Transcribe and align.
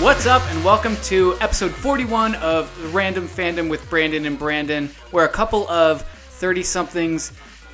What's 0.00 0.26
up, 0.26 0.42
and 0.50 0.64
welcome 0.64 0.96
to 1.04 1.36
episode 1.40 1.70
41 1.72 2.36
of 2.36 2.94
Random 2.94 3.28
Fandom 3.28 3.68
with 3.68 3.88
Brandon 3.90 4.24
and 4.24 4.38
Brandon, 4.38 4.88
where 5.10 5.24
a 5.24 5.28
couple 5.28 5.68
of 5.68 6.02
30 6.02 6.62
somethings 6.62 7.32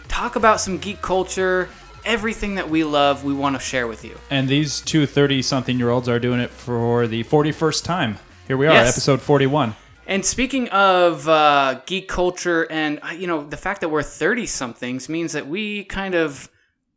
talk 0.08 0.34
about 0.36 0.60
some 0.60 0.78
geek 0.78 1.00
culture, 1.00 1.68
everything 2.04 2.56
that 2.56 2.68
we 2.68 2.82
love, 2.82 3.24
we 3.24 3.32
want 3.32 3.56
to 3.56 3.60
share 3.60 3.86
with 3.86 4.04
you. 4.04 4.18
And 4.30 4.48
these 4.48 4.80
two 4.80 5.06
30 5.06 5.42
something 5.42 5.78
year 5.78 5.90
olds 5.90 6.08
are 6.08 6.18
doing 6.18 6.40
it 6.40 6.50
for 6.50 7.06
the 7.06 7.22
41st 7.24 7.84
time. 7.84 8.18
Here 8.48 8.56
we 8.56 8.66
are, 8.66 8.72
Yes. 8.74 8.88
episode 8.90 9.22
41. 9.22 9.76
And 10.06 10.24
speaking 10.24 10.68
of 10.68 11.28
uh, 11.28 11.80
geek 11.86 12.08
culture, 12.08 12.70
and 12.70 13.00
uh, 13.02 13.10
you 13.10 13.26
know, 13.26 13.44
the 13.44 13.56
fact 13.56 13.80
that 13.80 13.88
we're 13.88 14.02
30 14.02 14.46
somethings 14.46 15.08
means 15.08 15.32
that 15.32 15.46
we 15.46 15.84
kind 15.84 16.14
of 16.14 16.50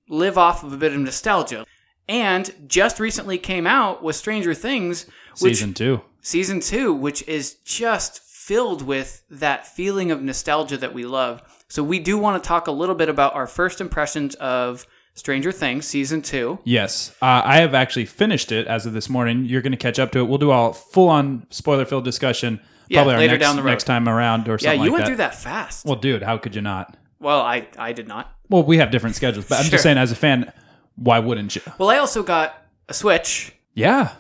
live 0.10 0.38
off 0.38 0.64
of 0.64 0.74
a 0.74 0.78
bit 0.78 0.94
of 0.94 1.00
nostalgia. 1.00 1.66
And 2.10 2.54
just 2.68 3.00
recently 3.00 3.38
came 3.38 3.68
out 3.68 4.02
with 4.02 4.16
Stranger 4.16 4.54
Things, 4.54 5.08
which 5.40 5.56
Season 5.56 5.74
two. 5.74 6.02
season 6.22 6.62
two, 6.62 6.94
which 6.94 7.28
is 7.28 7.56
just 7.66 8.22
filled 8.22 8.82
with 8.82 9.24
that 9.30 9.68
feeling 9.68 10.10
of 10.10 10.22
nostalgia 10.22 10.78
that 10.78 10.94
we 10.94 11.06
love. 11.06 11.42
So 11.68 11.84
we 11.84 12.00
do 12.00 12.18
want 12.18 12.42
to 12.42 12.48
talk 12.48 12.68
a 12.68 12.72
little 12.72 12.96
bit 12.96 13.10
about 13.10 13.36
our 13.36 13.46
first 13.46 13.82
impressions 13.82 14.36
of 14.36 14.88
Stranger 15.16 15.52
Things 15.52 15.86
season 15.86 16.22
two. 16.22 16.60
Yes. 16.64 17.14
Uh, 17.22 17.42
I 17.44 17.58
have 17.58 17.74
actually 17.74 18.06
finished 18.06 18.54
it 18.54 18.68
as 18.68 18.86
of 18.86 18.94
this 18.94 19.10
morning. 19.10 19.44
You're 19.44 19.62
going 19.62 19.74
to 19.74 19.78
catch 19.78 20.00
up 20.00 20.14
to 20.14 20.20
it. 20.20 20.30
We'll 20.30 20.38
do 20.38 20.52
a 20.52 20.72
full 20.72 21.10
on 21.10 21.46
spoiler 21.50 21.84
filled 21.84 22.06
discussion 22.06 22.62
Yeah, 22.90 23.00
probably 23.04 23.16
later 23.18 23.34
next, 23.34 23.46
down 23.46 23.56
the 23.56 23.64
road. 23.64 23.70
next 23.72 23.84
time 23.86 24.08
around 24.08 24.48
or 24.48 24.52
Yeah, 24.54 24.58
something 24.58 24.80
you 24.82 24.86
like 24.86 24.92
went 24.92 25.02
that. 25.04 25.08
through 25.08 25.18
that 25.18 25.36
fast. 25.36 25.86
Well, 25.86 25.96
dude, 25.96 26.24
how 26.24 26.38
could 26.38 26.56
you 26.56 26.62
not? 26.62 26.96
Well, 27.20 27.42
I 27.42 27.68
I 27.78 27.94
did 27.94 28.08
not. 28.08 28.32
Well, 28.50 28.64
we 28.64 28.78
have 28.78 28.92
different 28.92 29.16
schedules, 29.16 29.46
but 29.48 29.58
I'm 29.60 29.64
Sure. 29.66 29.72
just 29.72 29.84
saying, 29.84 29.98
as 29.98 30.12
a 30.12 30.16
fan, 30.16 30.52
why 30.96 31.20
wouldn't 31.20 31.56
you? 31.56 31.62
Well, 31.78 31.90
I 31.90 31.98
also 31.98 32.24
got 32.24 32.62
a 32.90 32.94
Switch. 32.94 33.54
Yeah. 33.74 34.12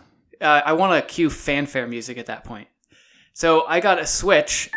Uh, 0.41 0.61
I 0.65 0.73
want 0.73 0.93
to 1.07 1.13
cue 1.13 1.29
fanfare 1.29 1.87
music 1.87 2.17
at 2.17 2.25
that 2.27 2.43
point. 2.43 2.67
So 3.33 3.65
I 3.67 3.79
got 3.79 3.99
a 3.99 4.05
Switch. 4.05 4.69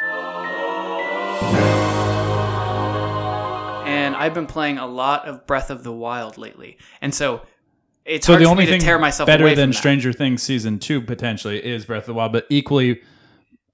And 3.86 4.14
I've 4.14 4.34
been 4.34 4.46
playing 4.46 4.78
a 4.78 4.86
lot 4.86 5.26
of 5.26 5.46
Breath 5.46 5.70
of 5.70 5.82
the 5.82 5.92
Wild 5.92 6.38
lately. 6.38 6.78
And 7.00 7.14
so 7.14 7.42
it's 8.04 8.26
So 8.26 8.32
hard 8.34 8.42
the 8.44 8.48
only 8.48 8.66
thing 8.66 8.80
to 8.80 8.86
tear 8.86 8.98
myself 8.98 9.26
better 9.26 9.54
than. 9.54 9.72
Stranger 9.72 10.12
Things 10.12 10.42
season 10.42 10.78
two 10.78 11.00
potentially 11.00 11.64
is 11.64 11.84
Breath 11.84 12.02
of 12.04 12.06
the 12.06 12.14
Wild, 12.14 12.32
but 12.32 12.46
equally 12.48 13.00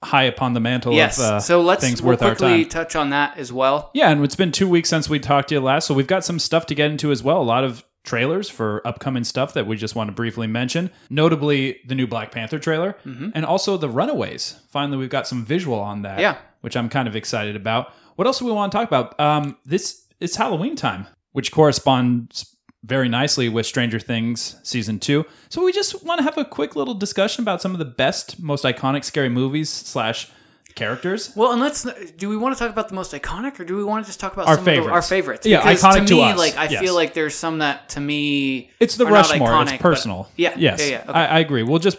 high 0.07 0.25
upon 0.25 0.55
the 0.55 0.61
mantle 0.61 0.93
Yes. 0.95 1.19
of 1.19 1.25
uh, 1.25 1.41
so 1.41 1.61
let's 1.61 1.83
things 1.85 2.01
we'll 2.01 2.13
worth 2.13 2.23
our 2.23 2.35
time. 2.35 2.65
touch 2.69 2.97
on 2.97 3.11
that 3.11 3.37
as 3.39 3.53
well. 3.53 3.91
Yeah, 3.95 4.11
and 4.11 4.25
it's 4.25 4.37
been 4.37 4.53
two 4.53 4.69
weeks 4.69 4.89
since 4.89 5.09
we 5.09 5.19
talked 5.21 5.49
to 5.51 5.55
you 5.57 5.61
last, 5.61 5.87
so 5.87 5.95
we've 5.95 6.07
got 6.07 6.25
some 6.25 6.39
stuff 6.39 6.67
to 6.67 6.75
get 6.75 6.91
into 6.91 7.11
as 7.13 7.23
well. 7.23 7.41
A 7.41 7.45
lot 7.45 7.65
of 7.65 7.85
trailers 8.05 8.49
for 8.49 8.87
upcoming 8.87 9.25
stuff 9.25 9.53
that 9.55 9.67
we 9.67 9.77
just 9.77 9.95
want 9.97 10.09
to 10.09 10.13
briefly 10.13 10.47
mention, 10.47 10.91
notably 11.11 11.81
the 11.87 11.95
new 11.95 12.07
Black 12.07 12.31
Panther 12.31 12.59
trailer, 12.59 12.97
and 13.05 13.45
also 13.45 13.77
the 13.77 13.89
Runaways. 13.89 14.61
Finally, 14.69 14.97
we've 14.99 15.11
got 15.11 15.27
some 15.27 15.45
visual 15.45 15.79
on 15.79 16.03
that, 16.03 16.13
Mm-hmm. 16.13 16.21
Yeah. 16.21 16.37
which 16.61 16.77
I'm 16.77 16.89
kind 16.89 17.09
of 17.09 17.17
excited 17.17 17.57
about. 17.57 17.93
What 18.15 18.27
else 18.27 18.39
do 18.39 18.45
we 18.47 18.53
want 18.53 18.71
to 18.73 18.79
talk 18.79 18.87
about? 18.89 19.19
Um, 19.21 19.57
this 19.67 20.07
it's 20.21 20.37
Halloween 20.37 20.77
time, 20.77 21.07
which 21.33 21.51
corresponds 21.53 22.56
very 22.87 23.09
nicely 23.09 23.49
with 23.49 23.67
Stranger 23.67 23.99
Things 23.99 24.57
season 24.63 24.99
two. 25.01 25.25
So 25.49 25.65
we 25.65 25.73
just 25.73 26.05
want 26.05 26.19
to 26.19 26.25
have 26.25 26.39
a 26.39 26.45
quick 26.45 26.77
little 26.77 26.95
discussion 26.95 27.43
about 27.43 27.61
some 27.61 27.73
of 27.73 27.79
the 27.79 27.85
best, 27.85 28.41
most 28.41 28.65
iconic 28.65 29.05
scary 29.05 29.29
movies 29.29 29.69
slash 29.69 30.31
characters. 30.75 31.33
Well, 31.35 31.53
and 31.53 31.61
let's 31.61 31.83
do 32.17 32.29
we 32.29 32.37
want 32.37 32.55
to 32.55 32.59
talk 32.59 32.71
about 32.71 32.89
the 32.89 32.95
most 32.95 33.13
iconic, 33.13 33.59
or 33.59 33.65
do 33.65 33.77
we 33.77 33.85
want 33.85 34.05
to 34.05 34.09
just 34.09 34.21
talk 34.21 34.35
about 34.35 34.47
Our 34.47 34.55
some 34.55 34.61
Of 34.61 34.65
the, 34.67 34.71
favorites. 34.73 34.93
our 34.93 35.03
favorites? 35.03 35.47
Yeah, 35.47 35.59
Because 35.59 35.83
iconic 35.83 36.01
to 36.03 36.07
to 36.07 36.15
me, 36.15 36.23
us, 36.23 36.39
like 36.39 36.57
I 36.57 36.69
yes. 36.69 36.81
feel 36.83 36.95
like 36.95 37.15
there's 37.15 37.35
some 37.35 37.59
that 37.59 37.89
to 37.91 38.01
me 38.01 38.71
It's 38.79 38.97
the 38.97 39.07
Rushmore. 39.07 39.49
iconic, 39.49 39.63
it's 39.63 39.73
but- 39.73 39.81
personal. 39.81 40.29
yeah, 40.37 40.55
Yes. 40.57 40.81
yeah, 40.81 40.87
yeah. 40.87 41.03
Okay. 41.09 41.13
I, 41.13 41.27
I 41.27 41.39
agree. 41.41 41.63
We'll 41.63 41.79
just 41.79 41.99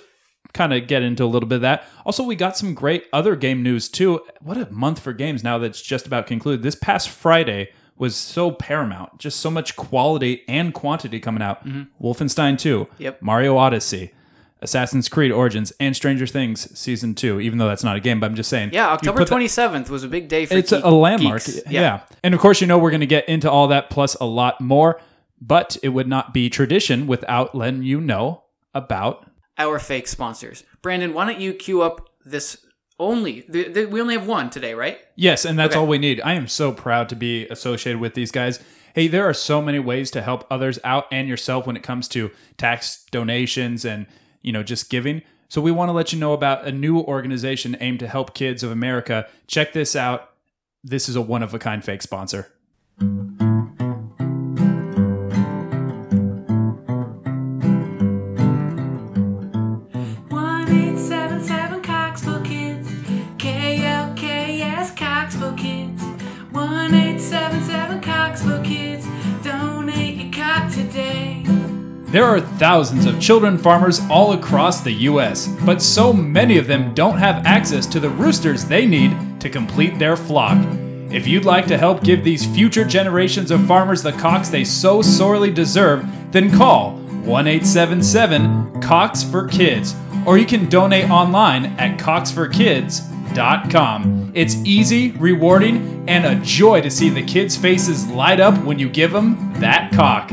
kind 0.53 0.73
of 0.73 0.87
get 0.87 1.01
into 1.03 1.23
a 1.23 1.27
little 1.27 1.49
bit 1.49 1.55
of 1.57 1.61
that. 1.61 1.85
Also, 2.05 2.23
we 2.23 2.35
got 2.35 2.55
some 2.57 2.73
great 2.73 3.05
other 3.11 3.35
game 3.35 3.61
news 3.63 3.89
too. 3.89 4.21
What 4.41 4.57
a 4.57 4.69
month 4.71 4.99
for 4.99 5.11
games 5.11 5.43
now 5.43 5.57
that's 5.57 5.81
just 5.81 6.07
about 6.07 6.25
concluded. 6.27 6.63
This 6.63 6.75
past 6.75 7.09
Friday 7.09 7.69
was 7.97 8.15
so 8.15 8.51
paramount. 8.51 9.17
Just 9.19 9.39
so 9.39 9.49
much 9.49 9.75
quality 9.75 10.43
and 10.47 10.73
quantity 10.73 11.19
coming 11.19 11.41
out. 11.41 11.65
Wolfenstein 12.01 12.57
2, 12.57 12.85
Mm-hmm. 12.85 13.03
Yep. 13.03 13.21
Mario 13.21 13.57
Odyssey, 13.57 14.13
Assassin's 14.61 15.07
Creed 15.09 15.31
Origins, 15.31 15.71
and 15.79 15.95
Stranger 15.95 16.25
Things 16.27 16.77
Season 16.77 17.13
2, 17.15 17.39
even 17.41 17.57
though 17.59 17.67
that's 17.67 17.83
not 17.83 17.95
a 17.95 17.99
game, 17.99 18.19
but 18.19 18.25
I'm 18.27 18.35
just 18.35 18.49
saying. 18.49 18.71
yeah, 18.73 18.89
October 18.89 19.19
put 19.19 19.25
that- 19.25 19.29
twenty 19.31 19.47
seventh 19.47 19.89
was 19.89 20.03
a 20.03 20.07
big 20.07 20.27
day 20.27 20.45
for 20.45 20.55
it's 20.55 20.71
geek- 20.71 20.83
a 20.83 20.89
landmark. 20.89 21.43
geeks. 21.45 21.61
Yeah. 21.69 22.01
And 22.23 22.33
of 22.33 22.39
course, 22.39 22.59
you 22.61 22.67
know, 22.67 22.77
we're 22.79 22.89
going 22.91 23.01
to 23.01 23.05
get 23.07 23.27
into 23.29 23.49
all 23.51 23.67
that 23.69 23.89
plus 23.89 24.15
a 24.15 24.25
lot 24.25 24.59
more, 24.61 24.99
but 25.39 25.77
it 25.83 25.89
would 25.89 26.07
not 26.07 26.33
be 26.33 26.49
tradition 26.49 27.05
without 27.07 27.53
letting 27.53 27.83
you 27.83 28.01
know 28.01 28.43
about. 28.73 29.29
our 29.59 29.79
fake 29.79 30.07
sponsors. 30.07 30.63
Brandon, 30.81 31.13
why 31.13 31.25
don't 31.25 31.39
you 31.41 31.53
queue 31.53 31.81
up 31.81 32.09
this 32.25 32.57
only? 32.99 33.45
The, 33.47 33.67
the, 33.69 33.85
we 33.85 34.01
only 34.01 34.15
have 34.15 34.27
one 34.27 34.49
today, 34.49 34.73
right? 34.73 34.99
Yes, 35.15 35.45
and 35.45 35.57
that's 35.57 35.73
Okay. 35.75 35.79
all 35.79 35.87
we 35.87 35.97
need. 35.97 36.21
I 36.21 36.33
am 36.33 36.47
so 36.47 36.71
proud 36.71 37.09
to 37.09 37.15
be 37.15 37.47
associated 37.49 37.99
with 37.99 38.13
these 38.13 38.31
guys. 38.31 38.59
Hey, 38.95 39.07
there 39.07 39.27
are 39.29 39.33
so 39.33 39.61
many 39.61 39.79
ways 39.79 40.09
to 40.11 40.21
help 40.21 40.45
others 40.49 40.79
out 40.83 41.05
and 41.11 41.27
yourself 41.27 41.67
when 41.67 41.75
it 41.75 41.83
comes 41.83 42.07
to 42.09 42.31
tax 42.57 43.05
donations 43.11 43.85
and, 43.85 44.07
you 44.41 44.51
know, 44.51 44.63
just 44.63 44.89
giving. 44.89 45.21
So 45.49 45.61
we 45.61 45.71
want 45.71 45.89
to 45.89 45.93
let 45.93 46.11
you 46.11 46.19
know 46.19 46.33
about 46.33 46.65
a 46.65 46.71
new 46.71 46.99
organization 46.99 47.77
aimed 47.79 47.99
to 47.99 48.07
help 48.07 48.33
kids 48.33 48.63
of 48.63 48.71
America. 48.71 49.27
Check 49.47 49.73
this 49.73 49.95
out. 49.95 50.31
This 50.83 51.07
is 51.07 51.15
a 51.15 51.21
one 51.21 51.43
of 51.43 51.53
a 51.53 51.59
kind 51.59 51.83
fake 51.83 52.01
sponsor. 52.01 52.51
Thousands 72.57 73.05
of 73.05 73.19
children 73.19 73.57
farmers 73.57 74.01
all 74.09 74.33
across 74.33 74.81
the 74.81 74.91
US, 74.91 75.47
but 75.65 75.81
so 75.81 76.11
many 76.11 76.57
of 76.57 76.67
them 76.67 76.93
don't 76.93 77.17
have 77.17 77.45
access 77.45 77.85
to 77.87 77.99
the 77.99 78.09
roosters 78.09 78.65
they 78.65 78.85
need 78.85 79.15
to 79.39 79.49
complete 79.49 79.99
their 79.99 80.17
flock. 80.17 80.57
If 81.11 81.27
you'd 81.27 81.45
like 81.45 81.67
to 81.67 81.77
help 81.77 82.03
give 82.03 82.23
these 82.23 82.45
future 82.45 82.83
generations 82.83 83.51
of 83.51 83.65
farmers 83.65 84.03
the 84.03 84.11
cocks 84.11 84.49
they 84.49 84.63
so 84.63 85.01
sorely 85.01 85.51
deserve, 85.51 86.05
then 86.31 86.51
call 86.51 86.97
1 86.97 87.47
877 87.47 88.81
Cox 88.81 89.23
for 89.23 89.47
Kids, 89.47 89.95
or 90.25 90.37
you 90.37 90.45
can 90.45 90.67
donate 90.67 91.09
online 91.09 91.67
at 91.77 91.97
coxforkids.com. 91.99 94.31
It's 94.33 94.55
easy, 94.57 95.11
rewarding, 95.11 96.03
and 96.07 96.25
a 96.25 96.35
joy 96.43 96.81
to 96.81 96.91
see 96.91 97.09
the 97.09 97.23
kids' 97.23 97.55
faces 97.55 98.07
light 98.07 98.39
up 98.39 98.57
when 98.63 98.79
you 98.79 98.89
give 98.89 99.11
them 99.11 99.53
that 99.59 99.91
cock. 99.93 100.31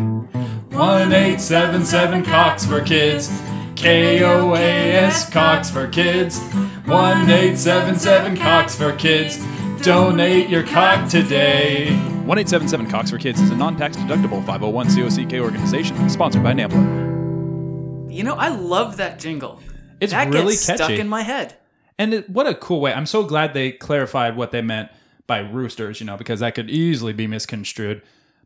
1 0.75 1.12
877 1.12 2.25
Cox 2.25 2.67
for 2.67 2.81
Kids. 2.81 3.31
K 3.77 4.25
O 4.25 4.57
A 4.57 4.93
S 4.93 5.31
Cox 5.31 5.71
for 5.71 5.87
Kids. 5.87 6.41
1 6.41 6.87
877 6.87 8.37
Cox 8.37 8.75
for 8.75 8.93
Kids. 8.97 9.39
Donate 9.83 10.49
your 10.49 10.65
cock 10.65 11.09
today. 11.09 11.95
1 11.95 12.39
877 12.39 12.91
Cox 12.91 13.09
for 13.13 13.19
Kids 13.19 13.41
is 13.41 13.51
a 13.51 13.55
non 13.55 13.77
tax 13.77 13.97
deductible 13.97 14.45
501 14.45 14.89
COCK 14.89 15.41
organization 15.41 16.11
sponsored 16.11 16.43
by 16.43 16.53
NAMBLA. 16.53 18.13
You 18.13 18.25
know, 18.25 18.34
I 18.34 18.49
love 18.49 18.97
that 18.97 19.21
jingle. 19.21 19.61
It's 20.01 20.13
that 20.13 20.27
really 20.27 20.55
gets 20.55 20.63
stuck 20.63 20.91
in 20.91 21.09
my 21.09 21.23
head. 21.23 21.54
And 22.01 22.15
it, 22.15 22.28
what 22.28 22.48
a 22.48 22.54
cool 22.54 22.81
way. 22.81 22.93
I'm 22.93 23.07
so 23.07 23.22
glad 23.22 23.54
they 23.54 23.71
clarified 23.71 24.37
what 24.37 24.51
they 24.51 24.60
meant 24.60 24.91
by 25.28 25.39
roosters, 25.39 26.01
you 26.01 26.07
know, 26.07 26.16
because 26.16 26.41
that 26.41 26.57
could 26.57 26.69
easily 26.69 27.13
be 27.13 27.28
misconstrued. 27.28 28.03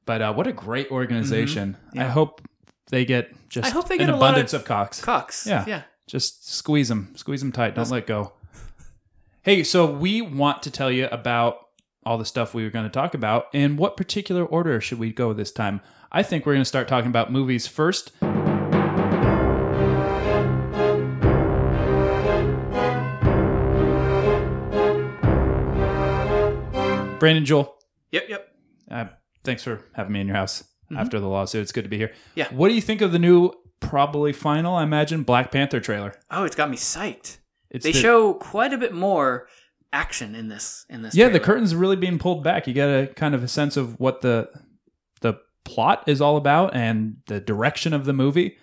But 0.09 0.23
uh, 0.23 0.33
what 0.33 0.47
a 0.47 0.53
great 0.55 0.91
organization. 0.91 1.77
I 1.95 2.05
hope 2.05 2.41
they 2.91 3.05
get 3.05 3.31
just 3.51 3.67
I 3.69 3.71
hope 3.71 3.89
they 3.89 3.97
an 3.97 4.07
get 4.07 4.09
a 4.09 4.13
lot 4.17 4.31
abundance 4.31 4.55
of 4.55 4.63
of 4.63 4.67
cocks. 4.67 5.03
Cox. 5.03 5.47
Yeah. 5.47 5.65
Yeah. 5.69 5.83
Just 6.07 6.49
squeeze 6.51 6.89
them, 6.89 7.13
squeeze 7.15 7.43
them 7.43 7.53
tight. 7.53 7.75
Don't 7.75 7.91
let 7.91 8.07
go. 8.07 8.33
Hey, 9.43 9.63
so 9.63 9.85
we 9.85 10.23
want 10.23 10.63
to 10.63 10.71
tell 10.71 10.91
you 10.91 11.09
about 11.13 11.59
all 12.07 12.17
the 12.17 12.25
stuff 12.25 12.55
we 12.55 12.65
were 12.65 12.71
going 12.71 12.87
to 12.87 12.91
talk 12.91 13.13
about. 13.13 13.49
In 13.53 13.77
what 13.77 13.99
particular 13.99 14.47
order 14.47 14.81
should 14.81 14.99
we 14.99 15.13
go 15.13 15.35
this 15.35 15.53
time? 15.53 15.83
I 16.11 16.23
think 16.23 16.47
we're 16.47 16.55
going 16.55 16.63
to 16.63 16.69
start 16.69 16.89
talking 16.89 17.11
about 17.11 17.31
movies 17.31 17.67
first. 17.67 18.11
Brandon 27.19 27.45
Joel, 27.45 27.77
Yep, 28.13 28.25
yep. 28.29 28.49
uh, 28.91 29.05
thanks 29.45 29.63
for 29.63 29.85
having 29.95 30.13
me 30.13 30.21
in 30.21 30.27
your 30.27 30.37
house 30.37 30.65
after 30.97 31.21
the 31.21 31.29
lawsuit. 31.29 31.63
It's 31.63 31.73
good 31.73 31.85
to 31.85 31.89
be 31.91 31.99
here. 31.99 32.09
Mm-hmm. 32.09 32.31
Yeah. 32.37 32.49
What 32.51 32.69
do 32.69 32.75
you 32.75 32.81
think 32.81 33.01
of 33.01 33.13
the 33.13 33.19
new, 33.19 33.53
probably 33.81 34.33
final, 34.33 34.75
I 34.75 34.83
imagine, 34.85 35.23
Black 35.23 35.51
Panther 35.53 35.81
trailer? 35.81 36.15
Oh, 36.31 36.45
it's 36.45 36.57
got 36.57 36.71
me 36.71 36.77
psyched. 36.77 37.39
It's 37.71 37.85
They 37.85 37.93
the- 37.93 37.99
show 38.01 38.35
quite 38.35 38.73
a 38.73 38.79
bit 38.79 38.95
more 38.95 39.49
action 39.93 40.35
in 40.35 40.49
this 40.49 40.85
in 40.91 41.03
this. 41.03 41.15
Yeah, 41.15 41.27
the 41.27 41.33
trailer. 41.39 41.45
curtain's 41.45 41.75
really 41.75 41.97
being 41.97 42.19
pulled 42.19 42.43
back. 42.45 42.67
You 42.67 42.75
get 42.75 42.89
a 42.89 43.07
kind 43.15 43.35
of 43.35 43.43
a 43.43 43.49
sense 43.49 43.77
of 43.77 43.99
what 44.01 44.21
the 44.23 44.49
the 45.21 45.35
plot 45.65 46.05
is 46.07 46.21
all 46.23 46.37
about 46.39 46.75
and 46.75 47.17
the 47.27 47.41
direction 47.41 47.93
of 47.93 48.05
the 48.07 48.13
movie, 48.15 48.57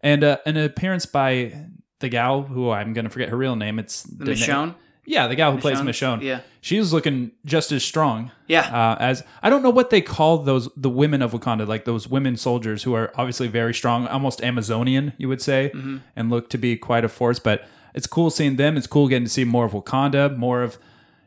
and 0.00 0.22
uh, 0.22 0.38
an 0.46 0.56
appearance 0.56 1.06
by 1.06 1.66
the 1.98 2.08
gal 2.08 2.42
who 2.42 2.70
I'm 2.70 2.92
going 2.92 3.04
to 3.04 3.10
forget 3.10 3.28
her 3.30 3.36
real 3.36 3.56
name. 3.56 3.78
It's 3.80 4.02
The 4.04 4.24
the 4.26 4.32
Michonne. 4.32 4.74
Yeah, 5.04 5.26
the 5.26 5.34
gal 5.34 5.50
who 5.52 5.58
plays 5.58 5.80
Michonne? 5.80 6.22
Yeah. 6.22 6.40
she 6.60 6.78
was 6.78 6.92
looking 6.92 7.32
just 7.44 7.72
as 7.72 7.84
strong. 7.84 8.30
Yeah. 8.46 8.60
Uh, 8.60 8.96
as 9.00 9.24
I 9.42 9.50
don't 9.50 9.62
know 9.62 9.70
what 9.70 9.90
they 9.90 10.00
call 10.00 10.38
those 10.38 10.68
the 10.76 10.88
women 10.90 11.22
of 11.22 11.32
Wakanda, 11.32 11.66
like 11.66 11.84
those 11.84 12.06
women 12.08 12.36
soldiers 12.36 12.84
who 12.84 12.94
are 12.94 13.12
obviously 13.16 13.48
very 13.48 13.74
strong, 13.74 14.06
almost 14.06 14.42
Amazonian, 14.42 15.12
you 15.18 15.28
would 15.28 15.42
say, 15.42 15.70
Mm-hmm. 15.74 15.96
and 16.14 16.30
look 16.30 16.48
to 16.50 16.58
be 16.58 16.76
quite 16.76 17.04
a 17.04 17.08
force. 17.08 17.38
But 17.40 17.66
it's 17.94 18.06
cool 18.06 18.30
seeing 18.30 18.56
them. 18.56 18.76
It's 18.76 18.86
cool 18.86 19.08
getting 19.08 19.24
to 19.24 19.30
see 19.30 19.44
more 19.44 19.64
of 19.64 19.72
Wakanda, 19.72 20.36
more 20.36 20.62
of 20.62 20.78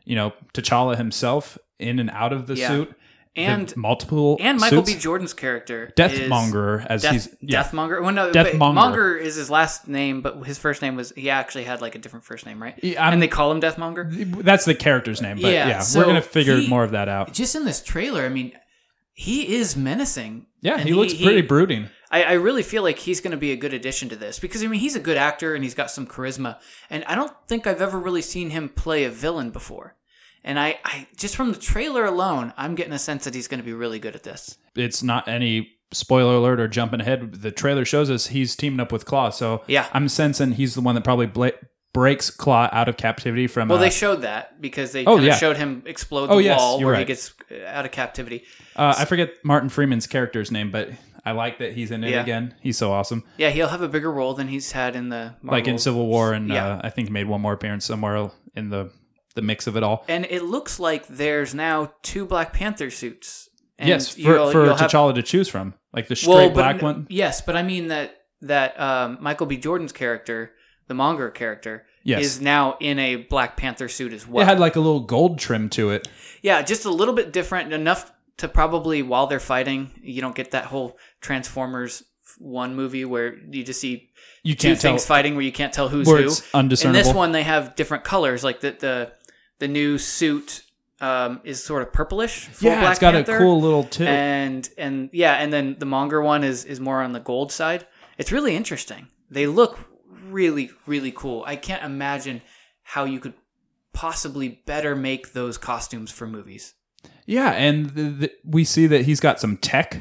you 0.06 0.14
know 0.16 0.32
T'Challa 0.54 0.96
himself 0.96 1.58
in 1.78 1.98
and 1.98 2.08
out 2.10 2.32
of 2.32 2.46
the 2.46 2.54
Yeah. 2.56 2.68
suit, 2.68 2.94
The 3.36 3.42
and 3.42 3.76
multiple 3.76 4.38
and 4.40 4.58
Michael 4.58 4.84
suits. 4.84 4.94
B. 4.96 5.00
Jordan's 5.00 5.34
character 5.34 5.92
Deathmonger, 5.96 6.86
as 6.88 7.02
Death, 7.02 7.12
he's 7.12 7.28
yeah, 7.40 7.62
Deathmonger. 7.62 8.00
Well, 8.00 8.12
no, 8.12 8.32
Deathmonger. 8.32 8.74
Monger 8.74 9.16
is 9.16 9.36
his 9.36 9.50
last 9.50 9.86
name, 9.86 10.22
but 10.22 10.38
his 10.46 10.58
first 10.58 10.80
name 10.80 10.96
was 10.96 11.12
he 11.14 11.28
actually 11.28 11.64
had 11.64 11.80
like 11.82 11.94
a 11.94 11.98
different 11.98 12.24
first 12.24 12.46
name, 12.46 12.62
right? 12.62 12.78
Yeah, 12.82 13.08
and 13.10 13.20
they 13.20 13.28
call 13.28 13.52
him 13.52 13.60
Deathmonger. 13.60 14.42
that's 14.42 14.64
the 14.64 14.74
character's 14.74 15.20
name. 15.20 15.36
But 15.40 15.52
Yeah, 15.52 15.68
yeah, 15.68 15.80
so 15.80 16.00
we're 16.00 16.06
gonna 16.06 16.22
figure 16.22 16.56
he- 16.56 16.68
more 16.68 16.82
of 16.82 16.92
that 16.92 17.08
out. 17.08 17.32
Just 17.32 17.54
in 17.54 17.64
this 17.64 17.82
trailer, 17.82 18.24
I 18.24 18.30
mean, 18.30 18.52
he 19.12 19.54
is 19.56 19.76
menacing. 19.76 20.46
Yeah, 20.62 20.78
And 20.78 20.88
he 20.88 20.94
looks 20.94 21.14
pretty 21.14 21.42
brooding. 21.42 21.90
I, 22.10 22.22
I 22.22 22.32
really 22.34 22.62
feel 22.62 22.82
like 22.82 22.98
he's 22.98 23.20
going 23.20 23.32
to 23.32 23.36
be 23.36 23.52
a 23.52 23.56
good 23.56 23.74
addition 23.74 24.08
to 24.10 24.16
this 24.16 24.38
because 24.38 24.62
I 24.62 24.68
mean 24.68 24.80
he's 24.80 24.94
a 24.96 25.00
good 25.00 25.16
actor 25.16 25.54
and 25.54 25.62
he's 25.64 25.74
got 25.74 25.90
some 25.90 26.06
charisma, 26.06 26.58
and 26.88 27.04
I 27.04 27.14
don't 27.14 27.32
think 27.48 27.66
I've 27.66 27.82
ever 27.82 27.98
really 27.98 28.22
seen 28.22 28.50
him 28.50 28.68
play 28.68 29.04
a 29.04 29.10
villain 29.10 29.50
before. 29.50 29.96
And 30.46 30.58
I, 30.58 30.78
I 30.84 31.06
just 31.16 31.36
from 31.36 31.52
the 31.52 31.58
trailer 31.58 32.04
alone, 32.06 32.54
I'm 32.56 32.74
getting 32.76 32.92
a 32.94 32.98
sense 32.98 33.24
that 33.24 33.34
he's 33.34 33.48
going 33.48 33.58
to 33.60 33.64
be 33.66 33.72
really 33.74 33.98
good 33.98 34.14
at 34.14 34.22
this. 34.22 34.56
it's 34.76 35.02
not 35.02 35.26
any 35.28 35.72
spoiler 35.92 36.34
alert 36.36 36.60
or 36.60 36.68
jumping 36.68 37.00
ahead. 37.00 37.34
The 37.42 37.50
trailer 37.50 37.84
shows 37.84 38.10
us 38.10 38.28
he's 38.28 38.56
teaming 38.56 38.80
up 38.80 38.92
with 38.92 39.04
Klaue, 39.04 39.32
so 39.32 39.62
Yeah. 39.66 39.86
I'm 39.92 40.08
sensing 40.08 40.52
he's 40.52 40.74
the 40.74 40.80
one 40.80 40.94
that 40.94 41.04
probably 41.04 41.26
bla- 41.26 41.52
breaks 41.92 42.30
Klaue 42.30 42.68
out 42.72 42.88
of 42.88 42.96
captivity 42.96 43.46
from. 43.46 43.68
Well, 43.68 43.78
uh, 43.78 43.80
they 43.82 43.90
showed 43.90 44.22
that 44.22 44.60
because 44.60 44.92
they 44.92 45.04
Oh, 45.04 45.18
yeah. 45.18 45.34
showed 45.36 45.56
him 45.56 45.82
explode 45.86 46.26
the 46.28 46.32
Oh, 46.34 46.38
yes, 46.38 46.58
wall 46.58 46.80
where 46.82 46.94
he 46.96 47.04
gets 47.04 47.32
uh, 47.50 47.64
out 47.66 47.84
of 47.84 47.90
captivity. 47.92 48.44
uh, 48.76 48.94
I 48.98 49.04
forget 49.04 49.34
Martin 49.44 49.68
Freeman's 49.68 50.06
character's 50.06 50.50
name, 50.52 50.70
but 50.70 50.90
I 51.24 51.32
like 51.32 51.58
that 51.58 51.72
he's 51.72 51.90
in 51.90 52.04
it 52.04 52.10
Yeah. 52.10 52.22
again. 52.22 52.54
He's 52.60 52.78
so 52.78 52.92
awesome. 52.92 53.24
Yeah, 53.36 53.50
he'll 53.50 53.68
have 53.68 53.82
a 53.82 53.88
bigger 53.88 54.12
role 54.12 54.34
than 54.34 54.46
he's 54.48 54.70
had 54.72 54.94
in 54.94 55.08
the 55.08 55.34
Marvel. 55.42 55.50
Like 55.58 55.66
in 55.68 55.78
Civil 55.78 56.06
War, 56.06 56.32
and 56.34 56.48
Yeah. 56.48 56.66
uh, 56.74 56.80
I 56.84 56.90
think 56.90 57.08
he 57.08 57.12
made 57.12 57.26
one 57.26 57.40
more 57.40 57.52
appearance 57.54 57.84
somewhere 57.84 58.30
in 58.54 58.70
the 58.70 58.90
the 59.36 59.42
mix 59.42 59.68
of 59.68 59.76
it 59.76 59.82
all. 59.84 60.04
And 60.08 60.26
it 60.28 60.42
looks 60.42 60.80
like 60.80 61.06
there's 61.06 61.54
now 61.54 61.92
two 62.02 62.24
Black 62.26 62.52
Panther 62.52 62.90
suits. 62.90 63.48
And 63.78 63.88
yes, 63.88 64.14
for, 64.14 64.20
you'll- 64.20 64.50
for 64.50 64.64
you'll 64.64 64.74
have- 64.74 64.90
T'Challa 64.90 65.14
to 65.14 65.22
choose 65.22 65.48
from, 65.48 65.74
like 65.92 66.08
the 66.08 66.16
straight 66.16 66.32
well, 66.34 66.50
black 66.50 66.76
n- 66.76 66.82
one. 66.82 67.06
Yes, 67.08 67.40
but 67.42 67.56
I 67.56 67.62
mean 67.62 67.88
that 67.88 68.16
that 68.42 68.78
um, 68.80 69.18
Michael 69.20 69.46
B. 69.46 69.56
Jordan's 69.56 69.92
character, 69.92 70.50
the 70.88 70.94
Monger 70.94 71.30
character, 71.30 71.84
Yes. 72.04 72.22
is 72.24 72.40
now 72.40 72.76
in 72.80 72.98
a 72.98 73.16
Black 73.16 73.56
Panther 73.56 73.88
suit 73.88 74.12
as 74.12 74.26
well. 74.28 74.42
It 74.42 74.46
had 74.48 74.60
like 74.60 74.76
a 74.76 74.80
little 74.80 75.00
gold 75.00 75.38
trim 75.38 75.68
to 75.70 75.90
it. 75.90 76.06
yeah, 76.42 76.62
just 76.62 76.84
a 76.84 76.90
little 76.90 77.14
bit 77.14 77.32
different 77.32 77.72
enough 77.72 78.12
to 78.38 78.46
probably 78.48 79.02
while 79.02 79.26
they're 79.26 79.40
fighting, 79.40 79.90
you 80.02 80.20
don't 80.20 80.34
get 80.34 80.50
that 80.52 80.66
whole 80.66 80.96
Transformers 81.20 82.02
one 82.38 82.74
movie 82.76 83.04
where 83.04 83.34
you 83.50 83.62
just 83.64 83.80
see 83.80 84.10
You 84.42 84.54
two 84.54 84.68
can't 84.68 84.80
tell 84.80 84.90
things 84.92 85.06
fighting 85.06 85.34
where 85.34 85.44
you 85.44 85.52
can't 85.52 85.72
tell 85.72 85.88
who's 85.88 86.06
who. 86.08 86.16
it's 86.16 86.42
In 86.84 86.92
this 86.92 87.12
one, 87.12 87.32
they 87.32 87.42
have 87.42 87.74
different 87.76 88.04
colors. 88.04 88.44
Like 88.44 88.60
the 88.60 88.70
the 88.78 89.12
the 89.58 89.68
new 89.68 89.98
suit 89.98 90.62
um, 91.00 91.40
is 91.44 91.62
sort 91.62 91.82
of 91.82 91.92
purplish. 91.92 92.48
Yeah, 92.60 92.80
Black 92.80 92.90
it's 92.92 93.00
got 93.00 93.14
Panther, 93.14 93.36
a 93.36 93.38
cool 93.38 93.60
little 93.60 93.84
tip. 93.84 94.08
and 94.08 94.68
and 94.78 95.10
yeah, 95.12 95.34
and 95.34 95.52
then 95.52 95.76
the 95.78 95.86
Monger 95.86 96.22
one 96.22 96.44
is 96.44 96.64
is 96.64 96.80
more 96.80 97.02
on 97.02 97.12
the 97.12 97.20
gold 97.20 97.52
side. 97.52 97.86
It's 98.18 98.32
really 98.32 98.56
interesting. 98.56 99.08
They 99.30 99.46
look 99.46 99.78
really 100.30 100.70
really 100.86 101.12
cool. 101.12 101.44
I 101.46 101.56
can't 101.56 101.84
imagine 101.84 102.42
how 102.82 103.04
you 103.04 103.20
could 103.20 103.34
possibly 103.92 104.62
better 104.66 104.94
make 104.94 105.32
those 105.32 105.58
costumes 105.58 106.10
for 106.10 106.26
movies. 106.26 106.74
Yeah, 107.24 107.50
and 107.52 107.86
the, 107.90 108.02
the, 108.02 108.32
we 108.44 108.64
see 108.64 108.86
that 108.86 109.04
he's 109.04 109.20
got 109.20 109.40
some 109.40 109.56
tech, 109.56 110.00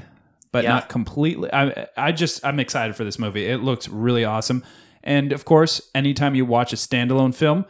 but 0.51 0.63
Yeah. 0.63 0.71
not 0.71 0.89
completely. 0.89 1.51
I 1.51 1.87
I 1.97 2.11
just 2.11 2.45
I'm 2.45 2.59
excited 2.59 2.95
for 2.95 3.03
this 3.03 3.17
movie. 3.19 3.45
It 3.47 3.57
looks 3.61 3.87
really 3.89 4.23
awesome, 4.23 4.63
and 5.03 5.31
of 5.33 5.43
course, 5.45 5.81
anytime 5.95 6.35
you 6.35 6.45
watch 6.45 6.71
a 6.73 6.75
standalone 6.75 7.33
film, 7.33 7.65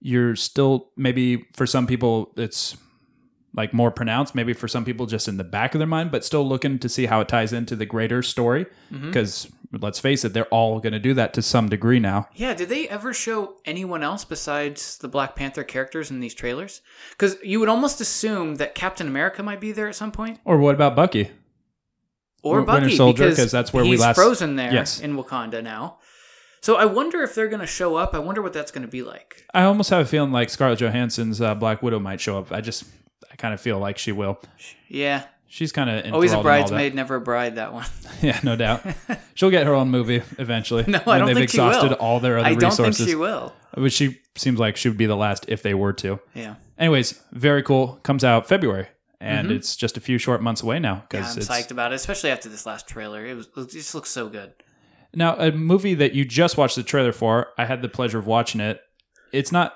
you're 0.00 0.36
still 0.36 0.90
maybe 0.96 1.46
for 1.54 1.66
some 1.66 1.86
people 1.86 2.32
it's 2.36 2.76
like 3.54 3.72
more 3.72 3.90
pronounced. 3.90 4.34
Maybe 4.34 4.52
for 4.52 4.68
some 4.68 4.84
people 4.84 5.06
just 5.06 5.28
in 5.28 5.36
the 5.38 5.44
back 5.44 5.74
of 5.74 5.78
their 5.78 5.86
mind, 5.88 6.10
but 6.10 6.24
still 6.24 6.46
looking 6.46 6.78
to 6.80 6.88
see 6.88 7.06
how 7.06 7.20
it 7.20 7.28
ties 7.28 7.52
into 7.52 7.74
the 7.74 7.86
greater 7.86 8.22
story. 8.22 8.66
Mm-hmm. 8.92 9.06
Because 9.06 9.50
let's 9.80 9.98
face 9.98 10.24
it, 10.24 10.32
they're 10.34 10.44
all 10.46 10.78
going 10.78 10.92
to 10.92 10.98
do 10.98 11.14
that 11.14 11.32
to 11.34 11.42
some 11.42 11.68
degree 11.70 11.98
now. 11.98 12.28
Yeah, 12.34 12.52
did 12.54 12.68
they 12.68 12.86
ever 12.88 13.14
show 13.14 13.56
anyone 13.64 14.02
else 14.02 14.24
besides 14.26 14.98
the 14.98 15.08
Black 15.08 15.34
Panther 15.36 15.64
characters 15.64 16.10
in 16.10 16.20
these 16.20 16.34
trailers? 16.34 16.82
Because 17.10 17.36
you 17.42 17.58
would 17.60 17.68
almost 17.70 18.00
assume 18.00 18.56
that 18.56 18.74
Captain 18.74 19.08
America 19.08 19.42
might 19.42 19.60
be 19.60 19.72
there 19.72 19.88
at 19.88 19.96
some 19.96 20.12
point, 20.12 20.38
Or 20.44 20.58
what 20.58 20.74
about 20.74 20.94
Bucky? 20.94 21.30
or 22.42 22.60
Winter 22.62 22.80
Bucky, 22.82 22.96
Soldier, 22.96 23.24
because 23.24 23.38
'cause 23.38 23.50
that's 23.52 23.72
where 23.72 23.82
we 23.82 23.90
he's 23.92 24.00
last- 24.00 24.16
frozen 24.16 24.54
there 24.56 24.72
Yes. 24.72 25.00
in 25.00 25.16
Wakanda 25.16 25.62
now. 25.64 25.98
So 26.66 26.74
I 26.74 26.84
wonder 26.84 27.22
if 27.22 27.36
they're 27.36 27.46
going 27.46 27.60
to 27.60 27.66
show 27.66 27.94
up. 27.94 28.12
I 28.12 28.18
wonder 28.18 28.42
what 28.42 28.52
that's 28.52 28.72
going 28.72 28.82
to 28.82 28.90
be 28.90 29.04
like. 29.04 29.46
I 29.54 29.62
almost 29.62 29.88
have 29.90 30.04
a 30.04 30.04
feeling 30.04 30.32
like 30.32 30.50
Scarlett 30.50 30.80
Johansson's 30.80 31.40
uh, 31.40 31.54
Black 31.54 31.80
Widow 31.80 32.00
might 32.00 32.20
show 32.20 32.40
up. 32.40 32.50
I 32.50 32.60
just 32.60 32.82
I 33.30 33.36
kind 33.36 33.54
of 33.54 33.60
feel 33.60 33.78
like 33.78 33.98
she 33.98 34.10
will. 34.10 34.40
Yeah, 34.88 35.26
She's 35.46 35.70
kind 35.70 35.88
of 35.88 36.12
always 36.12 36.32
a 36.32 36.42
bridesmaid. 36.42 36.92
never 36.92 37.14
a 37.14 37.20
bride. 37.20 37.54
That 37.54 37.72
one. 37.72 37.86
Yeah, 38.20 38.40
no 38.42 38.56
doubt. 38.56 38.84
She'll 39.34 39.50
get 39.50 39.64
her 39.64 39.74
own 39.74 39.90
movie 39.90 40.22
eventually. 40.38 40.82
No, 40.88 41.00
I 41.06 41.18
don't 41.18 41.28
they've 41.28 41.36
think 41.36 41.50
she 41.50 41.58
exhausted 41.58 41.90
will. 41.90 41.96
all 41.98 42.18
their 42.18 42.38
other 42.38 42.48
I 42.48 42.54
don't 42.54 42.70
resources. 42.70 42.96
think 42.96 43.10
she 43.10 43.14
will. 43.14 43.52
But 43.72 43.92
she 43.92 44.18
seems 44.34 44.58
like 44.58 44.76
she 44.76 44.88
would 44.88 44.98
be 44.98 45.06
the 45.06 45.14
last 45.14 45.44
if 45.46 45.62
they 45.62 45.72
were 45.74 45.92
to. 45.92 46.18
Yeah, 46.34 46.56
Anyways, 46.80 47.22
very 47.30 47.62
cool. 47.62 48.00
Comes 48.02 48.24
out 48.24 48.48
February, 48.48 48.88
and 49.20 49.52
it's 49.52 49.76
just 49.76 49.96
a 49.96 50.00
few 50.00 50.18
short 50.18 50.42
months 50.42 50.64
away 50.64 50.80
now. 50.80 51.04
Mm-hmm. 51.10 51.16
yeah, 51.16 51.30
I'm 51.30 51.36
psyched 51.62 51.70
about 51.70 51.92
it, 51.92 51.94
especially 51.94 52.30
after 52.30 52.48
this 52.48 52.66
last 52.66 52.88
trailer. 52.88 53.24
It 53.24 53.34
was 53.34 53.46
it 53.56 53.70
just 53.70 53.94
looks 53.94 54.10
so 54.10 54.28
good. 54.28 54.52
Now 55.16 55.34
a 55.36 55.50
movie 55.50 55.94
that 55.94 56.14
you 56.14 56.24
just 56.24 56.56
watched 56.56 56.76
the 56.76 56.82
trailer 56.84 57.12
for. 57.12 57.48
I 57.58 57.64
had 57.64 57.82
the 57.82 57.88
pleasure 57.88 58.18
of 58.18 58.26
watching 58.26 58.60
it. 58.60 58.80
It's 59.32 59.50
not 59.50 59.74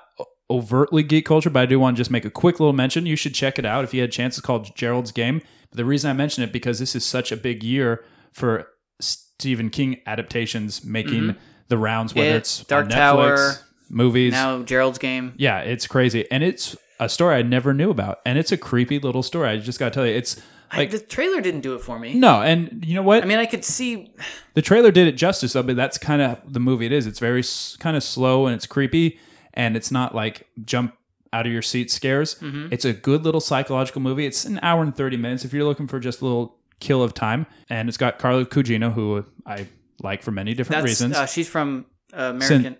overtly 0.49 1.03
geek 1.03 1.25
culture, 1.25 1.49
but 1.49 1.61
I 1.61 1.65
do 1.65 1.79
want 1.79 1.95
to 1.95 1.99
just 1.99 2.11
make 2.11 2.25
a 2.25 2.29
quick 2.29 2.59
little 2.59 2.73
mention. 2.73 3.05
You 3.05 3.15
should 3.15 3.33
check 3.33 3.57
it 3.59 3.65
out 3.65 3.83
if 3.83 3.93
you 3.93 4.01
had 4.01 4.09
a 4.09 4.11
chance. 4.11 4.37
It's 4.37 4.45
called 4.45 4.75
Gerald's 4.75 5.11
Game. 5.11 5.41
But 5.69 5.77
the 5.77 5.85
reason 5.85 6.09
I 6.09 6.13
mention 6.13 6.43
it 6.43 6.51
because 6.53 6.79
this 6.79 6.95
is 6.95 7.03
such 7.05 7.31
a 7.31 7.37
big 7.37 7.63
year 7.63 8.03
for 8.33 8.67
Stephen 8.99 9.69
King 9.69 9.99
adaptations 10.05 10.83
making 10.85 11.35
the 11.69 11.77
rounds, 11.77 12.13
whether 12.13 12.29
It, 12.29 12.35
it's 12.35 12.59
Mm-hmm. 12.61 12.67
Dark 12.69 12.87
Netflix, 12.87 12.93
Tower, 12.93 13.53
movies. 13.89 14.33
Now 14.33 14.61
Gerald's 14.63 14.97
game. 14.99 15.33
yeah, 15.37 15.59
it's 15.59 15.87
crazy, 15.87 16.29
and 16.31 16.43
it's 16.43 16.75
a 16.99 17.09
story 17.09 17.35
I 17.37 17.41
never 17.41 17.73
knew 17.73 17.89
about, 17.89 18.19
and 18.25 18.37
it's 18.37 18.51
a 18.51 18.57
creepy 18.57 18.99
little 18.99 19.23
story. 19.23 19.49
I 19.49 19.57
just 19.57 19.79
gotta 19.79 19.91
tell 19.91 20.05
you, 20.05 20.13
it's 20.13 20.39
I, 20.71 20.77
like 20.77 20.91
the 20.91 20.99
trailer 20.99 21.41
didn't 21.41 21.61
do 21.61 21.75
it 21.75 21.81
for 21.81 21.99
me. 21.99 22.13
no, 22.13 22.41
and 22.41 22.83
you 22.85 22.95
know 22.95 23.01
what? 23.01 23.23
I 23.23 23.25
mean, 23.25 23.39
I 23.39 23.45
could 23.45 23.65
see. 23.65 24.13
the 24.53 24.61
trailer 24.61 24.91
did 24.91 25.07
it 25.07 25.13
justice 25.13 25.53
though 25.53 25.63
but 25.63 25.75
that's 25.75 25.97
kind 25.97 26.21
of 26.21 26.37
the 26.51 26.59
movie 26.59 26.85
it 26.85 26.91
is 26.91 27.05
it's 27.07 27.19
very 27.19 27.43
kind 27.79 27.95
of 27.97 28.03
slow 28.03 28.45
and 28.47 28.55
it's 28.55 28.65
creepy 28.65 29.19
and 29.53 29.75
it's 29.77 29.91
not 29.91 30.13
like 30.15 30.47
jump 30.65 30.95
out 31.33 31.45
of 31.45 31.51
your 31.53 31.61
seat 31.61 31.89
scares 31.91 32.35
Mm-hmm. 32.35 32.67
it's 32.71 32.83
a 32.85 32.91
good 32.93 33.23
little 33.23 33.39
psychological 33.39 34.01
movie 34.01 34.25
it's 34.25 34.43
an 34.45 34.59
hour 34.61 34.81
and 34.83 34.93
30 34.95 35.15
minutes 35.17 35.45
if 35.45 35.53
you're 35.53 35.63
looking 35.63 35.87
for 35.87 35.99
just 35.99 36.19
a 36.21 36.25
little 36.25 36.57
kill 36.81 37.01
of 37.01 37.13
time 37.13 37.45
and 37.69 37.87
it's 37.87 37.97
got 37.97 38.19
carla 38.19 38.45
gugino 38.45 38.91
who 38.91 39.23
i 39.45 39.67
like 40.03 40.21
for 40.23 40.31
many 40.31 40.53
different 40.53 40.81
That's 40.81 40.91
reasons 40.91 41.15
uh, 41.15 41.25
she's 41.25 41.47
from 41.47 41.85
uh, 42.13 42.33
American 42.35 42.75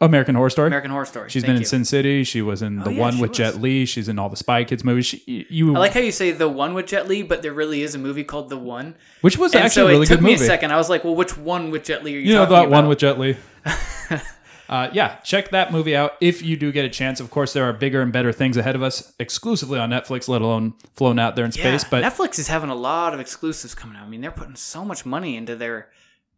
american 0.00 0.34
horror 0.34 0.50
story 0.50 0.66
American 0.66 0.90
Horror 0.90 1.06
Story. 1.06 1.30
She's 1.30 1.42
Thank 1.42 1.48
been 1.48 1.56
in 1.56 1.62
you. 1.62 1.66
Sin 1.66 1.84
City. 1.84 2.24
She 2.24 2.42
was 2.42 2.60
in 2.62 2.80
the 2.80 2.90
yeah, 2.92 3.00
one 3.00 3.14
she 3.14 3.20
with 3.22 3.30
was. 3.30 3.38
Jet 3.38 3.60
Li. 3.60 3.86
She's 3.86 4.08
in 4.08 4.18
all 4.18 4.28
the 4.28 4.36
Spy 4.36 4.64
Kids 4.64 4.84
movies. 4.84 5.06
She, 5.06 5.46
you, 5.48 5.74
I 5.74 5.78
like 5.78 5.92
how 5.92 6.00
you 6.00 6.12
say 6.12 6.32
the 6.32 6.48
one 6.48 6.74
with 6.74 6.86
Jet 6.86 7.08
Li, 7.08 7.22
but 7.22 7.42
there 7.42 7.52
really 7.52 7.82
is 7.82 7.94
a 7.94 7.98
movie 7.98 8.24
called 8.24 8.50
The 8.50 8.56
One. 8.58 8.94
which 9.22 9.38
was 9.38 9.54
And 9.54 9.64
actually 9.64 9.80
so 9.82 9.86
a 9.86 9.90
really 9.90 10.02
it 10.04 10.08
took 10.08 10.18
good 10.18 10.24
me 10.24 10.32
movie. 10.32 10.44
a 10.44 10.46
second. 10.46 10.72
I 10.72 10.76
was 10.76 10.90
like, 10.90 11.04
well, 11.04 11.14
which 11.14 11.36
one 11.38 11.70
with 11.70 11.84
Jet 11.84 12.04
Li 12.04 12.14
are 12.16 12.18
you, 12.18 12.26
You 12.28 12.34
know 12.34 12.40
that 12.46 12.64
about? 12.64 12.70
one 12.70 12.88
with 12.88 12.98
Jet 12.98 13.18
Li. 13.18 13.36
uh, 14.68 14.90
yeah, 14.92 15.16
check 15.18 15.50
that 15.50 15.72
movie 15.72 15.94
out 15.96 16.12
if 16.20 16.42
you 16.42 16.56
do 16.56 16.72
get 16.72 16.84
a 16.84 16.88
chance. 16.90 17.20
Of 17.20 17.30
course, 17.30 17.52
there 17.52 17.64
are 17.64 17.72
bigger 17.72 18.02
and 18.02 18.12
better 18.12 18.32
things 18.32 18.56
ahead 18.56 18.74
of 18.74 18.82
us, 18.82 19.12
exclusively 19.18 19.78
on 19.78 19.90
Netflix, 19.90 20.28
let 20.28 20.42
alone 20.42 20.74
flown 20.94 21.18
out 21.18 21.36
there 21.36 21.44
in 21.44 21.52
yeah, 21.52 21.76
space. 21.76 21.84
But 21.88 22.02
Netflix 22.04 22.38
is 22.38 22.48
having 22.48 22.70
a 22.70 22.74
lot 22.74 23.14
of 23.14 23.20
exclusives 23.20 23.74
coming 23.74 23.96
out. 23.96 24.04
I 24.04 24.08
mean, 24.08 24.20
they're 24.20 24.30
putting 24.30 24.56
so 24.56 24.84
much 24.84 25.06
money 25.06 25.36
into 25.36 25.54
their 25.56 25.88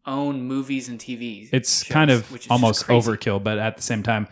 own 0.05 0.43
movies 0.43 0.89
and 0.89 0.99
TV. 0.99 1.49
it's 1.51 1.83
shows, 1.83 1.93
kind 1.93 2.11
of 2.11 2.47
almost 2.49 2.87
overkill. 2.87 3.43
But 3.43 3.57
at 3.59 3.77
the 3.77 3.83
same 3.83 4.03
time, 4.03 4.27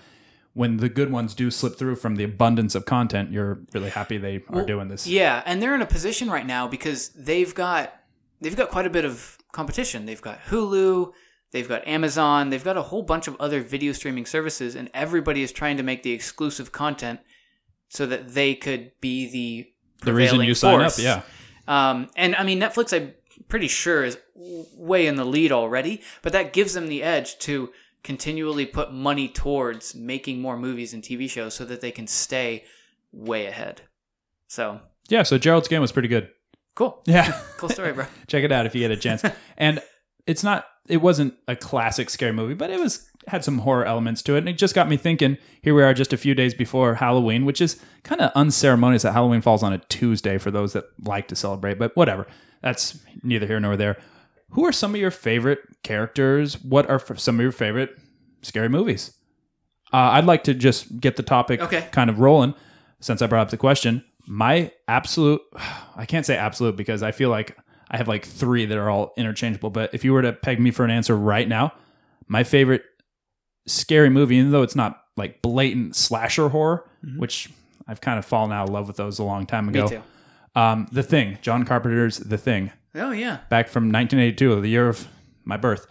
when 0.53 0.77
the 0.77 0.89
good 0.89 1.11
ones 1.11 1.33
do 1.35 1.51
slip 1.51 1.77
through 1.77 1.95
from 1.97 2.15
the 2.15 2.23
abundance 2.23 2.73
of 2.73 2.85
content, 2.85 3.31
you're 3.31 3.59
really 3.73 3.89
happy 3.89 4.17
they 4.17 4.43
are 4.49 4.65
doing 4.65 4.87
this. 4.87 5.05
Yeah, 5.05 5.43
and 5.45 5.61
they're 5.61 5.75
in 5.75 5.81
a 5.81 5.85
position 5.87 6.29
right 6.29 6.45
now 6.45 6.67
because 6.67 7.09
they've 7.09 7.53
got 7.53 7.93
they've 8.41 8.55
got 8.55 8.69
quite 8.69 8.85
a 8.85 8.89
bit 8.89 9.05
of 9.05 9.37
competition. 9.51 10.05
They've 10.05 10.21
got 10.21 10.39
Hulu, 10.45 11.11
they've 11.51 11.67
got 11.67 11.87
Amazon, 11.87 12.49
they've 12.49 12.63
got 12.63 12.77
a 12.77 12.81
whole 12.81 13.03
bunch 13.03 13.27
of 13.27 13.35
other 13.39 13.61
video 13.61 13.91
streaming 13.91 14.25
services, 14.25 14.75
and 14.75 14.89
everybody 14.93 15.43
is 15.43 15.51
trying 15.51 15.77
to 15.77 15.83
make 15.83 16.03
the 16.03 16.11
exclusive 16.11 16.71
content 16.71 17.19
so 17.89 18.05
that 18.07 18.29
they 18.33 18.55
could 18.55 18.91
be 18.99 19.29
the 19.29 19.71
The 20.05 20.13
reason 20.13 20.41
you 20.41 20.55
sign 20.55 20.79
force. 20.79 20.97
up, 20.99 21.03
yeah. 21.03 21.21
Um, 21.67 22.09
and 22.15 22.35
I 22.35 22.43
mean, 22.43 22.59
Netflix, 22.59 22.95
I'm 22.95 23.13
pretty 23.47 23.67
sure, 23.67 24.03
is 24.03 24.17
way 24.35 25.07
in 25.07 25.15
the 25.15 25.25
lead 25.25 25.51
already, 25.51 26.01
but 26.21 26.33
that 26.33 26.53
gives 26.53 26.73
them 26.73 26.87
the 26.87 27.03
edge 27.03 27.37
to 27.39 27.69
continually 28.03 28.65
put 28.65 28.93
money 28.93 29.27
towards 29.27 29.95
making 29.95 30.41
more 30.41 30.57
movies 30.57 30.93
and 30.93 31.03
TV 31.03 31.29
shows 31.29 31.53
so 31.53 31.65
that 31.65 31.81
they 31.81 31.91
can 31.91 32.07
stay 32.07 32.63
way 33.11 33.45
ahead. 33.47 33.81
So, 34.47 34.79
Yeah, 35.09 35.23
so 35.23 35.37
Gerald's 35.37 35.67
game 35.67 35.81
was 35.81 35.91
pretty 35.91 36.07
good. 36.07 36.29
cool. 36.75 37.01
Yeah. 37.05 37.37
Cool 37.57 37.69
story, 37.69 37.91
bro. 37.93 38.05
Check 38.27 38.43
it 38.43 38.51
out 38.51 38.65
if 38.65 38.75
you 38.75 38.81
get 38.81 38.91
a 38.91 38.97
chance. 38.97 39.23
and 39.57 39.81
it's 40.25 40.43
not 40.43 40.65
it 40.87 40.97
wasn't 41.01 41.33
a 41.49 41.55
classic 41.55 42.09
scary 42.09 42.31
movie, 42.31 42.53
but 42.53 42.69
it 42.69 42.79
was 42.79 43.09
had 43.27 43.43
some 43.43 43.59
horror 43.59 43.83
elements 43.83 44.21
to 44.21 44.35
it. 44.35 44.39
And 44.39 44.47
it 44.49 44.57
just 44.57 44.73
got 44.73 44.87
me 44.87 44.95
thinking, 44.95 45.37
here 45.61 45.73
we 45.73 45.83
are 45.83 45.93
just 45.93 46.13
a 46.13 46.17
few 46.17 46.33
days 46.33 46.53
before 46.53 46.95
Halloween, 46.95 47.43
which 47.43 47.59
is 47.59 47.81
kind 48.03 48.21
of 48.21 48.31
unceremonious 48.35 49.01
that 49.03 49.11
Halloween 49.11 49.41
falls 49.41 49.63
on 49.63 49.73
a 49.73 49.79
Tuesday 49.79 50.37
for 50.37 50.49
those 50.49 50.71
that 50.73 50.85
like 51.03 51.27
to 51.27 51.35
celebrate, 51.35 51.77
but 51.77 51.93
whatever. 51.97 52.25
That's 52.61 52.99
neither 53.23 53.45
here 53.47 53.59
nor 53.59 53.75
there. 53.77 53.97
Who 54.51 54.65
are 54.65 54.71
some 54.71 54.93
of 54.95 54.99
your 55.01 55.11
favorite 55.11 55.59
characters? 55.83 56.61
What 56.63 56.89
are 56.89 56.95
f- 56.95 57.19
some 57.19 57.35
of 57.35 57.41
your 57.41 57.51
favorite 57.51 57.97
scary 58.41 58.69
movies? 58.69 59.11
Uh, 59.93 59.97
I'd 59.97 60.25
like 60.25 60.43
to 60.45 60.53
just 60.53 60.99
get 60.99 61.15
the 61.15 61.23
topic 61.23 61.61
Okay. 61.61 61.87
kind 61.91 62.09
of 62.09 62.19
rolling 62.19 62.53
since 62.99 63.21
I 63.21 63.27
brought 63.27 63.41
up 63.41 63.49
the 63.51 63.57
question. 63.57 64.03
My 64.27 64.71
absolute, 64.87 65.41
I 65.95 66.05
can't 66.05 66.25
say 66.25 66.35
absolute 66.37 66.75
because 66.75 67.03
I 67.03 67.11
feel 67.11 67.29
like 67.29 67.57
I 67.89 67.97
have 67.97 68.07
like 68.07 68.25
three 68.25 68.65
that 68.65 68.77
are 68.77 68.89
all 68.89 69.13
interchangeable. 69.17 69.69
But 69.69 69.93
if 69.93 70.03
you 70.03 70.13
were 70.13 70.21
to 70.21 70.33
peg 70.33 70.59
me 70.59 70.71
for 70.71 70.83
an 70.83 70.91
answer 70.91 71.15
right 71.15 71.47
now, 71.47 71.73
my 72.27 72.43
favorite 72.43 72.83
scary 73.65 74.09
movie, 74.09 74.35
even 74.37 74.51
though 74.51 74.63
it's 74.63 74.75
not 74.75 75.01
like 75.15 75.41
blatant 75.41 75.95
slasher 75.95 76.49
horror, 76.49 76.89
which 77.17 77.49
I've 77.87 78.01
kind 78.01 78.19
of 78.19 78.25
fallen 78.25 78.51
out 78.51 78.67
of 78.67 78.73
love 78.73 78.87
with 78.87 78.97
those 78.97 79.19
a 79.19 79.23
long 79.23 79.45
time 79.45 79.67
Me 79.67 79.79
ago. 79.79 80.03
Um, 80.57 80.87
the 80.91 81.03
Thing, 81.03 81.37
John 81.41 81.65
Carpenter's 81.65 82.17
The 82.17 82.37
Thing 82.37 82.71
Oh, 82.95 83.11
yeah. 83.11 83.39
back 83.49 83.67
from 83.67 83.85
1982, 83.91 84.61
the 84.61 84.67
year 84.67 84.89
of 84.89 85.07
my 85.45 85.55
birth, 85.57 85.85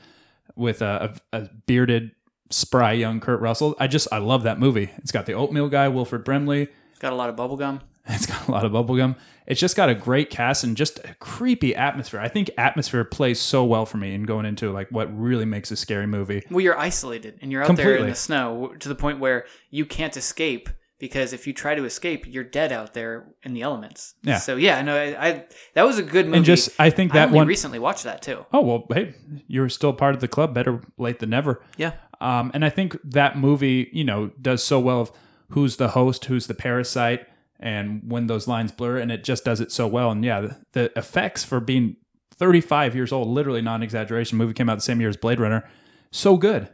with 0.57 0.83
a, 0.83 1.15
a, 1.33 1.39
a 1.39 1.49
bearded, 1.67 2.11
spry 2.51 2.93
young 2.93 3.21
Kurt 3.21 3.41
Russell. 3.41 3.77
I 3.79 3.87
just 3.87 4.09
I 4.13 4.19
love 4.19 4.43
that 4.43 4.59
movie. 4.59 4.91
It's 4.99 5.13
got 5.13 5.27
the 5.27 5.35
oatmeal 5.35 5.69
guy, 5.69 5.89
Wilford 5.89 6.25
Brimley. 6.25 6.69
Got 6.99 7.13
a 7.13 7.17
lot 7.17 7.29
of 7.31 7.37
bubblegum. 7.37 7.81
It's 8.09 8.27
got 8.27 8.47
a 8.49 8.51
lot 8.51 8.65
of 8.65 8.73
bubblegum. 8.73 9.17
It's 9.49 9.61
just 9.61 9.77
got 9.77 9.89
a 9.89 9.95
great 9.95 10.29
cast 10.29 10.65
and 10.65 10.77
just 10.77 10.99
a 11.05 11.15
creepy 11.21 11.73
atmosphere. 11.77 12.19
I 12.19 12.27
think 12.27 12.51
atmosphere 12.59 13.05
plays 13.05 13.39
so 13.41 13.65
well 13.65 13.87
for 13.87 13.97
me 13.97 14.13
in 14.13 14.25
going 14.25 14.45
into 14.45 14.73
like 14.73 14.89
what 14.91 15.07
really 15.17 15.45
makes 15.45 15.71
a 15.71 15.77
scary 15.77 16.09
movie. 16.09 16.43
Well, 16.51 16.63
you're 16.63 16.77
isolated 16.77 17.39
and 17.41 17.53
you're 17.53 17.63
out 17.63 17.67
there 17.69 17.75
in 17.75 17.77
Completely. 17.99 18.11
the 18.11 18.17
snow 18.17 18.75
to 18.81 18.89
the 18.89 18.97
point 18.97 19.21
where 19.21 19.47
you 19.71 19.87
can't 19.87 20.17
escape 20.17 20.69
because 20.99 21.33
if 21.33 21.47
you 21.47 21.53
try 21.53 21.75
to 21.75 21.85
escape, 21.85 22.27
you're 22.27 22.45
dead 22.45 22.73
out 22.73 22.95
there 22.95 23.29
in 23.43 23.53
the 23.55 23.63
elements. 23.63 24.15
Yeah. 24.23 24.39
So 24.39 24.57
yeah, 24.57 24.81
no, 24.83 24.97
I, 24.97 25.29
I 25.29 25.45
that 25.75 25.85
was 25.85 25.99
a 25.99 26.03
good 26.03 26.27
movie. 26.27 26.39
And 26.39 26.47
just 26.47 26.71
I 26.79 26.91
think 26.91 27.13
I 27.13 27.19
that 27.19 27.27
only 27.29 27.37
one 27.39 27.47
recently 27.47 27.79
watched 27.79 28.05
that 28.05 28.23
too. 28.23 28.45
Oh 28.53 28.61
well, 28.63 28.87
hey, 28.93 29.15
you're 29.47 29.69
still 29.69 29.93
part 29.93 30.15
of 30.15 30.21
the 30.21 30.29
club. 30.29 30.55
Better 30.55 30.81
late 30.99 31.19
than 31.19 31.31
never. 31.31 31.63
Yeah. 31.77 31.93
Um, 32.21 32.51
and 32.55 32.65
I 32.65 32.71
think 32.71 32.97
that 33.05 33.37
movie, 33.39 33.91
you 33.93 34.05
know, 34.05 34.31
does 34.41 34.65
so 34.65 34.81
well 34.81 35.03
of 35.03 35.13
who's 35.51 35.77
the 35.77 35.89
host, 35.89 36.25
who's 36.25 36.47
the 36.47 36.55
parasite, 36.55 37.27
and 37.61 38.01
when 38.11 38.27
those 38.27 38.49
lines 38.49 38.73
blur, 38.73 38.97
and 38.99 39.13
it 39.13 39.23
just 39.23 39.45
does 39.45 39.61
it 39.61 39.71
so 39.71 39.87
well. 39.87 40.11
And 40.11 40.25
yeah, 40.25 40.41
the, 40.41 40.57
the 40.73 40.99
effects 40.99 41.45
for 41.45 41.61
being 41.61 41.97
35 42.39 42.95
years 42.95 43.13
old, 43.13 43.29
literally 43.29 43.61
non 43.63 43.83
exaggeration, 43.83 44.39
movie 44.39 44.55
came 44.55 44.69
out 44.71 44.77
the 44.77 44.81
same 44.83 44.99
year 45.01 45.11
as 45.11 45.17
Blade 45.17 45.41
Runner, 45.41 45.69
so 46.11 46.37
good. 46.39 46.69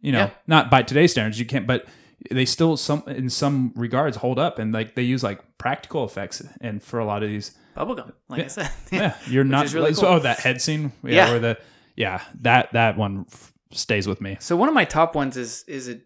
You 0.00 0.12
know, 0.12 0.18
Yeah. 0.26 0.30
not 0.46 0.70
by 0.70 0.82
today's 0.82 1.12
standards, 1.12 1.38
you 1.38 1.46
can't, 1.46 1.66
but 1.66 1.86
they 2.30 2.44
still 2.44 2.76
some 2.76 3.02
in 3.06 3.30
some 3.30 3.72
regards 3.76 4.16
hold 4.18 4.38
up, 4.38 4.58
and 4.58 4.72
like 4.72 4.94
they 4.94 5.02
use 5.02 5.22
like 5.22 5.40
practical 5.58 6.04
effects, 6.04 6.42
and 6.60 6.82
for 6.82 6.98
a 6.98 7.04
lot 7.04 7.22
of 7.22 7.28
these, 7.28 7.54
Bubblegum, 7.76 8.12
like 8.28 8.44
I 8.44 8.48
said. 8.48 8.70
yeah, 8.90 9.16
you're 9.26 9.44
not. 9.44 9.72
really 9.72 9.94
so- 9.94 10.02
cool. 10.02 10.10
Oh, 10.10 10.18
that 10.20 10.40
head 10.40 10.60
scene, 10.60 10.92
yeah, 11.02 11.10
Yeah. 11.10 11.30
where 11.30 11.40
the 11.40 11.58
yeah 11.96 12.22
that 12.42 12.72
that 12.72 12.96
one 12.96 13.26
f- 13.30 13.52
stays 13.72 14.06
with 14.06 14.20
me. 14.20 14.36
So 14.40 14.56
one 14.56 14.68
of 14.68 14.74
my 14.74 14.84
top 14.84 15.14
ones 15.14 15.36
is 15.36 15.64
is 15.66 15.88
a, 15.88 16.00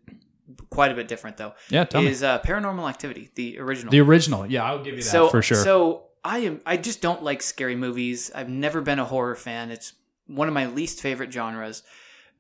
quite 0.70 0.92
a 0.92 0.94
bit 0.94 1.08
different 1.08 1.36
though. 1.36 1.54
Yeah, 1.70 1.84
tell 1.84 2.02
me. 2.02 2.08
is 2.08 2.22
uh, 2.22 2.38
Paranormal 2.40 2.88
Activity, 2.88 3.30
the 3.34 3.58
original. 3.58 3.90
The 3.90 4.00
original, 4.00 4.46
yeah, 4.46 4.64
I'll 4.64 4.78
give 4.84 4.94
you 4.96 5.02
that 5.02 5.08
so 5.10 5.28
for 5.28 5.42
sure. 5.42 5.56
So 5.62 6.04
I 6.24 6.38
am 6.38 6.60
I 6.64 6.76
just 6.76 7.00
don't 7.02 7.22
like 7.22 7.42
scary 7.42 7.76
movies. 7.76 8.30
I've 8.34 8.48
never 8.48 8.80
been 8.80 8.98
a 8.98 9.04
horror 9.04 9.34
fan. 9.34 9.70
It's 9.70 9.92
one 10.26 10.48
of 10.48 10.54
my 10.54 10.66
least 10.66 11.00
favorite 11.00 11.32
genres. 11.32 11.82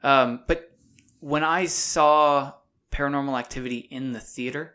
Um, 0.02 0.40
but 0.46 0.70
when 1.20 1.42
I 1.44 1.64
saw 1.66 2.52
Paranormal 2.94 3.38
Activity 3.38 3.78
in 3.90 4.12
the 4.12 4.20
theater, 4.20 4.74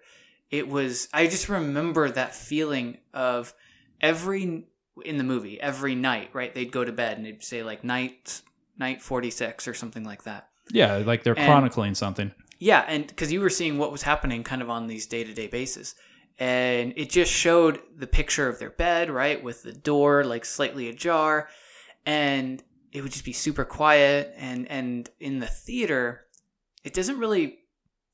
it 0.51 0.67
was 0.67 1.07
I 1.13 1.27
just 1.27 1.49
remember 1.49 2.09
that 2.09 2.35
feeling 2.35 2.97
of 3.13 3.53
every 4.01 4.65
in 5.05 5.17
the 5.17 5.23
movie 5.23 5.59
every 5.61 5.95
night. 5.95 6.29
Right, 6.33 6.53
they'd 6.53 6.71
go 6.71 6.83
to 6.83 6.91
bed 6.91 7.17
and 7.17 7.25
they'd 7.25 7.43
say 7.43 7.63
like 7.63 7.83
night 7.83 8.41
night 8.77 9.01
forty 9.01 9.29
six 9.31 9.67
or 9.67 9.73
something 9.73 10.03
like 10.03 10.23
that. 10.23 10.49
yeah, 10.71 10.97
like 10.97 11.23
they're 11.23 11.38
and- 11.38 11.45
chronicling 11.47 11.95
something. 11.95 12.31
Yeah, 12.61 12.83
and 12.88 13.07
because 13.07 13.31
you 13.31 13.39
were 13.39 13.49
seeing 13.49 13.77
what 13.77 13.91
was 13.91 14.01
happening 14.01 14.43
kind 14.43 14.61
of 14.61 14.69
on 14.69 14.88
these 14.88 15.07
day 15.07 15.23
to 15.23 15.33
day 15.33 15.47
basis. 15.47 15.95
And 16.41 16.93
it 16.95 17.09
just 17.09 17.31
showed 17.33 17.81
the 17.97 18.07
picture 18.07 18.47
of 18.47 18.59
their 18.59 18.69
bed, 18.69 19.09
right, 19.09 19.43
with 19.43 19.63
the 19.63 19.73
door 19.73 20.23
like 20.23 20.45
slightly 20.45 20.88
ajar. 20.88 21.49
And 22.05 22.63
it 22.93 23.01
would 23.01 23.11
just 23.11 23.25
be 23.25 23.33
super 23.33 23.65
quiet. 23.65 24.33
And, 24.38 24.65
and 24.69 25.09
in 25.19 25.39
the 25.39 25.47
theater, 25.47 26.25
it 26.83 26.93
doesn't 26.93 27.17
really 27.19 27.58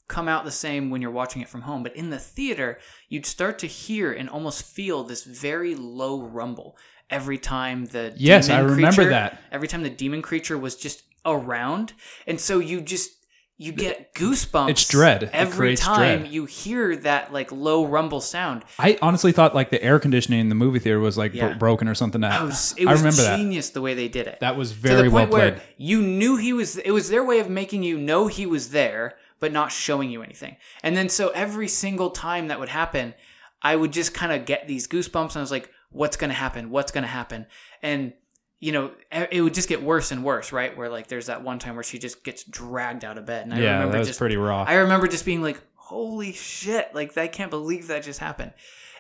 come 0.08 0.28
out 0.28 0.46
the 0.46 0.52
same 0.52 0.90
when 0.90 1.02
you're 1.02 1.12
watching 1.12 1.42
it 1.42 1.50
from 1.50 1.62
home. 1.62 1.84
But 1.84 1.96
in 1.96 2.10
the 2.12 2.20
theater, 2.20 2.78
you'd 3.10 3.26
start 3.26 3.58
to 3.60 3.68
hear 3.68 4.12
and 4.12 4.30
almost 4.30 4.64
feel 4.64 5.04
this 5.04 5.24
very 5.24 5.76
low 5.76 6.22
rumble 6.22 6.78
every 7.10 7.38
time 7.38 7.86
the 7.86 8.14
Yes, 8.18 8.48
demon 8.48 8.60
I 8.60 8.64
remember 8.70 8.96
creature- 8.96 9.10
that. 9.10 9.42
every 9.52 9.68
time 9.68 9.84
the 9.84 9.90
demon 9.90 10.22
creature 10.22 10.58
was 10.58 10.76
just 10.76 11.04
around 11.26 11.94
and 12.28 12.40
so 12.40 12.60
you 12.60 12.82
just 12.82 13.12
you 13.58 13.72
get 13.72 14.14
goosebumps 14.14 14.70
It's 14.70 14.88
dread. 14.88 15.30
Every 15.32 15.56
creates 15.68 15.82
time 15.82 16.20
dread. 16.22 16.32
you 16.34 16.46
hear 16.46 16.96
that 16.98 17.32
like 17.32 17.52
low 17.52 17.86
rumble 17.86 18.22
sound 18.22 18.64
I 18.78 18.98
honestly 19.02 19.32
thought 19.32 19.56
like 19.56 19.70
the 19.70 19.82
air 19.82 19.98
conditioning 19.98 20.40
in 20.42 20.50
the 20.50 20.56
movie 20.56 20.78
theater 20.80 21.00
was 21.00 21.18
like 21.18 21.34
Yeah. 21.34 21.54
broken 21.54 21.88
or 21.88 21.96
something. 21.96 22.24
Oh, 22.24 22.30
that 22.30 22.42
it 22.42 22.46
was, 22.46 22.76
it 22.78 22.88
I 22.88 22.92
was 22.92 23.02
remember 23.02 23.22
that. 23.24 23.38
genius 23.38 23.70
the 23.70 23.82
way 23.82 23.94
they 23.94 24.08
did 24.08 24.28
it 24.28 24.40
That 24.42 24.58
was 24.58 24.72
to 24.72 24.78
very 24.78 25.04
the 25.04 25.10
well 25.12 25.24
point 25.26 25.34
where 25.34 25.52
played. 25.54 25.64
you 25.78 26.02
knew 26.02 26.36
he 26.38 26.54
was 26.54 26.78
it 26.78 26.92
was 26.92 27.10
their 27.10 27.24
way 27.24 27.40
of 27.40 27.50
making 27.50 27.82
you 27.84 27.98
know 27.98 28.28
he 28.28 28.46
was 28.46 28.70
there 28.70 29.16
but 29.40 29.52
not 29.52 29.72
showing 29.72 30.10
you 30.10 30.22
anything 30.22 30.56
and 30.84 30.96
then 30.96 31.10
so 31.10 31.30
every 31.30 31.68
single 31.68 32.10
time 32.10 32.48
that 32.48 32.60
would 32.60 32.70
happen 32.70 33.14
i 33.62 33.76
would 33.76 33.92
just 33.92 34.14
kind 34.14 34.32
of 34.32 34.46
get 34.46 34.68
these 34.68 34.88
goosebumps 34.88 35.30
and 35.30 35.38
i 35.38 35.42
was 35.42 35.52
like 35.52 35.70
what's 35.92 36.18
going 36.18 36.30
to 36.30 36.36
happen 36.36 36.70
what's 36.70 36.92
going 36.92 37.04
to 37.04 37.08
happen 37.08 37.46
and 37.82 38.14
you 38.60 38.72
know 38.72 38.92
it 39.12 39.42
would 39.42 39.54
just 39.54 39.70
get 39.70 39.84
worse 39.84 40.12
and 40.12 40.24
worse 40.24 40.52
right 40.52 40.76
where 40.78 40.90
like 40.90 41.08
there's 41.08 41.28
that 41.28 41.44
one 41.44 41.60
time 41.60 41.76
where 41.76 41.84
she 41.84 42.00
just 42.00 42.24
gets 42.24 42.44
dragged 42.44 43.04
out 43.04 43.18
of 43.18 43.26
bed 43.26 43.44
and 43.46 43.54
i 43.54 43.60
Yeah, 43.60 43.74
remember 43.74 43.92
that 43.94 44.00
was 44.00 44.08
just 44.08 44.20
pretty 44.20 44.38
raw. 44.38 44.64
I 44.64 44.76
remember 44.76 45.08
just 45.08 45.26
being 45.26 45.42
like, 45.42 45.62
"Holy 45.76 46.32
shit!" 46.32 46.90
Like 46.96 47.18
I 47.18 47.28
can't 47.28 47.52
believe 47.52 47.88
that 47.88 48.04
just 48.04 48.20
happened. 48.20 48.54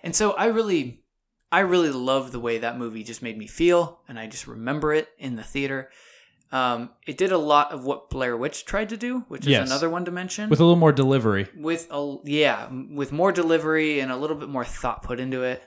And 0.03 0.15
so 0.15 0.31
I 0.33 0.45
really, 0.47 1.01
I 1.51 1.61
really 1.61 1.89
love 1.89 2.31
the 2.31 2.39
way 2.39 2.59
that 2.59 2.77
movie 2.77 3.03
just 3.03 3.23
made 3.23 3.37
me 3.37 3.47
feel, 3.47 4.01
and 4.07 4.19
I 4.19 4.27
just 4.27 4.45
remember 4.45 4.93
it 4.93 5.07
in 5.17 5.35
the 5.35 5.43
theater. 5.43 5.89
Um, 6.51 6.91
it 7.05 7.17
did 7.17 7.31
a 7.31 7.37
lot 7.37 7.71
of 7.71 7.83
what 7.85 8.09
Blair 8.09 8.37
Witch 8.37 8.65
tried 8.65 8.89
to 8.89 8.97
do, 8.97 9.25
which 9.27 9.41
is 9.41 9.47
Yes. 9.47 9.67
another 9.67 9.89
one 9.89 10.03
dimension 10.03 10.49
With 10.49 10.59
a 10.59 10.63
little 10.63 10.75
more 10.77 10.91
delivery. 10.93 11.47
with 11.57 11.87
a 11.91 12.17
yeah, 12.23 12.69
with 12.71 13.11
more 13.11 13.31
delivery 13.31 13.99
and 13.99 14.11
a 14.11 14.15
little 14.15 14.37
bit 14.37 14.47
more 14.49 14.63
thought 14.63 15.03
put 15.03 15.19
into 15.19 15.43
it. 15.43 15.61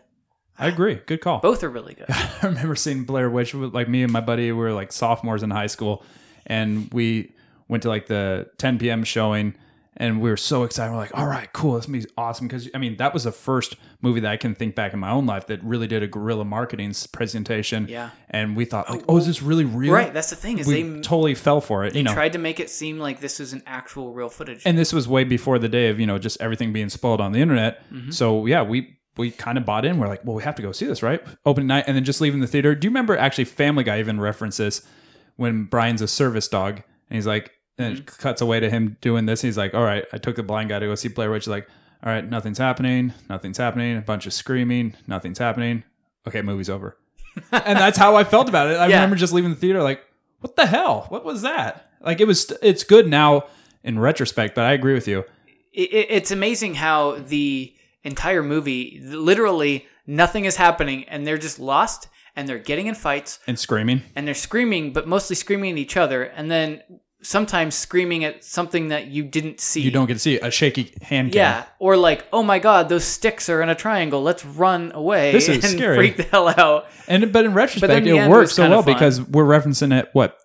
I 0.58 0.66
agree. 0.68 1.00
Good 1.06 1.20
call. 1.20 1.40
Both 1.40 1.62
are 1.62 1.68
really 1.68 1.94
good. 1.99 2.06
I 2.11 2.38
remember 2.47 2.75
seeing 2.75 3.04
Blair 3.04 3.28
Witch 3.28 3.54
with 3.54 3.75
like 3.75 3.88
me 3.88 4.02
and 4.02 4.12
my 4.12 4.20
buddy. 4.20 4.50
We 4.52 4.58
were 4.58 4.73
like 4.73 4.92
sophomores 4.92 5.42
in 5.42 5.50
high 5.50 5.66
school, 5.68 6.02
and 6.47 6.88
we 6.92 7.32
went 7.68 7.82
to 7.82 7.88
like 7.88 8.06
the 8.06 8.49
10 8.58 8.78
p.m. 8.78 9.04
showing, 9.04 9.54
and 10.00 10.21
we 10.21 10.31
were 10.31 10.37
so 10.37 10.62
excited. 10.62 10.93
We're 10.93 10.99
like, 10.99 11.17
"All 11.19 11.26
right, 11.26 11.52
cool, 11.52 11.75
this 11.75 11.88
movie's 11.88 12.07
awesome!" 12.17 12.47
Because 12.49 12.71
I 12.75 12.78
mean, 12.78 12.97
that 12.97 13.12
was 13.12 13.25
the 13.25 13.33
first 13.33 13.76
movie 14.00 14.21
that 14.21 14.31
I 14.33 14.37
can 14.37 14.55
think 14.55 14.75
back 14.75 14.95
in 14.95 15.00
my 15.00 15.11
own 15.11 15.26
life 15.26 15.49
that 15.49 15.62
really 15.62 15.87
did 15.87 16.02
a 16.02 16.07
guerrilla 16.07 16.45
marketing 16.45 16.90
s- 16.90 17.07
presentation. 17.07 17.87
Yeah. 17.88 18.11
and 18.31 18.57
we 18.57 18.64
thought 18.64 18.88
like, 18.88 19.00
"Oh, 19.02 19.14
oh 19.14 19.17
is 19.19 19.26
this 19.26 19.43
really 19.43 19.64
real?" 19.64 19.93
right. 19.93 20.14
That's 20.14 20.31
the 20.31 20.37
thing 20.37 20.59
is 20.59 20.67
we 20.67 20.83
they 20.83 21.00
totally 21.00 21.35
fell 21.35 21.61
for 21.61 21.85
it. 21.85 21.95
You 21.95 22.02
know, 22.05 22.14
tried 22.14 22.33
to 22.35 22.38
make 22.38 22.61
it 22.61 22.71
seem 22.71 22.99
like 22.99 23.21
this 23.21 23.38
was 23.38 23.52
an 23.52 23.62
actual 23.67 24.12
real 24.14 24.28
footage. 24.28 24.62
and 24.64 24.78
this 24.78 24.93
was 24.93 25.07
way 25.09 25.25
before 25.25 25.59
the 25.59 25.69
day 25.69 25.88
of 25.88 25.99
you 26.00 26.07
know 26.07 26.19
just 26.19 26.40
everything 26.40 26.73
being 26.73 26.88
spoiled 26.88 27.21
on 27.21 27.33
the 27.33 27.40
internet. 27.40 27.83
Mm-hmm. 27.93 28.12
So 28.12 28.47
yeah, 28.47 28.62
we 28.62 28.97
we 29.17 29.33
kind 29.33 29.59
of 29.59 29.64
bought 29.64 29.85
in. 29.85 29.99
We're 29.99 30.07
like, 30.07 30.25
well, 30.25 30.37
we 30.37 30.45
have 30.45 30.55
to 30.55 30.62
go 30.62 30.71
see 30.71 30.87
this, 30.87 31.02
right? 31.02 31.21
Opening 31.45 31.67
night, 31.67 31.85
and 31.88 31.97
then 31.97 32.05
just 32.05 32.21
leaving 32.21 32.38
the 32.40 32.47
theater. 32.47 32.75
Do 32.76 32.87
you 32.87 32.90
remember 32.90 33.17
actually 33.17 33.47
Family 33.47 33.83
Guy 33.83 33.99
even 33.99 34.21
references 34.21 34.87
when 35.35 35.64
Brian's 35.64 36.02
a 36.02 36.07
service 36.09 36.47
dog, 36.47 36.83
and 37.11 37.17
he's 37.17 37.26
like, 37.26 37.50
and 37.78 37.99
it 37.99 38.06
cuts 38.06 38.40
away 38.40 38.61
to 38.61 38.68
him 38.70 38.97
doing 39.00 39.26
this. 39.26 39.40
He's 39.42 39.56
like, 39.56 39.75
all 39.75 39.85
right, 39.85 40.04
I 40.12 40.18
took 40.18 40.37
the 40.37 40.42
blind 40.42 40.68
guy 40.70 40.78
to 40.78 40.87
go 40.87 40.94
see 40.94 41.08
Blair 41.08 41.30
Witch. 41.30 41.44
He's 41.44 41.49
like, 41.50 41.68
all 42.04 42.12
right, 42.12 42.28
nothing's 42.28 42.58
happening, 42.58 43.12
nothing's 43.28 43.58
happening. 43.58 43.97
A 43.97 44.00
bunch 44.00 44.26
of 44.26 44.32
screaming, 44.32 44.94
nothing's 45.06 45.38
happening. 45.38 45.85
Okay, 46.26 46.42
movie's 46.42 46.70
over. 46.70 46.97
and 47.52 47.78
that's 47.78 47.99
how 47.99 48.16
I 48.16 48.25
felt 48.25 48.49
about 48.49 48.68
it. 48.70 48.76
I 48.76 48.87
Yeah. 48.88 48.97
remember 48.97 49.16
just 49.16 49.32
leaving 49.32 49.50
the 49.50 49.56
theater 49.56 49.82
like, 49.82 50.02
what 50.40 50.56
the 50.56 50.66
hell? 50.66 51.06
What 51.08 51.25
was 51.25 51.42
that? 51.42 51.90
Like 52.00 52.20
it 52.20 52.26
was. 52.26 52.52
It's 52.62 52.85
good 52.85 53.08
now 53.08 53.44
in 53.82 53.99
retrospect, 53.99 54.54
but 54.54 54.64
I 54.64 54.73
agree 54.73 54.94
with 54.94 55.08
you. 55.08 55.25
it- 55.73 56.06
it's 56.11 56.30
amazing 56.30 56.75
how 56.75 57.16
the 57.16 57.75
entire 58.04 58.42
movie 58.42 59.00
literally 59.04 59.87
nothing 60.06 60.44
is 60.44 60.56
happening 60.56 61.04
and 61.08 61.26
they're 61.26 61.37
just 61.38 61.58
lost 61.58 62.08
and 62.37 62.49
they're 62.49 62.58
getting 62.58 62.87
in 62.87 62.94
fights 62.94 63.38
And 63.49 63.58
screaming. 63.58 64.02
and 64.16 64.26
they're 64.26 64.35
screaming 64.35 64.92
but 64.92 65.06
mostly 65.08 65.35
screaming 65.37 65.73
at 65.73 65.78
each 65.78 65.97
other 65.97 66.23
and 66.23 66.50
then 66.50 66.82
sometimes 67.21 67.75
screaming 67.75 68.25
at 68.25 68.45
something 68.45 68.89
that 68.89 69.09
you 69.09 69.25
didn't 69.25 69.61
see 69.61 69.81
You 69.81 69.91
don't 69.91 70.07
get 70.07 70.15
to 70.15 70.21
see 70.21 70.39
a 70.39 70.51
shaky 70.51 70.95
hand. 71.03 71.33
cam. 71.33 71.37
yeah 71.37 71.65
or 71.81 71.97
like 71.97 72.27
oh 72.33 72.43
my 72.45 72.59
god 72.61 72.89
those 72.89 73.05
sticks 73.05 73.49
are 73.49 73.61
in 73.61 73.69
a 73.69 73.75
triangle 73.75 74.23
let's 74.23 74.45
run 74.45 74.93
away 74.95 75.33
This 75.33 75.49
is 75.49 75.57
and 75.65 75.73
scary. 75.75 75.97
freak 75.97 76.17
the 76.17 76.23
hell 76.25 76.49
out 76.49 76.87
And 77.09 77.33
but 77.33 77.45
in 77.45 77.55
retrospect, 77.55 78.05
the 78.05 78.11
it 78.11 78.25
it 78.25 78.31
works 78.31 78.53
so 78.53 78.69
well 78.71 78.83
fun. 78.83 78.95
because 78.95 79.21
we're 79.21 79.45
referencing 79.45 79.99
it. 79.99 80.09
What, 80.13 80.39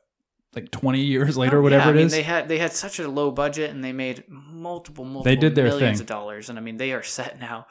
like 0.55 0.71
twenty 0.71 1.01
years 1.01 1.35
later, 1.37 1.61
whatever 1.61 1.85
yeah, 1.85 1.89
I 1.89 1.93
mean, 1.93 2.05
is. 2.07 2.11
they 2.11 2.21
had 2.23 2.47
they 2.47 2.57
had 2.59 2.71
such 2.73 2.99
a 2.99 3.07
low 3.07 3.29
budget 3.31 3.69
and 3.71 3.83
they 3.83 3.91
made 3.91 4.23
multiple 4.27 5.03
multiple 5.03 5.23
They 5.23 5.35
did 5.35 5.55
their 5.55 5.65
millions 5.65 5.97
thing. 5.99 6.03
of 6.03 6.07
dollars 6.07 6.49
and 6.49 6.57
I 6.57 6.61
mean 6.61 6.77
they 6.77 6.91
are 6.93 7.03
set 7.03 7.39
now 7.39 7.67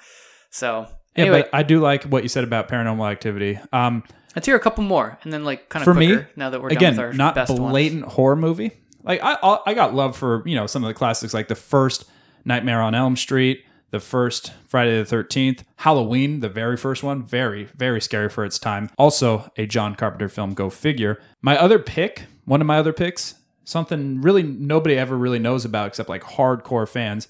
so 0.51 0.87
yeah, 1.17 1.23
anyway 1.25 1.43
but 1.43 1.51
I 1.53 1.63
do 1.65 1.81
like 1.81 2.05
what 2.05 2.23
you 2.23 2.29
said 2.29 2.45
about 2.45 2.69
Paranormal 2.69 3.11
Activity. 3.11 3.59
Um, 3.73 4.05
Let's 4.35 4.47
hear 4.47 4.57
a 4.57 4.61
couple 4.61 4.83
more, 4.85 5.19
and 5.25 5.33
then 5.33 5.45
like 5.45 5.69
kind 5.69 5.83
of 5.83 5.85
for 5.85 5.93
me, 5.95 6.19
now 6.37 6.51
that 6.51 6.63
we're 6.63 6.71
again, 6.71 6.95
done 6.97 7.05
with 7.07 7.07
our 7.07 7.13
not 7.13 7.35
best 7.35 7.51
ones. 7.51 7.71
blatant 7.71 8.05
horror 8.05 8.35
movie. 8.37 8.73
Like 9.05 9.23
I, 9.23 9.37
I, 9.43 9.59
I 9.67 9.75
got 9.75 9.95
love 9.95 10.17
for 10.17 10.43
you 10.47 10.55
know 10.55 10.67
some 10.67 10.85
of 10.85 10.89
the 10.89 10.95
classics, 10.95 11.35
like 11.35 11.49
the 11.49 11.55
first 11.55 12.05
Nightmare 12.45 12.81
on 12.83 12.95
Elm 12.95 13.17
Street, 13.17 13.65
the 13.91 14.01
first 14.01 14.53
Friday 14.67 14.99
the 14.99 15.05
Thirteenth, 15.05 15.65
Halloween, 15.77 16.41
the 16.41 16.49
very 16.49 16.77
first 16.77 17.03
one, 17.03 17.23
very 17.25 17.65
very 17.77 18.01
scary 18.01 18.29
for 18.29 18.45
its 18.45 18.59
time. 18.59 18.91
Also 18.99 19.51
a 19.57 19.67
John 19.67 19.95
Carpenter 19.95 20.29
film. 20.29 20.55
Go 20.55 20.71
figure. 20.71 21.21
My 21.41 21.57
other 21.59 21.79
pick, 21.79 22.25
one 22.45 22.61
of 22.61 22.67
my 22.67 22.79
other 22.79 22.93
picks, 22.93 23.35
something 23.65 24.21
really 24.21 24.43
nobody 24.43 24.97
ever 24.97 25.17
really 25.17 25.39
knows 25.39 25.65
about 25.65 25.89
except 25.89 26.09
like 26.09 26.23
hardcore 26.23 26.89
fans. 26.89 27.29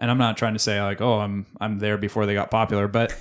And 0.00 0.10
I'm 0.12 0.18
not 0.18 0.36
trying 0.36 0.52
to 0.52 0.60
say 0.60 0.80
like, 0.80 1.00
oh, 1.00 1.18
I'm 1.18 1.46
I'm 1.60 1.78
there 1.80 1.98
before 1.98 2.26
they 2.26 2.34
got 2.34 2.50
popular, 2.50 2.86
but 2.86 3.16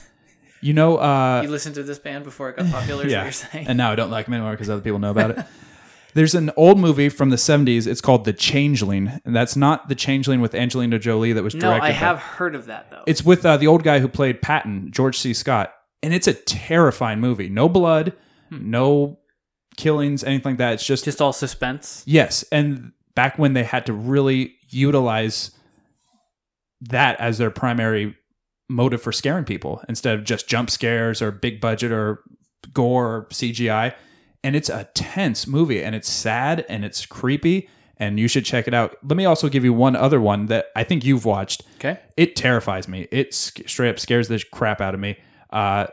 you 0.62 0.74
know, 0.74 0.98
uh, 0.98 1.42
You 1.44 1.50
listened 1.50 1.76
to 1.76 1.84
this 1.84 2.00
band 2.00 2.24
before 2.24 2.50
it 2.50 2.58
got 2.58 2.72
popular. 2.72 3.06
Is 3.06 3.14
what 3.14 3.24
you're 3.24 3.32
saying? 3.32 3.68
and 3.68 3.78
now 3.78 3.92
I 3.92 3.96
don't 3.96 4.10
like 4.12 4.26
them 4.26 4.34
anymore 4.36 4.52
because 4.52 4.70
other 4.70 4.82
people 4.82 5.00
know 5.00 5.12
about 5.12 5.32
it. 5.32 5.46
There's 6.18 6.34
an 6.34 6.50
old 6.58 6.80
movie 6.80 7.10
from 7.10 7.30
the 7.30 7.36
70s. 7.36 7.86
It's 7.86 8.02
called 8.02 8.26
The 8.26 8.34
Changeling, 8.34 9.22
and 9.24 9.36
that's 9.36 9.56
not 9.56 9.88
The 9.88 9.94
Changeling 9.94 10.42
with 10.42 10.56
Angelina 10.56 10.98
Jolie 10.98 11.32
that 11.32 11.44
was 11.44 11.54
no, 11.54 11.62
directed. 11.62 11.86
I 11.86 11.90
by- 11.90 11.94
have 11.94 12.18
heard 12.18 12.56
of 12.56 12.66
that 12.66 12.90
though. 12.90 13.04
It's 13.06 13.24
with 13.24 13.46
uh, 13.46 13.58
the 13.58 13.68
old 13.68 13.84
guy 13.84 14.00
who 14.00 14.08
played 14.08 14.42
Patton, 14.42 14.90
George 14.92 15.16
C. 15.16 15.32
Scott, 15.36 15.76
and 16.02 16.16
it's 16.16 16.26
a 16.26 16.34
terrifying 16.34 17.20
movie. 17.20 17.50
No 17.50 17.70
blood, 17.70 18.14
no 18.50 19.20
killings, 19.76 20.24
anything 20.24 20.54
like 20.54 20.58
that. 20.58 20.74
It's 20.74 20.86
just, 20.88 21.06
just 21.06 21.22
all 21.22 21.34
suspense. 21.34 22.02
yes. 22.08 22.44
And 22.52 22.94
back 23.14 23.38
when 23.38 23.54
they 23.54 23.64
had 23.64 23.86
to 23.86 23.94
really 23.94 24.56
utilize 24.70 25.52
that 26.82 27.20
as 27.20 27.38
their 27.38 27.52
primary 27.52 28.16
motive 28.68 29.04
for 29.04 29.12
scaring 29.12 29.46
people 29.46 29.84
instead 29.88 30.18
of 30.18 30.26
just 30.26 30.48
jump 30.48 30.72
scares 30.72 31.22
or 31.22 31.32
big 31.32 31.62
budget 31.62 31.92
or 31.92 32.24
gore 32.74 33.06
or 33.06 33.28
CGI. 33.30 33.94
And 34.48 34.56
it's 34.56 34.70
a 34.70 34.86
tense 34.94 35.46
movie 35.46 35.84
and 35.84 35.94
it's 35.94 36.10
sad 36.10 36.66
and 36.70 36.86
it's 36.86 37.06
creepy 37.06 37.68
and 37.98 38.18
you 38.18 38.30
should 38.30 38.46
check 38.46 38.66
it 38.68 38.74
out. 38.74 38.96
Let 39.04 39.18
me 39.18 39.26
also 39.26 39.50
give 39.50 39.66
you 39.66 39.74
one 39.74 39.96
other 39.96 40.22
one 40.22 40.46
that 40.46 40.68
I 40.74 40.86
think 40.86 41.04
you've 41.04 41.26
watched. 41.26 41.64
Okay. 41.76 42.00
It 42.16 42.36
terrifies 42.38 42.88
me. 42.88 43.08
It 43.12 43.34
sc- 43.34 43.68
straight 43.68 43.90
up 43.90 44.00
scares 44.00 44.30
the 44.30 44.42
crap 44.54 44.80
out 44.80 44.94
of 44.94 45.02
me. 45.02 45.18
Uh, 45.52 45.88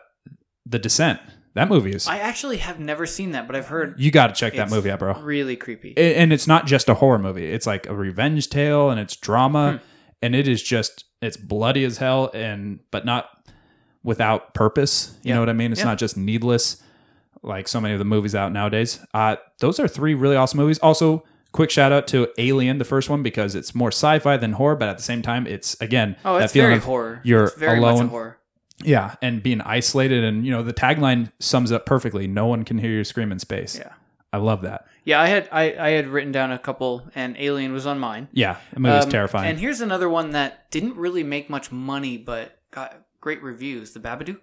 the 0.65 0.79
Descent. 0.79 1.19
That 1.55 1.69
movie 1.69 1.91
is. 1.93 2.07
I 2.07 2.19
actually 2.19 2.59
have 2.59 2.79
never 2.79 3.07
seen 3.07 3.33
that, 3.33 3.47
but 3.49 3.57
I've 3.57 3.67
heard 3.67 3.95
you 3.99 4.11
got 4.13 4.29
to 4.29 4.35
check 4.35 4.55
that 4.55 4.71
movie 4.71 4.91
out, 4.91 4.99
bro. 5.01 5.15
Really 5.21 5.57
creepy. 5.57 5.95
A- 5.97 6.15
and 6.17 6.33
it's 6.33 6.47
not 6.47 6.67
just 6.67 6.89
a 6.89 6.95
horror 6.95 7.19
movie. 7.19 7.47
It's 7.51 7.67
like 7.67 7.87
a 7.89 7.95
revenge 7.95 8.51
tale 8.51 8.91
and 8.91 9.01
it's 9.01 9.17
drama 9.17 9.73
Hmm. 9.73 9.85
and 10.23 10.35
it 10.37 10.47
is 10.47 10.63
just 10.63 11.05
it's 11.23 11.37
bloody 11.37 11.85
as 11.85 11.99
hell 11.99 12.31
and 12.35 12.79
but 12.93 13.05
not 13.05 13.27
without 14.03 14.53
purpose. 14.55 15.17
You 15.23 15.31
Yeah. 15.31 15.35
know 15.35 15.41
what 15.41 15.49
I 15.49 15.55
mean? 15.55 15.73
It's 15.73 15.81
Yeah. 15.81 15.87
not 15.87 15.99
just 15.99 16.17
needless 16.17 16.83
like 17.43 17.69
so 17.69 17.81
many 17.81 17.93
of 17.95 17.99
the 17.99 18.05
movies 18.05 18.35
out 18.35 18.53
nowadays. 18.53 19.01
Uh 19.13 19.37
those 19.59 19.79
are 19.81 19.89
three 19.89 20.15
really 20.15 20.37
awesome 20.37 20.59
movies. 20.59 20.79
Also, 20.79 21.25
quick 21.53 21.71
shout 21.71 21.93
out 21.93 22.07
to 22.09 22.29
Alien 22.39 22.79
the 22.79 22.85
first 22.85 23.09
one 23.11 23.23
because 23.23 23.55
it's 23.55 23.75
more 23.75 23.91
sci-fi 23.91 24.37
than 24.37 24.53
horror, 24.53 24.77
but 24.77 24.89
at 24.89 24.97
the 24.97 25.03
same 25.03 25.23
time 25.23 25.47
it's 25.47 25.81
again 25.81 26.17
oh, 26.25 26.39
that 26.39 26.51
feeling 26.51 26.69
very 26.69 26.79
of 26.79 26.85
horror. 26.85 27.21
you're 27.25 27.45
it's 27.45 27.55
very 27.57 27.81
much 27.81 27.91
a 27.91 27.95
alone. 27.95 28.09
horror. 28.09 28.39
Yeah, 28.83 29.15
and 29.23 29.41
being 29.43 29.61
isolated 29.61 30.25
and 30.25 30.45
you 30.45 30.51
know 30.51 30.63
the 30.63 30.75
tagline 30.75 31.31
sums 31.39 31.71
it 31.71 31.77
up 31.77 31.87
perfectly. 31.87 32.27
No 32.27 32.47
one 32.47 32.65
can 32.65 32.79
hear 32.79 32.91
you 32.91 33.05
scream 33.05 33.31
in 33.33 33.39
space. 33.39 33.79
Yeah. 33.79 33.93
I 34.33 34.39
love 34.39 34.63
that. 34.63 34.87
Yeah, 35.05 35.21
I 35.21 35.29
had 35.29 35.49
I, 35.53 35.77
I 35.79 35.91
had 35.91 36.09
written 36.09 36.33
down 36.33 36.51
a 36.51 36.59
couple, 36.59 37.09
and 37.15 37.37
Alien 37.39 37.73
was 37.73 37.87
on 37.87 38.01
mine. 38.01 38.27
Yeah, 38.33 38.57
the 38.73 38.81
movie's 38.81 39.05
Um, 39.05 39.11
terrifying. 39.11 39.49
And 39.49 39.61
here's 39.61 39.81
another 39.81 40.09
one 40.09 40.31
that 40.31 40.69
didn't 40.73 40.97
really 40.97 41.23
make 41.23 41.49
much 41.49 41.71
money, 41.71 42.17
but 42.19 42.59
got 42.73 42.97
great 43.21 43.41
reviews. 43.45 43.93
The 43.93 44.01
Babadook. 44.01 44.41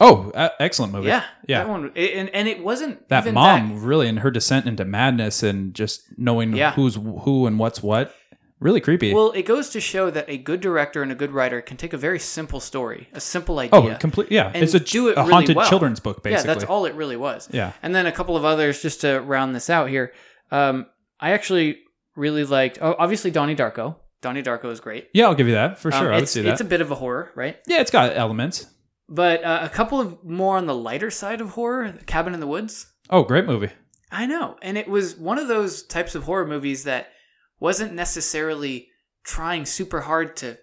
Oh, 0.00 0.30
uh, 0.34 0.48
excellent 0.58 0.92
movie. 0.92 1.08
Yeah, 1.08 1.24
yeah. 1.46 1.58
That 1.64 1.68
one, 1.68 1.92
it- 1.94 2.14
and 2.16 2.30
and 2.30 2.48
it 2.48 2.64
wasn't 2.64 3.08
That 3.08 3.24
even 3.24 3.34
mom 3.34 3.84
really 3.84 4.08
in 4.08 4.18
her 4.18 4.30
descent 4.30 4.66
into 4.66 4.84
madness 4.84 5.42
and 5.42 5.74
just 5.74 6.04
knowing 6.16 6.54
Yeah. 6.56 6.72
who's 6.72 6.94
who 6.96 7.46
and 7.46 7.58
what's 7.58 7.82
what. 7.82 8.14
Really 8.60 8.80
creepy. 8.82 9.14
Well, 9.14 9.30
it 9.32 9.44
goes 9.46 9.70
to 9.70 9.80
show 9.80 10.10
that 10.10 10.26
a 10.28 10.36
good 10.36 10.60
director 10.60 11.02
and 11.02 11.10
a 11.10 11.14
good 11.14 11.32
writer 11.32 11.62
can 11.62 11.78
take 11.78 11.94
a 11.94 11.96
very 11.96 12.18
simple 12.18 12.60
story, 12.60 13.08
a 13.14 13.20
simple 13.20 13.58
idea. 13.58 13.94
oh, 13.94 13.96
complete. 13.98 14.30
Yeah, 14.30 14.50
and 14.52 14.62
it's 14.62 14.74
a, 14.74 14.80
do 14.80 15.08
it 15.08 15.12
a 15.16 15.20
really 15.22 15.32
haunted 15.32 15.56
well. 15.56 15.66
children's 15.68 15.98
book, 15.98 16.22
basically. 16.22 16.46
Yeah, 16.48 16.54
that's 16.54 16.64
all 16.68 16.84
it 16.84 16.94
really 16.94 17.16
was. 17.16 17.48
Yeah. 17.52 17.72
And 17.82 17.94
then 17.94 18.04
a 18.06 18.12
couple 18.12 18.36
of 18.36 18.44
others 18.44 18.82
just 18.82 19.00
to 19.00 19.20
round 19.20 19.54
this 19.54 19.70
out 19.70 19.88
here. 19.88 20.12
Um, 20.50 20.86
I 21.18 21.30
actually 21.30 21.78
really 22.16 22.44
liked. 22.44 22.78
Oh, 22.82 22.94
obviously 22.98 23.30
Donnie 23.30 23.56
Darko. 23.56 23.96
Donnie 24.20 24.42
Darko 24.42 24.66
is 24.70 24.80
great. 24.80 25.08
Yeah, 25.14 25.24
I'll 25.28 25.34
give 25.34 25.46
you 25.48 25.54
that 25.54 25.78
for 25.78 25.90
Um, 25.94 25.98
sure. 25.98 26.12
I 26.12 26.16
would 26.16 26.22
it's, 26.24 26.32
see 26.32 26.42
that. 26.42 26.50
It's 26.52 26.60
a 26.60 26.64
bit 26.64 26.82
of 26.82 26.90
a 26.90 26.94
horror, 26.94 27.32
right? 27.34 27.56
yeah, 27.66 27.80
it's 27.80 27.90
got 27.90 28.14
elements. 28.14 28.66
But 29.12 29.42
uh, 29.44 29.58
a 29.62 29.68
couple 29.68 30.00
of 30.00 30.22
more 30.24 30.56
on 30.56 30.66
the 30.66 30.74
lighter 30.74 31.10
side 31.10 31.40
of 31.40 31.50
horror. 31.50 31.92
Cabin 32.06 32.32
in 32.32 32.38
the 32.40 32.46
Woods. 32.46 32.86
Oh, 33.10 33.24
great 33.24 33.44
movie. 33.44 33.70
I 34.12 34.26
know. 34.26 34.56
And 34.62 34.78
it 34.78 34.88
was 34.88 35.16
one 35.16 35.38
of 35.38 35.48
those 35.48 35.82
types 35.82 36.14
of 36.14 36.22
horror 36.24 36.46
movies 36.46 36.84
that 36.84 37.08
wasn't 37.58 37.92
necessarily 37.94 38.88
trying 39.24 39.66
super 39.66 40.00
hard 40.02 40.36
to 40.36 40.58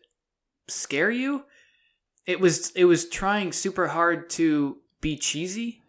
scare 0.69 1.11
you. 1.11 1.43
It 2.25 2.39
was 2.39 2.71
it 2.71 2.85
was 2.85 3.09
trying 3.09 3.51
super 3.51 3.87
hard 3.87 4.29
to 4.31 4.77
be 5.01 5.17
cheesy 5.17 5.81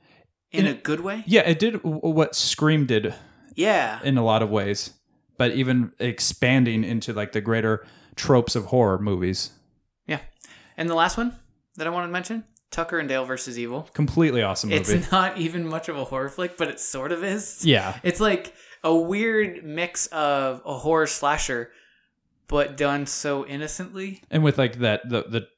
in 0.52 0.66
And 0.66 0.76
a 0.76 0.80
good 0.80 1.00
way. 1.00 1.22
Yeah, 1.26 1.42
it 1.42 1.58
did 1.58 1.76
what 1.84 2.34
Scream 2.34 2.86
did 2.86 3.14
Yeah. 3.54 4.00
in 4.02 4.18
a 4.18 4.24
lot 4.24 4.42
of 4.42 4.50
ways, 4.50 4.94
but 5.36 5.52
even 5.52 5.92
expanding 5.98 6.84
into 6.84 7.12
like 7.12 7.32
the 7.32 7.40
greater 7.40 7.86
tropes 8.16 8.54
of 8.56 8.66
horror 8.66 8.98
movies. 8.98 9.50
Yeah. 10.06 10.20
And 10.76 10.88
the 10.88 10.94
last 10.94 11.16
one 11.16 11.36
that 11.78 11.86
I 11.86 11.90
wanted 11.90 12.08
to 12.08 12.12
mention, 12.12 12.44
Tucker 12.70 12.98
and 12.98 13.08
Dale 13.08 13.24
versus 13.24 13.58
Evil. 13.58 13.88
Completely 13.94 14.42
awesome 14.42 14.70
movie. 14.70 14.94
It's 14.94 15.10
not 15.10 15.38
even 15.38 15.66
much 15.66 15.88
of 15.88 15.96
a 15.96 16.04
horror 16.04 16.28
flick, 16.28 16.56
but 16.58 16.68
it 16.68 16.78
sort 16.80 17.12
of 17.12 17.24
is. 17.24 17.64
yeah, 17.64 17.98
It's 18.02 18.20
like 18.20 18.52
a 18.84 18.94
weird 18.94 19.64
mix 19.64 20.06
of 20.08 20.60
a 20.66 20.76
horror 20.78 21.06
slasher, 21.06 21.70
but 22.46 22.76
done 22.76 23.06
so 23.06 23.46
innocently. 23.46 24.22
and 24.30 24.44
with 24.44 24.58
like 24.58 24.78
that 24.80 25.08
the 25.08 25.22
the 25.28 25.48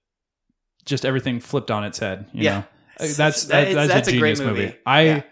just 0.86 1.04
everything 1.04 1.40
flipped 1.40 1.70
on 1.70 1.84
its 1.84 1.98
head. 1.98 2.26
You 2.32 2.44
Yeah. 2.44 2.50
know? 2.52 2.64
Uh, 3.00 3.06
that's 3.16 3.44
that- 3.44 3.66
that, 3.68 3.74
that's, 3.74 3.88
that's 3.92 4.08
a 4.08 4.10
a 4.10 4.14
genius 4.14 4.40
movie. 4.40 4.60
movie. 4.66 4.76
I 4.86 5.00
Yeah. 5.02 5.22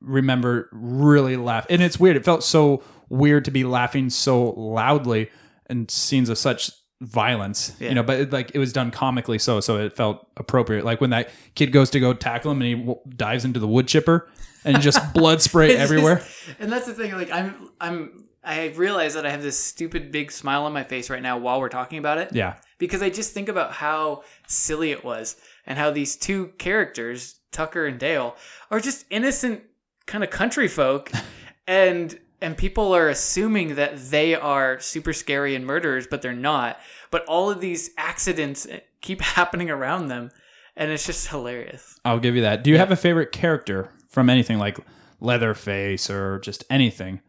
remember 0.00 0.68
really 0.72 1.36
laugh, 1.36 1.66
and 1.70 1.82
it's 1.82 1.98
weird. 2.00 2.16
It 2.16 2.24
felt 2.24 2.42
so 2.44 2.82
weird 3.08 3.44
to 3.44 3.50
be 3.50 3.64
laughing 3.64 4.10
so 4.10 4.50
loudly 4.50 5.30
in 5.70 5.88
scenes 5.88 6.28
of 6.28 6.38
such 6.38 6.70
violence. 7.00 7.76
Yeah. 7.80 7.90
You 7.90 7.94
know, 7.96 8.02
but 8.02 8.20
it, 8.20 8.32
like 8.32 8.52
it 8.54 8.58
was 8.58 8.72
done 8.72 8.90
comically 8.90 9.38
so, 9.38 9.60
so 9.60 9.78
it 9.78 9.94
felt 9.96 10.26
appropriate. 10.36 10.84
Like 10.84 11.00
when 11.00 11.10
that 11.10 11.30
kid 11.54 11.72
goes 11.72 11.90
to 11.90 12.00
go 12.00 12.12
tackle 12.14 12.50
him 12.52 12.60
and 12.62 12.68
he 12.68 12.74
w- 12.74 12.98
dives 13.16 13.44
into 13.44 13.60
the 13.60 13.68
wood 13.68 13.88
chipper 13.88 14.28
and 14.64 14.80
just 14.80 15.12
blood 15.14 15.42
spray 15.42 15.76
everywhere. 15.76 16.16
just- 16.16 16.60
and 16.60 16.72
that's 16.72 16.86
the 16.86 16.94
thing. 16.94 17.12
Like 17.12 17.30
I'm, 17.30 17.68
I'm, 17.80 18.24
I 18.42 18.68
realize 18.76 19.14
that 19.14 19.24
I 19.26 19.30
have 19.30 19.42
this 19.42 19.58
stupid 19.58 20.12
big 20.12 20.30
smile 20.30 20.64
on 20.64 20.72
my 20.72 20.84
face 20.84 21.08
right 21.10 21.22
now 21.22 21.38
while 21.38 21.60
we're 21.60 21.68
talking 21.70 21.98
about 21.98 22.18
it. 22.18 22.28
yeah, 22.32 22.56
Because 22.78 23.02
I 23.02 23.08
just 23.08 23.32
think 23.32 23.48
about 23.48 23.72
how 23.72 24.22
silly 24.46 24.90
it 24.90 25.02
was 25.02 25.36
and 25.66 25.78
how 25.78 25.90
these 25.90 26.14
two 26.16 26.48
characters, 26.58 27.40
Tucker 27.52 27.86
and 27.86 27.98
Dale, 27.98 28.36
are 28.70 28.80
just 28.80 29.06
innocent 29.08 29.62
kind 30.06 30.22
of 30.22 30.28
country 30.28 30.68
folk, 30.68 31.10
and 31.66 32.18
and 32.40 32.56
people 32.56 32.94
are 32.94 33.08
assuming 33.08 33.76
that 33.76 33.96
they 33.96 34.34
are 34.34 34.78
super 34.80 35.12
scary 35.12 35.54
and 35.54 35.66
murderers, 35.66 36.06
but 36.06 36.22
they're 36.22 36.32
not. 36.32 36.78
But 37.10 37.24
all 37.26 37.50
of 37.50 37.60
these 37.60 37.90
accidents 37.96 38.66
keep 39.00 39.20
happening 39.22 39.70
around 39.70 40.08
them, 40.08 40.30
and 40.76 40.90
it's 40.90 41.06
just 41.06 41.28
hilarious. 41.28 41.98
I'll 42.04 42.20
give 42.20 42.36
you 42.36 42.42
that. 42.42 42.64
Do 42.64 42.70
you 42.70 42.78
have 42.78 42.90
a 42.90 42.96
favorite 42.96 43.32
character 43.32 43.90
from 44.08 44.28
anything 44.28 44.58
like 44.58 44.78
Leatherface 45.20 46.10
or 46.10 46.38
just 46.40 46.64
anything? 46.68 47.20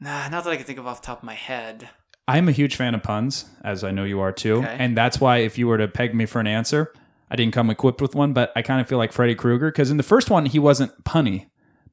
Nah, 0.00 0.28
not 0.28 0.44
that 0.44 0.50
I 0.50 0.56
can 0.56 0.64
think 0.64 0.78
of 0.78 0.86
off 0.86 1.00
the 1.00 1.06
top 1.06 1.18
of 1.18 1.24
my 1.24 1.34
head. 1.34 1.88
I'm 2.28 2.48
a 2.48 2.52
huge 2.52 2.76
fan 2.76 2.94
of 2.94 3.02
puns, 3.02 3.46
as 3.62 3.84
I 3.84 3.92
know 3.92 4.04
you 4.04 4.20
are 4.20 4.32
too. 4.32 4.58
Okay. 4.58 4.76
And 4.78 4.96
that's 4.96 5.20
why 5.20 5.38
if 5.38 5.58
you 5.58 5.68
were 5.68 5.78
to 5.78 5.86
peg 5.88 6.14
me 6.14 6.26
for 6.26 6.40
an 6.40 6.46
answer, 6.46 6.92
I 7.30 7.36
didn't 7.36 7.54
come 7.54 7.70
equipped 7.70 8.00
with 8.00 8.14
one, 8.14 8.32
but 8.32 8.52
I 8.56 8.62
kind 8.62 8.80
of 8.80 8.88
feel 8.88 8.98
like 8.98 9.12
Freddy 9.12 9.34
Krueger 9.34 9.70
because 9.70 9.90
in 9.90 9.96
the 9.96 10.02
first 10.02 10.28
one, 10.28 10.46
he 10.46 10.58
wasn't 10.58 11.04
punny. 11.04 11.46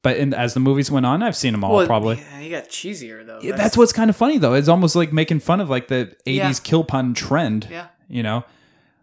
But 0.03 0.17
in, 0.17 0.33
as 0.33 0.53
the 0.53 0.59
movies 0.59 0.91
went 0.91 1.05
on, 1.05 1.23
I've 1.23 1.35
seen 1.35 1.53
them 1.53 1.63
all 1.63 1.75
Well, 1.77 1.87
probably. 1.87 2.17
yeah, 2.17 2.39
he 2.39 2.49
got 2.49 2.65
cheesier 2.69 3.25
though. 3.25 3.39
Yeah, 3.41 3.55
that's 3.55 3.75
what's 3.77 3.93
kind 3.93 4.09
of 4.09 4.15
funny 4.15 4.37
though. 4.37 4.53
It's 4.53 4.67
almost 4.67 4.95
like 4.95 5.11
making 5.13 5.39
fun 5.39 5.59
of 5.61 5.69
like 5.69 5.87
the 5.87 6.15
'80s 6.27 6.35
Yeah. 6.35 6.53
kill 6.63 6.83
pun 6.83 7.13
trend. 7.13 7.67
Yeah. 7.71 7.87
you 8.09 8.21
know, 8.21 8.43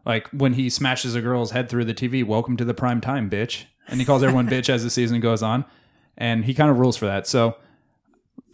like 0.05 0.29
when 0.29 0.53
he 0.53 0.69
smashes 0.71 1.15
a 1.17 1.21
girl's 1.21 1.51
head 1.53 1.69
through 1.69 1.87
the 1.87 1.95
TV. 1.95 2.23
Welcome 2.25 2.57
to 2.59 2.65
the 2.65 2.75
prime 2.75 3.01
time, 3.01 3.29
bitch. 3.31 3.65
And 3.89 3.99
he 3.99 4.07
calls 4.07 4.23
everyone 4.23 4.47
bitch 4.49 4.69
as 4.69 4.85
the 4.85 4.91
season 4.91 5.19
goes 5.21 5.43
on, 5.43 5.65
and 6.17 6.45
he 6.45 6.55
kind 6.55 6.71
of 6.71 6.79
rules 6.79 6.97
for 6.97 7.07
that. 7.07 7.27
So 7.27 7.57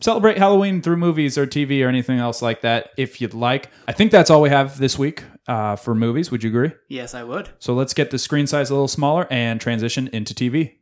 celebrate 0.00 0.38
Halloween 0.38 0.80
through 0.82 0.96
movies 0.96 1.37
or 1.37 1.46
TV 1.46 1.85
or 1.85 1.88
anything 1.88 2.18
else 2.18 2.40
like 2.42 2.61
that 2.62 2.90
if 2.96 3.20
you'd 3.20 3.35
like. 3.35 3.70
I 3.88 3.92
think 3.92 4.12
that's 4.12 4.30
all 4.30 4.40
we 4.40 4.50
have 4.50 4.78
this 4.78 4.98
week 4.98 5.24
uh, 5.48 5.76
for 5.76 5.94
movies. 5.94 6.30
Would 6.30 6.42
you 6.44 6.50
agree? 6.50 6.72
Yes, 6.88 7.12
I 7.14 7.22
would. 7.24 7.50
So 7.59 7.74
let's 7.74 7.92
get 7.92 8.11
the 8.12 8.18
screen 8.18 8.46
size 8.46 8.70
a 8.70 8.74
little 8.74 8.88
smaller 8.88 9.26
and 9.30 9.61
transition 9.61 10.09
into 10.12 10.32
TV. 10.32 10.74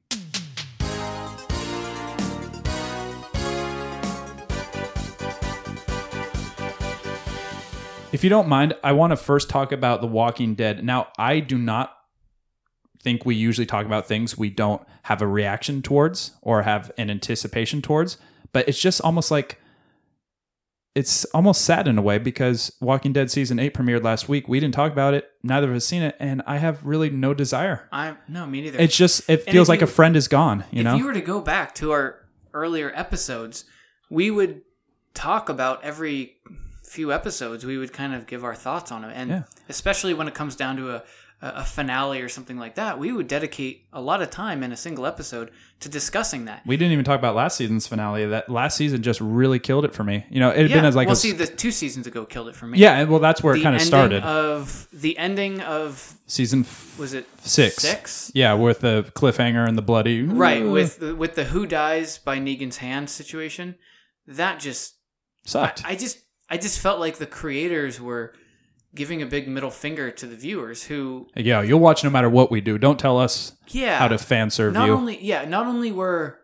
If 8.15 8.23
you 8.23 8.31
don't 8.31 8.47
mind, 8.47 8.75
I 8.85 8.93
want 8.93 9.11
to 9.11 9.17
first 9.17 9.49
talk 9.51 9.73
about 9.73 10.01
The 10.01 10.07
Walking 10.07 10.55
Dead. 10.55 10.85
Now, 10.85 11.09
I 11.19 11.41
do 11.41 11.59
not 11.59 11.97
think 13.03 13.27
we 13.27 13.35
usually 13.35 13.67
talk 13.67 13.87
about 13.87 14.07
things 14.07 14.39
we 14.39 14.51
don't 14.51 14.81
have 15.03 15.21
a 15.21 15.27
reaction 15.27 15.83
towards 15.83 16.31
or 16.41 16.63
have 16.63 16.93
an 16.97 17.11
anticipation 17.11 17.83
towards, 17.83 18.17
but 18.53 18.69
it's 18.69 18.79
just 18.81 19.01
almost 19.01 19.33
like 19.33 19.61
it's 20.95 21.25
almost 21.35 21.63
sad 21.65 21.89
in 21.89 21.99
a 21.99 22.03
way 22.03 22.19
because 22.19 22.71
Walking 22.81 23.13
Dead 23.13 23.33
season 23.33 23.59
8 23.59 23.75
premiered 23.75 24.05
last 24.05 24.29
week. 24.29 24.47
We 24.47 24.61
didn't 24.61 24.75
talk 24.75 24.93
about 24.93 25.13
it, 25.15 25.29
neither 25.43 25.69
of 25.71 25.75
us 25.75 25.85
seen 25.85 26.03
it, 26.03 26.15
and 26.21 26.41
I 26.47 26.59
have 26.59 26.87
really 26.87 27.11
no 27.11 27.35
desire. 27.35 27.89
I 27.91 28.15
no, 28.29 28.47
me 28.47 28.61
neither. 28.61 28.79
It's 28.79 28.97
just 28.97 29.29
it 29.29 29.43
And 29.45 29.53
feels 29.53 29.69
like 29.69 29.81
you- 29.81 29.87
a 29.87 29.91
friend 29.91 30.15
is 30.15 30.29
gone, 30.29 30.63
you 30.71 30.83
if 30.83 30.85
know? 30.85 30.93
If 30.93 30.99
you 31.01 31.07
were 31.07 31.15
to 31.15 31.21
go 31.21 31.41
back 31.41 31.75
to 31.77 31.91
our 31.91 32.21
earlier 32.53 32.93
episodes, 32.95 33.65
we 34.09 34.31
would 34.31 34.63
talk 35.15 35.49
about 35.49 35.83
every 35.83 36.37
few 36.95 37.13
episodes. 37.13 37.65
We 37.67 37.77
would 37.79 37.93
kind 37.93 38.15
of 38.15 38.27
give 38.27 38.43
our 38.45 38.55
thoughts 38.55 38.91
on 38.93 39.03
them, 39.03 39.11
and 39.15 39.31
Yeah. 39.31 39.43
especially 39.69 40.15
when 40.15 40.29
it 40.29 40.35
comes 40.35 40.55
down 40.57 40.77
to 40.77 40.87
a 40.97 41.03
a 41.43 41.65
finale 41.65 42.23
or 42.23 42.29
something 42.29 42.57
like 42.59 42.75
that, 42.77 42.99
we 42.99 43.13
would 43.13 43.29
dedicate 43.29 43.85
a 43.93 44.01
lot 44.01 44.23
of 44.23 44.31
time 44.31 44.63
in 44.63 44.73
a 44.73 44.77
single 44.77 45.05
episode 45.05 45.51
to 45.81 45.91
discussing 45.91 46.47
that. 46.47 46.63
we 46.65 46.75
didn't 46.79 46.93
even 46.93 47.05
talk 47.05 47.19
about 47.19 47.35
last 47.35 47.59
season's 47.59 47.87
finale. 47.87 48.25
That 48.25 48.49
last 48.49 48.79
season 48.79 49.03
just 49.03 49.21
really 49.21 49.59
killed 49.59 49.85
it 49.85 49.93
for 49.93 50.05
me. 50.05 50.25
You 50.31 50.41
know, 50.41 50.49
it 50.49 50.57
had 50.63 50.71
Yeah, 50.71 50.77
been 50.77 50.85
as 50.87 50.97
like 50.97 51.07
well, 51.09 51.13
a, 51.13 51.17
see, 51.17 51.33
the 51.33 51.47
two 51.47 51.71
seasons 51.71 52.07
ago 52.07 52.25
killed 52.25 52.49
it 52.49 52.57
for 52.57 52.67
me. 52.67 52.79
yeah, 52.79 53.03
well, 53.05 53.19
that's 53.21 53.43
where 53.43 53.55
it 53.55 53.63
kind 53.63 53.77
of 53.77 53.83
started. 53.83 54.23
Of 54.23 54.89
the 54.91 55.19
ending 55.19 55.61
of 55.61 56.15
season 56.27 56.61
f- 56.61 56.99
was 56.99 57.13
it 57.13 57.27
six, 57.43 57.75
Six, 57.83 58.31
yeah, 58.35 58.55
with 58.55 58.81
the 58.81 59.05
cliffhanger 59.15 59.69
and 59.69 59.77
the 59.77 59.83
bloody 59.83 60.23
right? 60.23 60.65
With 60.67 61.01
the, 61.01 61.15
with 61.15 61.35
the 61.35 61.45
who 61.45 61.67
dies 61.67 62.17
by 62.17 62.39
Negan's 62.39 62.79
hand 62.79 63.11
situation, 63.11 63.75
that 64.27 64.61
just 64.61 64.95
sucked. 65.45 65.83
I 65.85 65.95
just 65.95 66.21
I 66.55 66.57
just 66.57 66.79
felt 66.79 67.01
like 67.01 67.17
the 67.19 67.27
creators 67.27 68.01
were 68.01 68.33
giving 68.95 69.21
a 69.23 69.27
big 69.27 69.49
middle 69.49 69.73
finger 69.73 70.13
to 70.13 70.25
the 70.25 70.37
viewers 70.37 70.85
who 70.85 71.27
yeah, 71.35 71.63
you'll 71.63 71.81
watch 71.81 72.05
no 72.05 72.11
matter 72.11 72.31
what 72.31 72.49
we 72.49 72.61
do. 72.61 72.79
Don't 72.79 72.97
tell 72.99 73.19
us 73.19 73.57
yeah 73.69 73.99
how 73.99 74.07
to 74.07 74.19
fan 74.19 74.51
serve 74.51 74.73
not 74.73 74.87
you. 74.87 74.93
only 74.93 75.21
yeah 75.21 75.45
not 75.45 75.67
only 75.67 75.91
were 75.91 76.39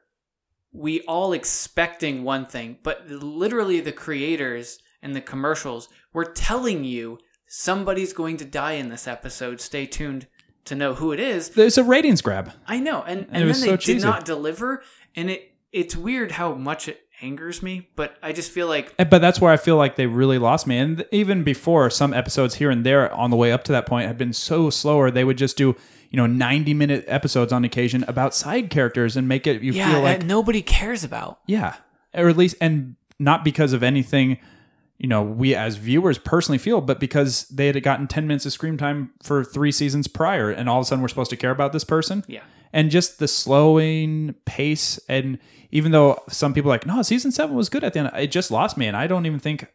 we 0.73 1.01
all 1.03 1.33
expecting 1.33 2.25
one 2.25 2.46
thing 2.46 2.79
but 2.83 3.09
literally 3.09 3.81
the 3.81 3.92
creators 3.92 4.81
and 5.01 5.14
the 5.14 5.20
commercials 5.20 5.88
were 6.12 6.25
telling 6.25 6.83
you 6.83 7.18
somebody's 7.46 8.12
going 8.12 8.37
to 8.37 8.44
die 8.44 8.73
in 8.73 8.88
this 8.88 9.07
episode 9.07 9.61
stay 9.61 9.87
tuned 9.87 10.27
to 10.64 10.75
know 10.75 10.94
who 10.94 11.12
it 11.12 11.20
is 11.20 11.57
It's 11.57 11.79
a 11.79 11.85
ratings 11.85 12.20
grab. 12.20 12.53
I 12.66 12.81
know 12.81 13.05
and 13.05 13.20
it 13.20 13.29
and 13.31 13.42
then 13.49 13.61
they 13.61 13.66
so 13.68 13.77
did 13.77 14.03
not 14.03 14.25
deliver 14.25 14.83
and 15.14 15.31
it 15.31 15.55
it's 15.73 15.94
weird 15.94 16.33
how 16.33 16.55
much 16.55 16.88
it 16.88 17.01
angers 17.22 17.62
me 17.62 17.88
but 17.96 18.16
I 18.22 18.33
just 18.33 18.50
feel 18.50 18.66
like 18.66 18.94
But 18.96 19.18
that's 19.20 19.40
where 19.40 19.52
I 19.52 19.56
feel 19.56 19.76
like 19.76 19.96
they 19.96 20.06
really 20.06 20.38
lost 20.38 20.66
me. 20.66 20.78
And 20.78 21.04
even 21.11 21.42
before, 21.42 21.90
some 21.90 22.14
episodes 22.14 22.56
here 22.56 22.70
and 22.70 22.85
there 22.85 23.12
on 23.12 23.30
the 23.30 23.37
way 23.37 23.52
up 23.52 23.64
to 23.64 23.72
that 23.72 23.87
point 23.87 24.06
had 24.06 24.18
been 24.18 24.33
so 24.33 24.70
slower. 24.70 25.11
They 25.11 25.24
would 25.24 25.38
just 25.38 25.56
do, 25.56 25.76
you 26.11 26.16
know, 26.16 26.26
90 26.26 26.74
minute 26.74 27.04
episodes 27.06 27.52
on 27.52 27.64
occasion 27.64 28.04
about 28.09 28.35
side 28.35 28.70
characters 28.70 29.16
and 29.16 29.28
make 29.28 29.46
it 29.46 29.62
you 29.62 29.72
yeah 29.72 29.92
feel 29.92 30.02
like 30.02 30.20
that 30.20 30.26
nobody 30.26 30.62
cares 30.62 31.04
about 31.04 31.40
Yeah. 31.46 31.76
Or 32.14 32.28
at 32.28 32.37
least, 32.37 32.56
and 32.61 32.96
not 33.18 33.44
because 33.44 33.72
of 33.72 33.83
anything, 33.83 34.38
you 34.98 35.09
know, 35.09 35.22
we 35.22 35.54
as 35.54 35.76
viewers 35.76 36.18
personally 36.18 36.59
feel, 36.59 36.80
but 36.80 36.98
because 36.98 37.46
they 37.48 37.66
had 37.66 37.83
gotten 37.83 38.06
10 38.09 38.26
minutes 38.26 38.46
of 38.46 38.52
screen 38.52 38.76
time 38.76 39.12
for 39.22 39.44
three 39.44 39.72
seasons 39.72 40.09
prior. 40.09 40.50
And 40.50 40.68
all 40.68 40.80
of 40.80 40.83
a 40.83 40.87
sudden 40.87 41.02
we're 41.02 41.09
supposed 41.09 41.30
to 41.30 41.37
care 41.37 41.50
about 41.52 41.72
this 41.72 41.85
person. 41.85 42.24
yeah 42.26 42.42
And 42.72 42.90
just 42.90 43.18
the 43.18 43.28
slowing 43.28 44.35
pace. 44.44 44.98
And 45.09 45.38
even 45.72 45.92
though 45.92 46.22
some 46.28 46.52
people 46.54 46.70
are 46.70 46.74
like, 46.74 46.87
no, 46.87 47.02
season 47.02 47.30
seven 47.33 47.54
was 47.56 47.68
good 47.68 47.85
at 47.85 47.92
the 47.92 48.00
end, 48.00 48.11
it 48.16 48.30
just 48.30 48.50
lost 48.50 48.76
me. 48.76 48.87
And 48.87 48.96
I 48.96 49.06
don't 49.06 49.26
even 49.26 49.38
think 49.38 49.66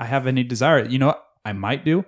I 0.00 0.06
have 0.06 0.26
any 0.26 0.42
desire. 0.42 0.84
You 0.84 0.98
know 0.98 1.06
what 1.08 1.24
I 1.44 1.52
might 1.52 1.84
do? 1.84 2.04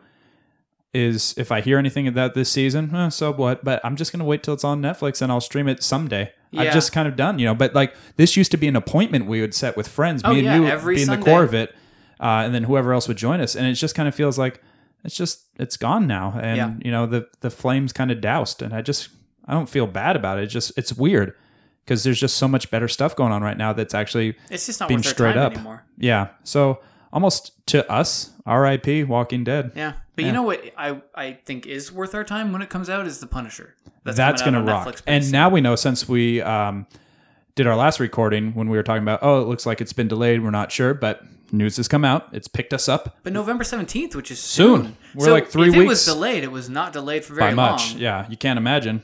Is 0.95 1.35
if 1.37 1.53
I 1.53 1.61
hear 1.61 1.79
anything 1.79 2.09
of 2.09 2.15
that 2.15 2.33
this 2.33 2.51
season, 2.51 2.95
eh, 2.95 3.11
so 3.11 3.31
what? 3.31 3.63
But 3.63 3.85
I'm 3.85 3.97
just 3.97 4.13
gonna 4.13 4.25
wait 4.25 4.43
till 4.43 4.55
it's 4.55 4.65
on 4.65 4.81
Netflix 4.81 5.21
and 5.21 5.31
I'll 5.31 5.43
stream 5.43 5.69
it 5.69 5.83
someday. 5.83 6.33
Yeah. 6.53 6.63
I've 6.63 6.73
just 6.73 6.91
kind 6.91 7.07
of 7.07 7.17
done, 7.17 7.39
you 7.39 7.45
know. 7.45 7.55
But 7.55 7.75
like 7.75 7.95
this 8.17 8.35
used 8.35 8.51
to 8.53 8.57
be 8.57 8.67
an 8.67 8.77
appointment 8.77 9.27
we 9.27 9.43
would 9.43 9.53
set 9.53 9.77
with 9.77 9.89
friends, 9.89 10.23
Oh, 10.25 10.31
me 10.33 10.39
and 10.39 10.45
yeah, 10.47 10.57
you 10.57 10.67
every 10.67 10.95
being 10.95 11.09
the 11.09 11.19
core 11.19 11.43
of 11.43 11.53
it, 11.53 11.75
uh, 12.19 12.43
and 12.45 12.55
then 12.55 12.63
whoever 12.63 12.95
else 12.95 13.09
would 13.09 13.19
join 13.19 13.41
us. 13.41 13.55
And 13.55 13.67
it 13.67 13.75
just 13.75 13.95
kind 13.95 14.09
of 14.09 14.15
feels 14.15 14.39
like 14.39 14.63
it's 15.05 15.15
just 15.17 15.45
it's 15.59 15.77
gone 15.77 16.07
now, 16.07 16.39
and 16.41 16.57
Yeah. 16.57 16.73
you 16.83 16.91
know 16.91 17.05
the 17.05 17.29
the 17.41 17.51
flames 17.51 17.93
kind 17.93 18.11
of 18.11 18.23
doused, 18.23 18.63
and 18.63 18.73
I 18.73 18.81
just 18.81 19.11
I 19.45 19.53
don't 19.53 19.69
feel 19.69 19.87
bad 19.87 20.17
about 20.17 20.39
it. 20.39 20.45
It's 20.45 20.53
just 20.53 20.73
it's 20.79 20.95
weird 20.95 21.35
because 21.87 22.03
there's 22.03 22.19
just 22.19 22.37
so 22.37 22.49
much 22.49 22.71
better 22.71 22.89
stuff 22.89 23.15
going 23.15 23.33
on 23.33 23.43
right 23.43 23.57
now 23.57 23.73
that's 23.73 23.95
actually 23.95 24.37
it's 24.51 24.67
just 24.67 24.81
not 24.81 24.89
being 24.89 24.99
worth 24.99 25.07
straight 25.07 25.35
time 25.35 25.47
up. 25.47 25.53
anymore 25.53 25.85
Yeah, 25.97 26.29
so 26.43 26.81
almost 27.13 27.53
to 27.69 27.89
us, 27.91 28.31
R.I.P. 28.45 29.05
Walking 29.05 29.45
Dead. 29.45 29.71
Yeah, 29.75 29.95
but 30.17 30.25
you 30.25 30.33
know 30.33 30.43
what 30.43 30.63
I 30.77 31.01
I 31.15 31.33
think 31.45 31.67
is 31.67 31.93
worth 31.93 32.15
our 32.15 32.25
time 32.25 32.53
when 32.53 32.61
it 32.63 32.69
comes 32.69 32.91
out 32.91 33.07
is 33.07 33.21
the 33.21 33.27
Punisher. 33.27 33.75
That's, 34.05 34.43
coming 34.43 34.63
gonna 34.63 34.71
rock. 34.73 35.01
And 35.07 35.31
now 35.33 35.49
we 35.49 35.61
know 35.61 35.77
since 35.77 36.09
we 36.09 36.41
um, 36.43 36.87
did 37.55 37.67
our 37.67 37.75
last 37.77 37.99
recording 38.01 38.55
when 38.55 38.69
we 38.69 38.77
were 38.77 38.83
talking 38.83 39.03
about, 39.03 39.21
oh, 39.23 39.43
it 39.43 39.49
looks 39.49 39.67
like 39.67 39.81
it's 39.81 39.93
been 39.93 40.09
delayed. 40.09 40.43
We're 40.45 40.51
not 40.51 40.71
sure, 40.71 40.95
but 40.95 41.25
news 41.53 41.77
has 41.77 41.89
come 41.89 42.05
out. 42.05 42.29
It's 42.33 42.49
picked 42.49 42.73
us 42.73 42.89
up 42.89 43.17
but 43.23 43.33
November 43.33 43.65
seventeenth, 43.65 44.15
which 44.15 44.31
is 44.31 44.39
Soon. 44.39 44.83
soon. 44.83 44.97
We're 45.15 45.27
so 45.27 45.33
like 45.33 45.49
three 45.49 45.69
if 45.69 45.75
It 45.75 45.87
was 45.87 46.05
delayed. 46.05 46.45
It 46.45 46.53
was 46.53 46.69
not 46.69 46.93
delayed 46.93 47.25
for 47.25 47.35
by 47.35 47.47
very 47.47 47.55
much. 47.55 47.93
long. 47.93 48.01
Yeah, 48.01 48.27
you 48.29 48.37
can't 48.37 48.59
imagine. 48.59 49.03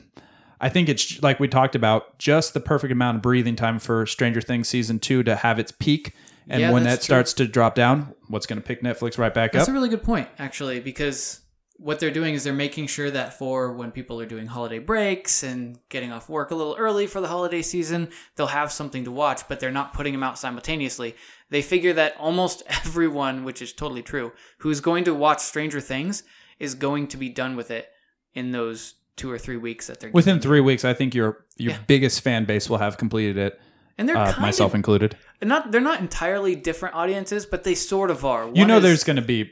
I 0.63 0.69
think 0.69 0.87
it's 0.87 1.21
like 1.21 1.41
we 1.41 1.49
talked 1.49 1.75
about, 1.75 2.17
just 2.19 2.53
the 2.53 2.61
perfect 2.61 2.93
amount 2.93 3.17
of 3.17 3.21
breathing 3.21 3.57
time 3.57 3.79
for 3.79 4.05
Stranger 4.05 4.39
Things 4.39 4.69
season 4.69 4.97
two 4.97 5.21
to 5.23 5.35
have 5.35 5.59
its 5.59 5.73
peak. 5.73 6.13
And 6.47 6.61
Yeah, 6.61 6.71
when 6.71 6.83
that 6.83 6.99
true. 6.99 7.03
starts 7.03 7.33
to 7.33 7.47
drop 7.47 7.75
down, 7.75 8.15
what's 8.29 8.45
going 8.45 8.61
to 8.61 8.65
pick 8.65 8.81
Netflix 8.81 9.17
right 9.17 9.33
back 9.33 9.51
That's 9.51 9.63
up? 9.63 9.67
That's 9.67 9.69
a 9.69 9.73
really 9.73 9.89
good 9.89 10.03
point, 10.03 10.29
actually, 10.39 10.79
because 10.79 11.41
what 11.75 11.99
they're 11.99 12.11
doing 12.11 12.33
is 12.33 12.45
they're 12.45 12.53
making 12.53 12.87
sure 12.87 13.11
that 13.11 13.37
for 13.37 13.73
when 13.73 13.91
people 13.91 14.21
are 14.21 14.25
doing 14.25 14.47
holiday 14.47 14.79
breaks 14.79 15.43
and 15.43 15.79
getting 15.89 16.13
off 16.13 16.29
work 16.29 16.51
a 16.51 16.55
little 16.55 16.77
early 16.79 17.07
for 17.07 17.19
the 17.19 17.27
holiday 17.27 17.61
season, 17.61 18.07
they'll 18.37 18.47
have 18.47 18.71
something 18.71 19.03
to 19.03 19.11
watch, 19.11 19.41
but 19.49 19.59
they're 19.59 19.69
not 19.69 19.93
putting 19.93 20.13
them 20.13 20.23
out 20.23 20.39
simultaneously. 20.39 21.13
They 21.49 21.61
figure 21.61 21.91
that 21.91 22.15
almost 22.17 22.63
everyone, 22.69 23.43
which 23.43 23.61
is 23.61 23.73
totally 23.73 24.01
true, 24.01 24.31
who's 24.59 24.79
going 24.79 25.03
to 25.03 25.13
watch 25.13 25.41
Stranger 25.41 25.81
Things 25.81 26.23
is 26.57 26.73
going 26.73 27.07
to 27.07 27.17
be 27.17 27.27
done 27.27 27.57
with 27.57 27.69
it 27.69 27.89
in 28.33 28.51
those 28.51 28.95
two 29.15 29.29
or 29.31 29.37
three 29.37 29.57
weeks 29.57 29.87
that 29.87 29.99
they're 29.99 30.11
Within 30.11 30.39
three 30.39 30.59
weeks, 30.61 30.83
I 30.85 30.93
think 30.93 31.13
your 31.15 31.45
your 31.57 31.73
Yeah. 31.73 31.79
biggest 31.87 32.21
fan 32.21 32.45
base 32.45 32.69
will 32.69 32.79
have 32.79 32.97
completed 32.97 33.37
it, 33.37 33.59
and 33.97 34.07
they're 34.09 34.17
uh, 34.17 34.33
myself 34.39 34.71
of 34.71 34.75
included. 34.75 35.15
not 35.41 35.71
they're 35.71 35.81
not 35.81 35.99
entirely 35.99 36.55
different 36.55 36.95
audiences, 36.95 37.45
but 37.45 37.63
they 37.63 37.75
sort 37.75 38.09
of 38.11 38.25
are. 38.25 38.49
You 38.53 38.65
know, 38.65 38.77
is- 38.77 38.83
there's 38.83 39.03
going 39.03 39.17
to 39.17 39.21
be 39.21 39.51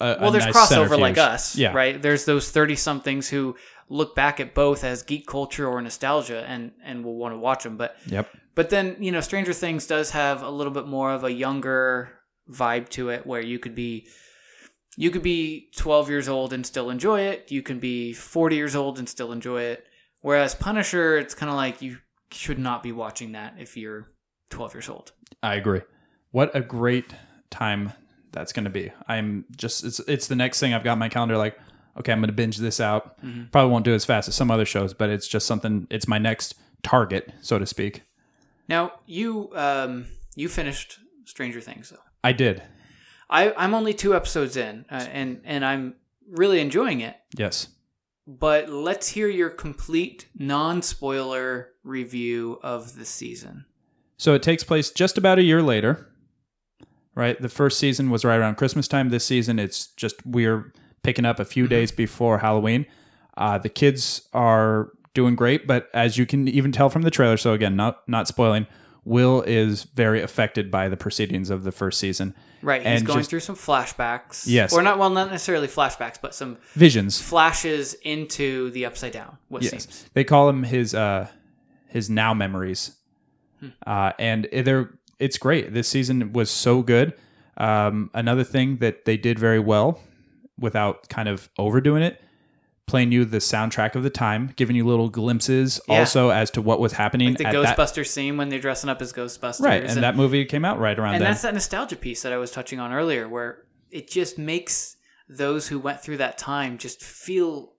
a, 0.00 0.16
well, 0.20 0.28
a 0.30 0.32
there's 0.32 0.46
nice 0.46 0.54
crossover 0.56 0.98
like 0.98 1.18
us, 1.18 1.56
Yeah, 1.56 1.72
right? 1.72 2.00
There's 2.00 2.24
those 2.24 2.50
thirty 2.50 2.74
somethings 2.76 3.28
who 3.28 3.54
look 3.88 4.14
back 4.14 4.40
at 4.40 4.54
both 4.54 4.84
as 4.84 5.02
geek 5.02 5.26
culture 5.26 5.68
or 5.68 5.80
nostalgia, 5.82 6.44
and 6.48 6.72
and 6.84 7.04
will 7.04 7.16
want 7.16 7.34
to 7.34 7.38
watch 7.38 7.64
them. 7.64 7.76
But 7.76 7.96
Yep. 8.06 8.28
but 8.54 8.70
then 8.70 8.96
you 8.98 9.12
know, 9.12 9.20
Stranger 9.20 9.52
Things 9.52 9.86
does 9.86 10.10
have 10.12 10.42
a 10.42 10.50
little 10.50 10.72
bit 10.72 10.86
more 10.86 11.12
of 11.12 11.22
a 11.24 11.30
younger 11.32 12.10
vibe 12.50 12.88
to 12.90 13.10
it, 13.10 13.26
where 13.26 13.40
you 13.42 13.58
could 13.58 13.74
be 13.74 14.06
you 14.96 15.10
could 15.10 15.22
be 15.22 15.68
12 15.76 16.10
years 16.10 16.28
old 16.28 16.52
and 16.52 16.66
still 16.66 16.90
enjoy 16.90 17.22
it. 17.22 17.50
You 17.50 17.62
can 17.62 17.78
be 17.78 18.12
40 18.12 18.56
years 18.56 18.76
old 18.76 18.98
and 18.98 19.08
still 19.08 19.32
enjoy 19.32 19.62
it. 19.62 19.86
Whereas 20.20 20.54
Punisher, 20.54 21.18
it's 21.18 21.34
kind 21.34 21.50
of 21.50 21.56
like 21.56 21.82
you 21.82 21.98
should 22.30 22.58
not 22.58 22.82
be 22.82 22.92
watching 22.92 23.32
that 23.32 23.54
if 23.58 23.76
you're 23.76 24.08
12 24.50 24.74
years 24.74 24.88
old. 24.88 25.12
I 25.42 25.54
agree. 25.54 25.80
What 26.30 26.54
a 26.54 26.60
great 26.60 27.14
time 27.50 27.92
that's 28.32 28.52
going 28.52 28.64
to 28.64 28.70
be. 28.70 28.92
I'm 29.08 29.44
just 29.56 29.84
it's 29.84 30.00
it's 30.00 30.26
the 30.26 30.36
next 30.36 30.60
thing 30.60 30.72
I've 30.74 30.84
got 30.84 30.98
my 30.98 31.08
calendar. 31.08 31.36
Like, 31.36 31.58
okay, 31.98 32.12
I'm 32.12 32.20
going 32.20 32.28
to 32.28 32.34
binge 32.34 32.56
this 32.58 32.80
out. 32.80 33.22
Mm-hmm. 33.22 33.44
Probably 33.50 33.70
won't 33.70 33.84
do 33.84 33.94
as 33.94 34.04
fast 34.04 34.28
as 34.28 34.34
some 34.34 34.50
other 34.50 34.64
shows, 34.64 34.94
but 34.94 35.10
it's 35.10 35.28
just 35.28 35.46
something. 35.46 35.86
It's 35.90 36.08
my 36.08 36.18
next 36.18 36.54
target, 36.82 37.32
so 37.40 37.58
to 37.58 37.66
speak. 37.66 38.02
Now 38.68 38.92
you 39.06 39.50
um 39.54 40.06
you 40.34 40.48
finished 40.48 40.98
Stranger 41.24 41.60
Things 41.60 41.90
though. 41.90 41.98
I 42.24 42.32
did. 42.32 42.62
I 43.30 43.52
I'm 43.56 43.74
only 43.74 43.94
two 43.94 44.14
episodes 44.14 44.56
in, 44.56 44.84
uh, 44.90 45.06
and 45.10 45.40
and 45.44 45.64
I'm 45.64 45.94
really 46.30 46.60
enjoying 46.60 47.00
it. 47.00 47.16
Yes. 47.36 47.68
But 48.26 48.68
let's 48.68 49.08
hear 49.08 49.28
your 49.28 49.50
complete 49.50 50.28
non-spoiler 50.36 51.70
review 51.82 52.60
of 52.62 52.96
the 52.96 53.04
season. 53.04 53.64
So 54.16 54.34
it 54.34 54.42
takes 54.42 54.62
place 54.62 54.90
just 54.90 55.18
about 55.18 55.40
a 55.40 55.42
year 55.42 55.60
later, 55.62 56.08
right? 57.16 57.40
The 57.40 57.48
first 57.48 57.78
season 57.80 58.10
was 58.10 58.24
right 58.24 58.38
around 58.38 58.56
Christmas 58.56 58.86
time. 58.86 59.08
This 59.08 59.24
season, 59.24 59.58
it's 59.58 59.88
just 59.88 60.24
we're 60.24 60.72
picking 61.02 61.24
up 61.24 61.40
a 61.40 61.44
few 61.44 61.66
days 61.66 61.90
before 61.90 62.38
Halloween. 62.38 62.86
Uh, 63.36 63.58
the 63.58 63.68
kids 63.68 64.28
are 64.32 64.92
doing 65.14 65.34
great, 65.34 65.66
but 65.66 65.88
as 65.92 66.16
you 66.16 66.24
can 66.24 66.46
even 66.48 66.70
tell 66.70 66.88
from 66.88 67.02
the 67.02 67.10
trailer, 67.10 67.36
so 67.36 67.52
again, 67.52 67.74
not 67.74 68.06
not 68.08 68.28
spoiling, 68.28 68.66
Will 69.04 69.42
is 69.42 69.82
very 69.84 70.22
affected 70.22 70.70
by 70.70 70.88
the 70.88 70.96
proceedings 70.96 71.50
of 71.50 71.64
the 71.64 71.72
first 71.72 71.98
season. 71.98 72.34
Right, 72.62 72.86
he's 72.86 73.02
going 73.02 73.18
just- 73.18 73.30
through 73.30 73.40
some 73.40 73.56
flashbacks. 73.56 74.44
Yes. 74.46 74.72
or 74.72 74.82
not. 74.82 74.98
Well, 74.98 75.10
not 75.10 75.30
necessarily 75.30 75.66
flashbacks, 75.68 76.16
but 76.22 76.34
some 76.34 76.58
Visions. 76.74 77.20
flashes 77.20 77.94
into 78.02 78.70
the 78.70 78.86
upside 78.86 79.12
down. 79.12 79.36
What 79.48 79.62
Yes, 79.62 79.70
seems. 79.72 80.06
they 80.14 80.22
call 80.24 80.48
him 80.48 80.62
his 80.62 80.94
uh 80.94 81.26
his 81.88 82.08
now 82.08 82.32
memories, 82.34 82.96
uh, 83.86 84.12
and 84.18 84.48
they're 84.52 84.90
it's 85.18 85.38
great. 85.38 85.72
This 85.74 85.88
season 85.88 86.32
was 86.32 86.50
so 86.50 86.82
good. 86.82 87.12
Um, 87.56 88.10
another 88.14 88.44
thing 88.44 88.78
that 88.78 89.04
they 89.04 89.16
did 89.16 89.38
very 89.38 89.58
well, 89.60 90.00
without 90.58 91.08
kind 91.08 91.28
of 91.28 91.48
overdoing 91.58 92.02
it, 92.02 92.20
playing 92.86 93.12
you 93.12 93.24
the 93.24 93.38
soundtrack 93.38 93.94
of 93.94 94.02
the 94.02 94.10
time, 94.10 94.52
giving 94.56 94.76
you 94.76 94.84
little 94.86 95.08
glimpses 95.08 95.80
Yeah. 95.88 96.00
also 96.00 96.30
as 96.30 96.50
to 96.52 96.62
what 96.62 96.80
was 96.80 96.92
happening 96.92 97.34
The 97.34 97.46
at 97.46 97.52
that 97.52 97.76
Ghostbuster 97.76 98.06
scene 98.06 98.36
when 98.36 98.48
they're 98.48 98.58
dressing 98.58 98.90
up 98.90 99.00
as 99.00 99.12
Ghostbusters. 99.12 99.60
right. 99.64 99.84
And, 99.84 100.02
that 100.02 100.16
movie 100.16 100.44
came 100.44 100.64
out 100.64 100.78
right 100.78 100.98
around 100.98 101.14
and 101.14 101.22
then. 101.22 101.30
that's 101.30 101.42
that 101.42 101.54
nostalgia 101.54 101.96
piece 101.96 102.22
that 102.22 102.32
I 102.32 102.36
was 102.38 102.50
touching 102.50 102.80
on 102.80 102.92
earlier, 102.92 103.28
where 103.28 103.64
it 103.90 104.10
just 104.10 104.36
makes 104.38 104.96
those 105.28 105.68
who 105.68 105.78
went 105.78 106.00
through 106.00 106.18
that 106.18 106.36
time 106.38 106.76
just 106.78 107.02
feel. 107.02 107.72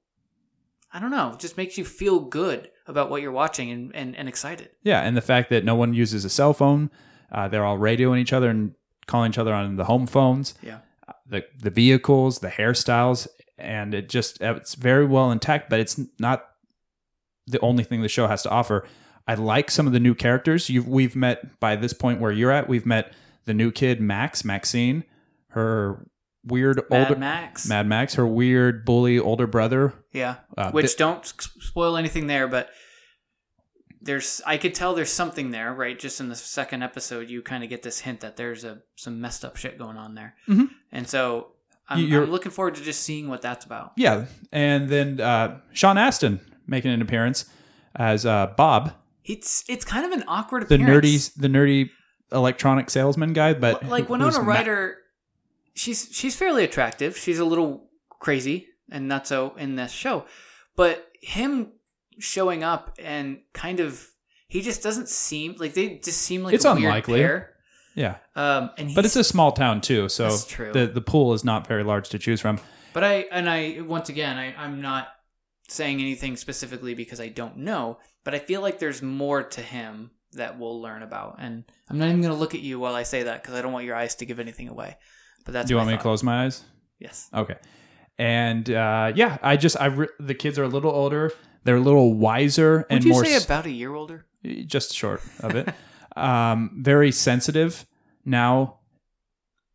I 0.96 1.00
don't 1.00 1.12
know, 1.12 1.36
just 1.40 1.58
makes 1.58 1.78
you 1.78 1.86
feel 1.86 2.20
good 2.20 2.70
about 2.86 3.10
what 3.10 3.22
you're 3.24 3.32
watching 3.32 3.72
and, 3.72 3.96
and, 3.96 4.16
and 4.16 4.30
excited. 4.30 4.70
Yeah, 4.84 5.02
and 5.02 5.18
the 5.18 5.22
fact 5.22 5.50
that 5.50 5.66
no 5.66 5.74
one 5.74 5.94
uses 5.96 6.24
a 6.24 6.30
cell 6.30 6.54
phone, 6.54 6.92
uh, 7.32 7.48
they're 7.48 7.66
all 7.66 7.80
radioing 7.80 8.20
each 8.20 8.32
other 8.32 8.50
and 8.50 8.74
calling 9.08 9.32
each 9.32 9.40
other 9.40 9.54
on 9.56 9.76
the 9.76 9.86
home 9.86 10.06
phones. 10.06 10.54
Yeah. 10.62 10.80
the 11.28 11.44
the 11.60 11.72
vehicles, 11.72 12.40
the 12.40 12.50
hairstyles, 12.50 13.28
and 13.64 13.94
it 13.94 14.10
just 14.10 14.42
it's 14.42 14.76
very 14.76 15.06
well 15.06 15.32
intact. 15.32 15.70
But 15.70 15.80
it's 15.80 16.00
not 16.20 16.46
the 17.48 17.60
only 17.62 17.84
thing 17.84 18.02
the 18.02 18.10
show 18.10 18.28
has 18.28 18.44
to 18.44 18.50
offer. 18.50 18.88
I 19.28 19.36
like 19.36 19.72
some 19.72 19.88
of 19.88 19.94
the 19.94 20.00
new 20.00 20.16
characters. 20.16 20.70
You've, 20.70 20.88
we've 20.88 21.16
met 21.16 21.60
by 21.60 21.76
this 21.78 21.94
point 21.94 22.20
where 22.20 22.32
you're 22.32 22.52
at. 22.52 22.68
We've 22.68 22.86
met 22.86 23.14
the 23.46 23.54
new 23.54 23.72
kid 23.72 24.02
Max, 24.02 24.44
Maxine, 24.44 25.04
her 25.50 26.06
weird 26.46 26.82
Mad 26.90 27.08
older 27.10 27.20
Max. 27.20 27.68
Mad 27.68 27.88
Max, 27.88 28.16
her 28.16 28.28
weird 28.28 28.84
bully 28.86 29.18
older 29.20 29.48
brother. 29.48 29.94
Yeah. 30.12 30.36
Uh, 30.58 30.72
Which 30.72 30.98
don't 30.98 31.26
spoil 31.26 31.96
anything 31.96 32.28
there, 32.28 32.48
but 32.50 32.70
there's 34.02 34.42
I 34.46 34.58
could 34.58 34.76
tell 34.76 34.94
there's 34.94 35.12
something 35.12 35.52
there, 35.52 35.74
right? 35.74 35.98
Just 35.98 36.20
in 36.20 36.28
the 36.30 36.36
second 36.36 36.84
episode, 36.84 37.30
you 37.30 37.42
kind 37.42 37.64
of 37.64 37.70
get 37.70 37.84
this 37.84 38.00
hint 38.00 38.20
that 38.22 38.36
there's 38.36 38.64
a 38.66 38.80
some 38.96 39.22
messed 39.22 39.46
up 39.46 39.56
shit 39.56 39.78
going 39.78 39.96
on 39.98 40.16
there, 40.16 40.36
Mhm. 40.50 40.70
and 40.92 41.08
so 41.08 41.54
I'm, 41.90 42.12
I'm 42.14 42.32
looking 42.32 42.52
forward 42.52 42.76
to 42.76 42.82
just 42.82 43.02
seeing 43.02 43.28
what 43.28 43.42
that's 43.42 43.66
about. 43.66 43.92
Yeah, 43.98 44.26
and 44.52 44.88
then 44.90 45.20
uh, 45.20 45.60
Sean 45.74 45.98
Astin 45.98 46.40
making 46.66 46.92
an 46.92 47.02
appearance 47.02 47.46
as 47.96 48.26
uh, 48.26 48.48
Bob, 48.58 48.94
It's 49.26 49.64
it's 49.68 49.86
kind 49.86 50.06
of 50.06 50.12
an 50.12 50.24
awkward 50.28 50.68
the 50.70 50.76
appearance. 50.76 51.30
nerdy 51.30 51.34
the 51.36 51.48
nerdy 51.48 51.90
electronic 52.32 52.90
salesman 52.90 53.34
guy. 53.34 53.54
But 53.54 53.86
like 53.88 54.10
Winona 54.10 54.40
Ryder, 54.40 54.98
she's 55.76 56.10
she's 56.12 56.36
fairly 56.36 56.64
attractive. 56.64 57.18
She's 57.18 57.40
a 57.40 57.46
little 57.46 57.90
crazy 58.20 58.68
and 58.90 59.08
not 59.08 59.28
so 59.28 59.54
in 59.58 59.76
this 59.76 59.92
show, 59.92 60.26
but 60.76 61.08
him 61.22 61.72
showing 62.20 62.64
up 62.64 62.96
and 63.00 63.40
kind 63.54 63.80
of 63.80 64.08
he 64.48 64.62
just 64.62 64.82
doesn't 64.84 65.10
seem 65.10 65.56
like 65.60 65.74
they 65.74 65.98
just 65.98 66.22
seem 66.22 66.44
like 66.44 66.54
It's 66.54 66.66
a 66.66 66.74
weird 66.74 66.86
unlikely. 66.86 67.20
pair. 67.20 67.53
Yeah, 67.96 68.18
Um, 68.36 68.72
and 68.78 68.94
but 68.96 69.06
it's 69.06 69.16
a 69.16 69.24
small 69.24 69.52
town 69.52 69.82
too, 69.82 70.10
so 70.10 70.24
That's 70.30 70.46
true. 70.46 70.72
the 70.74 70.88
the 70.88 71.02
pool 71.02 71.34
is 71.34 71.44
not 71.44 71.68
very 71.68 71.84
large 71.84 72.10
to 72.10 72.20
choose 72.20 72.42
from. 72.42 72.60
But 72.94 73.04
I 73.04 73.14
and 73.32 73.50
I 73.50 73.82
once 73.82 74.10
again 74.10 74.38
I, 74.38 74.54
I'm 74.58 74.82
not 74.82 75.08
saying 75.70 76.00
anything 76.02 76.36
specifically 76.38 76.94
because 76.94 77.20
I 77.22 77.30
don't 77.30 77.58
know, 77.58 77.98
but 78.24 78.36
I 78.36 78.40
feel 78.40 78.62
like 78.62 78.80
there's 78.80 79.02
more 79.02 79.44
to 79.44 79.62
him 79.62 80.12
that 80.34 80.60
we'll 80.60 80.82
learn 80.82 81.04
about. 81.04 81.38
And 81.40 81.64
I'm 81.90 81.98
not 82.00 82.10
even 82.10 82.22
gonna 82.22 82.36
look 82.36 82.54
at 82.56 82.62
you 82.62 82.80
while 82.80 82.96
I 82.96 83.04
say 83.04 83.24
that 83.24 83.42
because 83.42 83.56
I 83.56 83.62
don't 83.62 83.72
want 83.74 83.86
your 83.86 83.96
eyes 83.96 84.16
to 84.16 84.26
give 84.26 84.40
anything 84.40 84.68
away. 84.70 84.98
But 85.46 85.54
that's 85.54 85.68
Do 85.68 85.74
you 85.74 85.78
want 85.78 85.90
me 85.90 85.96
to 85.96 86.02
close 86.02 86.24
my 86.24 86.46
eyes? 86.46 86.64
Yes. 87.00 87.30
Okay. 87.34 87.56
And 88.18 88.70
uh, 88.70 89.12
yeah, 89.16 89.38
I 89.42 89.58
just 89.58 89.80
I 89.80 89.88
re- 89.88 90.08
the 90.20 90.36
kids 90.36 90.60
are 90.60 90.64
a 90.64 90.68
little 90.68 90.92
older. 90.92 91.32
They're 91.64 91.78
a 91.78 91.82
little 91.82 92.14
wiser 92.14 92.86
and 92.90 93.00
Would 93.00 93.06
you 93.06 93.12
more 93.14 93.26
say 93.26 93.34
s- 93.36 93.46
about 93.46 93.66
a 93.66 93.72
year 93.72 93.94
older? 93.94 94.26
just 94.66 94.94
short 94.94 95.22
of 95.40 95.56
it. 95.56 95.70
um, 96.16 96.80
very 96.82 97.12
sensitive 97.12 97.86
now 98.26 98.80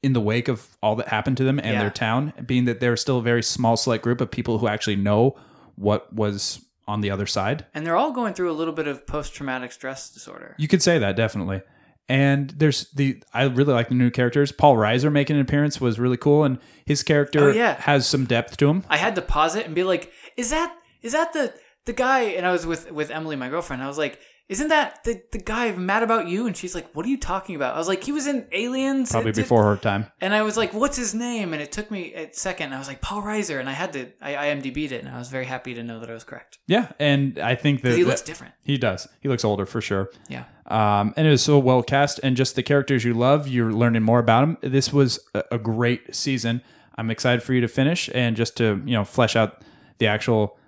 in 0.02 0.12
the 0.12 0.20
wake 0.20 0.48
of 0.48 0.76
all 0.82 0.94
that 0.96 1.08
happened 1.08 1.36
to 1.36 1.44
them 1.44 1.58
and 1.58 1.72
Yeah. 1.72 1.80
their 1.80 1.90
town, 1.90 2.32
being 2.46 2.64
that 2.66 2.78
they're 2.80 2.96
still 2.96 3.18
a 3.18 3.22
very 3.22 3.42
small, 3.42 3.76
select 3.76 4.04
group 4.04 4.20
of 4.20 4.30
people 4.30 4.58
who 4.58 4.68
actually 4.68 4.96
know 4.96 5.36
what 5.74 6.12
was 6.12 6.64
on 6.86 7.00
the 7.00 7.10
other 7.10 7.26
side. 7.26 7.66
And 7.74 7.84
they're 7.84 7.96
all 7.96 8.12
going 8.12 8.32
through 8.34 8.50
a 8.50 8.54
little 8.54 8.72
bit 8.72 8.86
of 8.86 9.06
post 9.06 9.34
traumatic 9.34 9.72
stress 9.72 10.08
disorder. 10.08 10.54
You 10.58 10.68
could 10.68 10.82
say 10.82 10.98
that 10.98 11.16
definitely. 11.16 11.62
And 12.08 12.50
there's 12.50 12.88
the 12.92 13.22
I 13.34 13.42
really 13.44 13.74
like 13.74 13.88
the 13.90 13.94
new 13.94 14.10
characters. 14.10 14.50
Paul 14.52 14.76
Reiser 14.76 15.12
making 15.12 15.36
an 15.36 15.42
appearance 15.42 15.78
was 15.78 15.98
really 15.98 16.16
cool, 16.16 16.42
and 16.44 16.58
his 16.86 17.02
character 17.02 17.50
Oh, 17.50 17.52
yeah. 17.52 17.74
has 17.82 18.06
some 18.06 18.24
depth 18.24 18.56
to 18.58 18.68
him. 18.70 18.84
I 18.88 18.96
had 18.96 19.14
to 19.16 19.20
pause 19.22 19.54
it 19.56 19.66
and 19.66 19.74
be 19.74 19.84
like, 19.84 20.10
"Is 20.36 20.48
that 20.48 20.74
is 21.02 21.12
that 21.12 21.34
the 21.34 21.52
the 21.84 21.92
guy?" 21.92 22.20
And 22.20 22.46
I 22.46 22.52
was 22.52 22.64
with 22.64 22.90
with 22.90 23.10
Emily, 23.10 23.36
my 23.36 23.50
girlfriend. 23.50 23.82
I 23.82 23.88
was 23.88 23.98
like, 23.98 24.18
"Isn't 24.48 24.68
that 24.68 25.04
the 25.04 25.22
the 25.32 25.38
guy 25.38 25.72
mad 25.72 26.02
about 26.02 26.26
you?" 26.28 26.46
And 26.46 26.56
she's 26.56 26.74
like, 26.74 26.88
"What 26.94 27.04
are 27.06 27.08
you 27.08 27.18
talking 27.18 27.54
about?" 27.54 27.74
I 27.74 27.78
was 27.78 27.88
like, 27.88 28.02
"He 28.04 28.12
was 28.12 28.26
in 28.26 28.46
Aliens." 28.52 29.10
Probably 29.10 29.32
did- 29.32 29.42
before 29.42 29.64
her 29.64 29.76
time. 29.76 30.06
And 30.20 30.34
I 30.34 30.42
was 30.42 30.56
like, 30.56 30.72
"What's 30.72 30.96
his 30.96 31.14
name?" 31.14 31.52
And 31.52 31.60
it 31.62 31.70
took 31.72 31.90
me 31.90 32.14
a 32.14 32.30
second. 32.32 32.72
I 32.72 32.78
was 32.78 32.88
like, 32.88 33.00
"Paul 33.00 33.22
Reiser," 33.22 33.60
and 33.60 33.68
I 33.68 33.72
had 33.72 33.92
to 33.92 34.06
I 34.22 34.34
IMDb'd 34.48 34.92
it, 34.92 35.04
and 35.04 35.14
I 35.14 35.18
was 35.18 35.28
very 35.28 35.44
happy 35.44 35.74
to 35.74 35.82
know 35.82 36.00
that 36.00 36.10
I 36.10 36.14
was 36.14 36.24
correct. 36.24 36.58
Yeah, 36.66 36.92
and 36.98 37.38
I 37.38 37.54
think 37.54 37.82
that 37.82 37.94
he 37.96 38.04
looks 38.04 38.22
that- 38.22 38.26
different. 38.26 38.54
He 38.62 38.78
does. 38.78 39.06
He 39.20 39.28
looks 39.28 39.44
older 39.44 39.66
for 39.66 39.80
sure. 39.80 40.10
Yeah. 40.28 40.44
Um, 40.66 41.14
and 41.16 41.26
it 41.26 41.30
was 41.30 41.42
so 41.42 41.58
well 41.58 41.82
cast, 41.82 42.20
and 42.22 42.36
just 42.36 42.54
the 42.56 42.62
characters 42.62 43.04
you 43.04 43.14
love, 43.14 43.48
you're 43.48 43.72
learning 43.72 44.02
more 44.02 44.18
about 44.18 44.40
them. 44.42 44.58
This 44.72 44.92
was 44.92 45.18
a, 45.34 45.42
a 45.52 45.58
great 45.58 46.14
season. 46.14 46.60
I'm 46.96 47.10
excited 47.10 47.42
for 47.42 47.52
you 47.54 47.60
to 47.60 47.68
finish 47.68 48.10
and 48.12 48.36
just 48.36 48.56
to 48.56 48.82
you 48.84 48.92
know 48.92 49.04
flesh 49.04 49.36
out 49.36 49.62
the 49.98 50.06
actual 50.06 50.58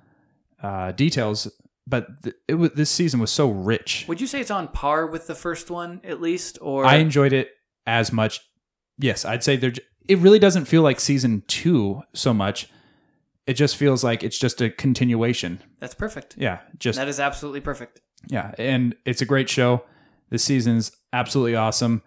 uh, 0.63 0.93
details. 0.93 1.49
But 1.87 2.23
th- 2.23 2.37
it 2.47 2.55
was 2.55 2.71
this 2.73 2.91
season 2.91 3.21
was 3.21 3.31
so 3.31 3.51
rich. 3.51 4.05
Would 4.09 4.21
you 4.21 4.27
say 4.27 4.41
it's 4.41 4.51
on 4.51 4.69
par 4.69 5.07
with 5.07 5.27
the 5.27 5.35
first 5.35 5.71
one 5.71 6.01
at 6.05 6.21
least, 6.21 6.59
or 6.61 6.85
I 6.85 6.97
enjoyed 6.97 7.33
it 7.33 7.51
as 7.87 8.13
much. 8.13 8.41
Yes, 8.99 9.25
I'd 9.25 9.43
say 9.43 9.57
there. 9.57 9.73
It 10.09 10.19
really 10.19 10.39
doesn't 10.39 10.67
feel 10.67 10.83
like 10.83 11.01
season 11.01 11.43
two 11.47 12.03
so 12.15 12.33
much. 12.35 12.69
It 13.47 13.55
just 13.55 13.77
feels 13.77 14.05
like 14.05 14.23
it's 14.23 14.39
just 14.39 14.61
a 14.61 14.71
continuation. 14.71 15.61
that's 15.81 15.95
perfect. 15.95 16.37
Yeah, 16.39 16.61
just 16.79 16.99
That 16.99 17.09
is 17.09 17.19
absolutely 17.19 17.61
perfect. 17.61 18.01
Yeah, 18.29 18.53
and 18.59 18.95
it's 19.05 19.23
a 19.23 19.27
great 19.27 19.49
show. 19.49 19.83
This 20.29 20.45
season's 20.45 20.93
absolutely 21.13 21.57
awesome. 21.57 22.03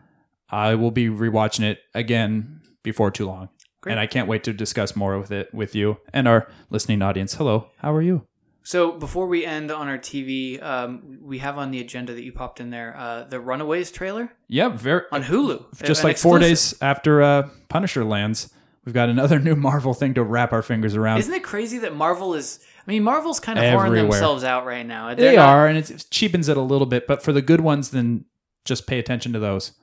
I 0.49 0.75
will 0.75 0.91
be 0.91 1.07
rewatching 1.09 1.63
it 1.63 1.79
again 1.95 2.61
before 2.83 3.11
too 3.11 3.25
long. 3.25 3.49
Great. 3.81 3.93
And 3.93 3.99
I 3.99 4.07
can't 4.07 4.29
wait 4.29 4.43
to 4.45 4.53
discuss 4.53 4.95
more 4.95 5.19
with 5.19 5.31
it 5.31 5.53
with 5.53 5.75
you 5.75 5.97
and 6.13 6.27
our 6.27 6.47
listening 6.69 7.01
audience. 7.01 7.33
Hello, 7.33 7.69
how 7.79 7.93
are 7.93 8.01
you? 8.01 8.25
So 8.65 8.93
before 8.93 9.27
we 9.27 9.45
end 9.45 9.71
on 9.71 9.87
our 9.89 9.97
TV, 9.97 10.61
um, 10.63 11.19
we 11.21 11.39
have 11.39 11.57
on 11.57 11.71
the 11.71 11.81
agenda 11.81 12.13
that 12.13 12.23
you 12.23 12.31
popped 12.31 12.59
in 12.61 12.69
there 12.69 12.95
uh, 12.97 13.23
the 13.25 13.39
Runaways 13.39 13.91
trailer 13.91 14.31
Yeah, 14.47 14.69
very 14.69 15.01
on 15.11 15.23
Hulu. 15.23 15.83
just 15.83 16.01
An 16.01 16.07
like 16.09 16.17
4 16.17 16.37
exclusive. 16.37 16.41
days 16.41 16.75
after 16.81 17.21
uh, 17.21 17.49
Punisher 17.67 18.05
lands, 18.05 18.53
we've 18.85 18.93
got 18.95 19.09
another 19.09 19.37
new 19.47 19.55
Marvel 19.55 19.93
thing 19.93 20.13
to 20.13 20.23
wrap 20.23 20.53
our 20.53 20.61
fingers 20.61 20.95
around. 20.95 21.17
Isn't 21.19 21.33
it 21.33 21.43
crazy 21.43 21.77
that 21.79 21.93
Marvel 21.95 22.33
is? 22.35 22.59
I 22.87 22.91
mean, 22.91 23.03
Marvel's 23.03 23.39
kind 23.41 23.59
of 23.59 23.65
whoring 23.65 23.95
themselves 23.95 24.43
out 24.45 24.65
right 24.65 24.85
now. 24.85 25.13
they 25.13 25.21
They're 25.23 25.35
not- 25.35 25.49
are 25.49 25.67
and 25.67 25.77
it 25.77 26.05
cheapens 26.09 26.47
it 26.47 26.55
a 26.57 26.61
little 26.61 26.87
bit, 26.87 27.05
but 27.05 27.21
for 27.21 27.33
the 27.33 27.41
good 27.41 27.61
ones 27.61 27.89
then 27.91 28.25
just 28.65 28.87
pay 28.87 28.97
attention 28.97 29.33
to 29.33 29.39
those. 29.39 29.73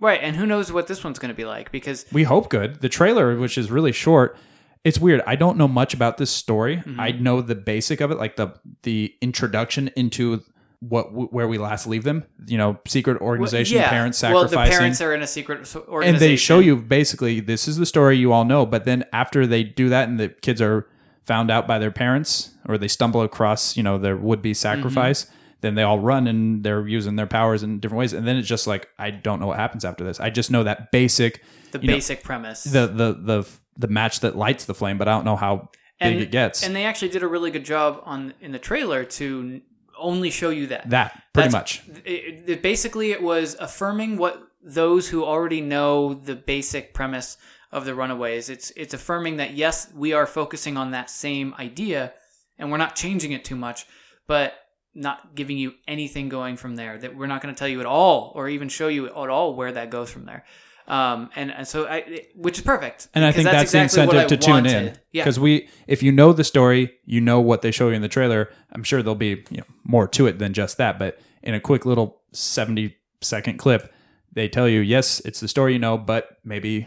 right, 0.00 0.18
and 0.20 0.34
who 0.34 0.44
knows 0.44 0.72
what 0.72 0.88
this 0.88 1.04
one's 1.04 1.20
going 1.20 1.28
to 1.30 1.36
be 1.36 1.44
like 1.44 1.70
because 1.70 2.04
we 2.12 2.24
hope 2.24 2.48
good. 2.50 2.80
The 2.80 2.88
trailer, 2.88 3.36
which 3.38 3.56
is 3.56 3.70
really 3.70 3.92
short, 3.92 4.36
it's 4.84 4.98
weird. 4.98 5.22
I 5.26 5.34
don't 5.34 5.56
know 5.56 5.66
much 5.66 5.94
about 5.94 6.18
this 6.18 6.30
story. 6.30 6.76
Mm-hmm. 6.76 7.00
I 7.00 7.12
know 7.12 7.40
the 7.40 7.54
basic 7.54 8.00
of 8.00 8.10
it, 8.10 8.18
like 8.18 8.36
the 8.36 8.54
the 8.82 9.14
introduction 9.20 9.90
into 9.96 10.42
what 10.80 11.32
where 11.32 11.48
we 11.48 11.56
last 11.58 11.86
leave 11.86 12.04
them. 12.04 12.24
You 12.46 12.58
know, 12.58 12.78
secret 12.86 13.20
organization, 13.20 13.78
yeah, 13.78 13.88
parents 13.88 14.22
well, 14.22 14.46
the 14.46 14.56
parents 14.56 15.00
are 15.00 15.14
in 15.14 15.22
a 15.22 15.26
secret 15.26 15.66
so- 15.66 16.00
and 16.02 16.18
they 16.18 16.36
show 16.36 16.58
you 16.58 16.76
basically 16.76 17.40
this 17.40 17.66
is 17.66 17.78
the 17.78 17.86
story 17.86 18.18
you 18.18 18.32
all 18.32 18.44
know. 18.44 18.66
But 18.66 18.84
then 18.84 19.04
after 19.12 19.46
they 19.46 19.64
do 19.64 19.88
that, 19.88 20.08
and 20.08 20.20
the 20.20 20.28
kids 20.28 20.60
are 20.60 20.86
found 21.24 21.50
out 21.50 21.66
by 21.66 21.78
their 21.78 21.90
parents, 21.90 22.50
or 22.68 22.76
they 22.76 22.88
stumble 22.88 23.22
across 23.22 23.76
you 23.76 23.82
know 23.82 23.96
their 23.96 24.16
would 24.16 24.42
be 24.42 24.52
sacrifice. 24.54 25.26
Then 25.62 25.76
they 25.76 25.82
all 25.82 25.98
run 25.98 26.26
and 26.26 26.62
they're 26.62 26.86
using 26.86 27.16
their 27.16 27.26
powers 27.26 27.62
in 27.62 27.80
different 27.80 28.00
ways, 28.00 28.12
and 28.12 28.28
then 28.28 28.36
it's 28.36 28.46
just 28.46 28.66
like 28.66 28.90
I 28.98 29.10
don't 29.10 29.40
know 29.40 29.46
what 29.46 29.58
happens 29.58 29.82
after 29.86 30.04
this. 30.04 30.20
I 30.20 30.28
just 30.28 30.50
know 30.50 30.62
that 30.64 30.92
basic 30.92 31.42
the 31.72 31.80
you 31.80 31.88
know, 31.88 31.94
basic 31.94 32.22
premise. 32.22 32.64
the 32.64 32.86
the 32.86 33.12
the 33.14 33.48
the 33.76 33.88
match 33.88 34.20
that 34.20 34.36
lights 34.36 34.64
the 34.64 34.74
flame, 34.74 34.98
but 34.98 35.08
I 35.08 35.12
don't 35.12 35.24
know 35.24 35.36
how 35.36 35.70
and, 36.00 36.14
big 36.14 36.28
it 36.28 36.30
gets. 36.30 36.62
And 36.62 36.74
they 36.74 36.84
actually 36.84 37.08
did 37.08 37.22
a 37.22 37.28
really 37.28 37.50
good 37.50 37.64
job 37.64 38.00
on 38.04 38.34
in 38.40 38.52
the 38.52 38.58
trailer 38.58 39.04
to 39.04 39.60
only 39.98 40.30
show 40.30 40.50
you 40.50 40.66
that. 40.68 40.90
That 40.90 41.22
pretty 41.32 41.50
That's- 41.50 41.52
much. 41.52 41.82
It, 42.04 42.48
it- 42.48 42.62
basically, 42.62 43.12
it 43.12 43.22
was 43.22 43.56
affirming 43.60 44.16
what 44.16 44.42
those 44.62 45.08
who 45.08 45.24
already 45.24 45.60
know 45.60 46.14
the 46.14 46.34
basic 46.34 46.94
premise 46.94 47.36
of 47.70 47.84
the 47.84 47.94
Runaways. 47.94 48.48
It's 48.48 48.70
it's 48.76 48.94
affirming 48.94 49.36
that 49.36 49.54
yes, 49.54 49.90
we 49.94 50.12
are 50.12 50.26
focusing 50.26 50.76
on 50.76 50.92
that 50.92 51.10
same 51.10 51.54
idea, 51.58 52.12
and 52.58 52.70
we're 52.70 52.78
not 52.78 52.94
changing 52.96 53.32
it 53.32 53.44
too 53.44 53.56
much, 53.56 53.86
but 54.26 54.54
not 54.94 55.34
giving 55.34 55.58
you 55.58 55.74
anything 55.88 56.28
going 56.28 56.56
from 56.56 56.76
there. 56.76 56.96
That 56.98 57.16
we're 57.16 57.26
not 57.26 57.42
going 57.42 57.54
to 57.54 57.58
tell 57.58 57.68
you 57.68 57.80
at 57.80 57.86
all, 57.86 58.32
or 58.36 58.48
even 58.48 58.68
show 58.68 58.88
you 58.88 59.06
at 59.08 59.12
all 59.14 59.54
where 59.54 59.72
that 59.72 59.90
goes 59.90 60.08
from 60.10 60.24
there. 60.24 60.44
Um, 60.86 61.30
and, 61.34 61.50
and 61.50 61.66
so 61.66 61.86
I, 61.86 62.26
which 62.34 62.58
is 62.58 62.64
perfect. 62.64 63.08
And 63.14 63.24
I 63.24 63.32
think 63.32 63.46
that's, 63.46 63.74
exactly 63.74 64.04
the 64.04 64.20
incentive 64.20 64.28
to 64.28 64.34
I 64.34 64.38
tune 64.38 64.66
in. 64.66 64.84
wanted. 64.84 65.00
Yeah, 65.12 65.24
Because 65.24 65.40
we, 65.40 65.68
if 65.86 66.02
you 66.02 66.12
know 66.12 66.32
the 66.32 66.44
story, 66.44 66.92
you 67.06 67.20
know 67.20 67.40
what 67.40 67.62
they 67.62 67.70
show 67.70 67.88
you 67.88 67.94
in 67.94 68.02
the 68.02 68.08
trailer. 68.08 68.50
I'm 68.72 68.84
sure 68.84 69.02
there'll 69.02 69.14
be 69.14 69.44
you 69.50 69.58
know, 69.58 69.64
more 69.84 70.06
to 70.08 70.26
it 70.26 70.38
than 70.38 70.52
just 70.52 70.76
that. 70.78 70.98
But 70.98 71.18
in 71.42 71.54
a 71.54 71.60
quick 71.60 71.86
little 71.86 72.20
70 72.32 72.94
second 73.22 73.58
clip, 73.58 73.92
they 74.32 74.48
tell 74.48 74.68
you, 74.68 74.80
yes, 74.80 75.20
it's 75.20 75.40
the 75.40 75.48
story 75.48 75.74
you 75.74 75.78
know, 75.78 75.96
but 75.96 76.38
maybe 76.44 76.86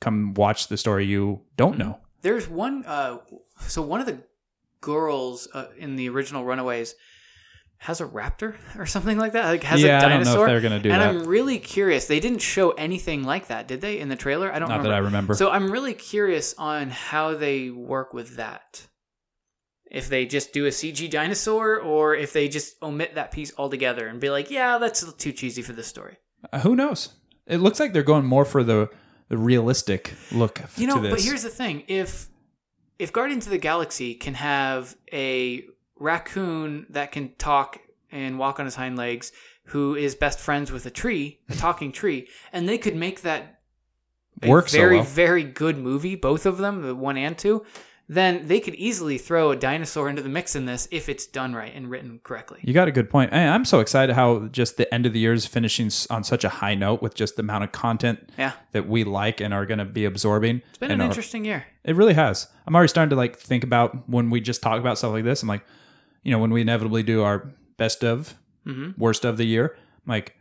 come 0.00 0.34
watch 0.34 0.68
the 0.68 0.76
story 0.76 1.06
you 1.06 1.40
don't 1.56 1.78
know. 1.78 1.98
There's 2.22 2.48
one. 2.48 2.84
Uh, 2.84 3.18
so 3.66 3.82
one 3.82 4.00
of 4.00 4.06
the 4.06 4.18
girls 4.80 5.48
uh, 5.54 5.66
in 5.78 5.96
the 5.96 6.08
original 6.08 6.44
Runaways 6.44 6.94
has 7.82 8.00
a 8.00 8.06
raptor 8.06 8.54
or 8.78 8.86
something 8.86 9.18
like 9.18 9.32
that. 9.32 9.44
Like 9.46 9.64
has 9.64 9.82
Yeah, 9.82 10.00
a 10.00 10.06
I 10.06 10.08
don't 10.08 10.10
know 10.10 10.16
if 10.18 10.24
dinosaur. 10.26 10.46
they're 10.46 10.60
gonna 10.60 10.78
do 10.78 10.90
and 10.92 11.00
that. 11.02 11.08
I'm 11.08 11.24
really 11.24 11.58
curious. 11.58 12.06
They 12.06 12.20
didn't 12.20 12.38
show 12.38 12.70
anything 12.70 13.24
like 13.24 13.48
that, 13.48 13.66
did 13.66 13.80
they, 13.80 13.98
in 13.98 14.08
the 14.08 14.14
trailer? 14.14 14.52
I 14.52 14.60
don't 14.60 14.68
know. 14.68 14.76
Not 14.76 14.82
remember. 14.84 14.88
that 14.90 14.94
I 14.94 14.98
remember. 14.98 15.34
So 15.34 15.50
I'm 15.50 15.70
really 15.70 15.92
curious 15.94 16.54
on 16.58 16.90
how 16.90 17.34
they 17.34 17.70
work 17.70 18.14
with 18.14 18.36
that. 18.36 18.86
If 19.90 20.08
they 20.08 20.26
just 20.26 20.52
do 20.52 20.64
a 20.66 20.70
CG 20.70 21.10
dinosaur, 21.10 21.78
or 21.80 22.14
if 22.14 22.32
they 22.32 22.48
just 22.48 22.80
omit 22.82 23.16
that 23.16 23.32
piece 23.32 23.52
altogether 23.58 24.06
and 24.06 24.20
be 24.20 24.30
like, 24.30 24.48
"Yeah, 24.50 24.78
that's 24.78 25.12
too 25.14 25.32
cheesy 25.32 25.60
for 25.60 25.72
this 25.72 25.88
story." 25.88 26.18
Uh, 26.52 26.60
who 26.60 26.74
knows? 26.76 27.10
It 27.48 27.58
looks 27.58 27.78
like 27.80 27.92
they're 27.92 28.02
going 28.04 28.24
more 28.24 28.44
for 28.44 28.62
the, 28.62 28.88
the 29.28 29.36
realistic 29.36 30.14
look 30.30 30.62
You 30.76 30.86
know, 30.86 31.00
but 31.00 31.20
here's 31.20 31.42
the 31.42 31.50
thing: 31.50 31.82
if 31.88 32.28
if 32.98 33.12
Guardians 33.12 33.46
of 33.46 33.50
the 33.50 33.58
Galaxy 33.58 34.14
can 34.14 34.34
have 34.34 34.94
a 35.12 35.64
raccoon 36.02 36.86
that 36.90 37.12
can 37.12 37.34
talk 37.36 37.78
and 38.10 38.38
walk 38.38 38.58
on 38.60 38.66
his 38.66 38.74
hind 38.74 38.96
legs, 38.96 39.32
who 39.66 39.94
is 39.94 40.14
best 40.14 40.38
friends 40.38 40.70
with 40.72 40.84
a 40.86 40.90
tree, 40.90 41.40
a 41.48 41.54
talking 41.54 41.92
tree, 41.92 42.28
and 42.52 42.68
they 42.68 42.78
could 42.78 42.96
make 42.96 43.22
that 43.22 43.60
Work 44.46 44.68
so 44.68 44.78
very 44.78 44.96
well. 44.96 45.04
very 45.04 45.44
good 45.44 45.78
movie, 45.78 46.16
both 46.16 46.46
of 46.46 46.58
them, 46.58 46.82
the 46.82 46.94
one 46.96 47.16
and 47.16 47.38
two, 47.38 47.64
then 48.08 48.48
they 48.48 48.58
could 48.58 48.74
easily 48.74 49.16
throw 49.16 49.52
a 49.52 49.56
dinosaur 49.56 50.08
into 50.08 50.20
the 50.20 50.28
mix 50.28 50.56
in 50.56 50.66
this 50.66 50.88
if 50.90 51.08
it's 51.08 51.26
done 51.26 51.54
right 51.54 51.72
and 51.74 51.88
written 51.88 52.18
correctly. 52.24 52.58
You 52.62 52.74
got 52.74 52.88
a 52.88 52.92
good 52.92 53.08
point. 53.08 53.32
I'm 53.32 53.64
so 53.64 53.78
excited 53.78 54.14
how 54.16 54.48
just 54.48 54.76
the 54.76 54.92
end 54.92 55.06
of 55.06 55.12
the 55.12 55.20
year 55.20 55.32
is 55.32 55.46
finishing 55.46 55.90
on 56.10 56.24
such 56.24 56.42
a 56.42 56.48
high 56.48 56.74
note 56.74 57.00
with 57.00 57.14
just 57.14 57.36
the 57.36 57.42
amount 57.42 57.62
of 57.64 57.70
content 57.72 58.28
Yeah, 58.36 58.52
that 58.72 58.88
we 58.88 59.04
like 59.04 59.40
and 59.40 59.54
are 59.54 59.64
going 59.64 59.78
to 59.78 59.84
be 59.84 60.04
absorbing. 60.04 60.60
it's 60.70 60.78
been 60.78 60.90
an 60.90 61.00
are- 61.00 61.04
uh, 61.04 61.06
interesting 61.06 61.44
year. 61.44 61.64
It 61.84 61.94
really 61.94 62.14
has. 62.14 62.48
I'm 62.66 62.74
already 62.74 62.88
starting 62.88 63.10
to 63.10 63.16
like 63.16 63.38
think 63.38 63.62
about 63.62 64.08
when 64.08 64.28
we 64.28 64.40
just 64.40 64.60
talk 64.60 64.80
about 64.80 64.98
stuff 64.98 65.12
like 65.12 65.24
this. 65.24 65.40
I'm 65.42 65.48
like, 65.48 65.64
you 66.22 66.30
know, 66.30 66.38
when 66.38 66.50
we 66.52 66.60
inevitably 66.60 67.02
do 67.02 67.22
our 67.22 67.50
best 67.76 68.04
of, 68.04 68.34
Mhm. 68.66 68.96
worst 68.98 69.24
of 69.24 69.36
the 69.36 69.44
year. 69.44 69.74
I'm 70.06 70.10
like, 70.10 70.36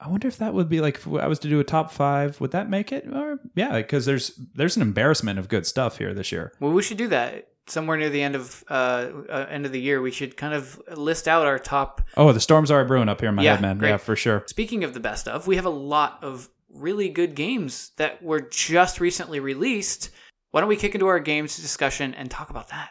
I 0.00 0.08
wonder 0.08 0.28
if 0.28 0.36
that 0.38 0.54
would 0.54 0.68
be 0.68 0.80
like 0.80 0.96
if 0.96 1.06
I 1.06 1.26
was 1.26 1.38
to 1.40 1.48
do 1.48 1.60
a 1.60 1.64
top 1.64 1.90
five, 1.92 2.40
would 2.40 2.50
that 2.50 2.68
make 2.68 2.92
it? 2.92 3.06
Or 3.12 3.38
yeah, 3.54 3.76
because 3.76 4.04
there's 4.06 4.38
there's 4.54 4.76
an 4.76 4.82
embarrassment 4.82 5.38
of 5.38 5.48
good 5.48 5.66
stuff 5.66 5.98
here 5.98 6.12
this 6.12 6.30
year. 6.32 6.52
Well, 6.60 6.72
we 6.72 6.82
should 6.82 6.98
do 6.98 7.08
that 7.08 7.48
somewhere 7.66 7.96
near 7.96 8.10
the 8.10 8.20
end 8.22 8.34
of 8.34 8.62
uh, 8.68 9.08
uh 9.30 9.46
end 9.48 9.64
of 9.66 9.72
the 9.72 9.80
year. 9.80 10.02
We 10.02 10.10
should 10.10 10.36
kind 10.36 10.52
of 10.52 10.80
list 10.94 11.26
out 11.26 11.46
our 11.46 11.58
top 11.58 12.02
Oh, 12.16 12.32
the 12.32 12.40
storms 12.40 12.70
are 12.70 12.84
brewing 12.84 13.08
up 13.08 13.20
here 13.20 13.30
in 13.30 13.34
my 13.36 13.42
Yeah, 13.42 13.52
head, 13.52 13.62
man. 13.62 13.78
great. 13.78 13.88
Yeah, 13.90 13.96
for 13.96 14.14
sure. 14.16 14.42
Speaking 14.46 14.84
of 14.84 14.94
the 14.94 15.00
best 15.00 15.26
of, 15.26 15.46
we 15.46 15.56
have 15.56 15.64
a 15.64 15.70
lot 15.70 16.18
of 16.22 16.48
really 16.68 17.08
good 17.08 17.34
games 17.34 17.92
that 17.96 18.22
were 18.22 18.40
just 18.42 19.00
recently 19.00 19.40
released. 19.40 20.10
Why 20.50 20.60
don't 20.60 20.68
we 20.68 20.76
kick 20.76 20.94
into 20.94 21.06
our 21.06 21.20
games 21.20 21.56
discussion 21.56 22.14
and 22.14 22.30
talk 22.30 22.50
about 22.50 22.68
that? 22.68 22.90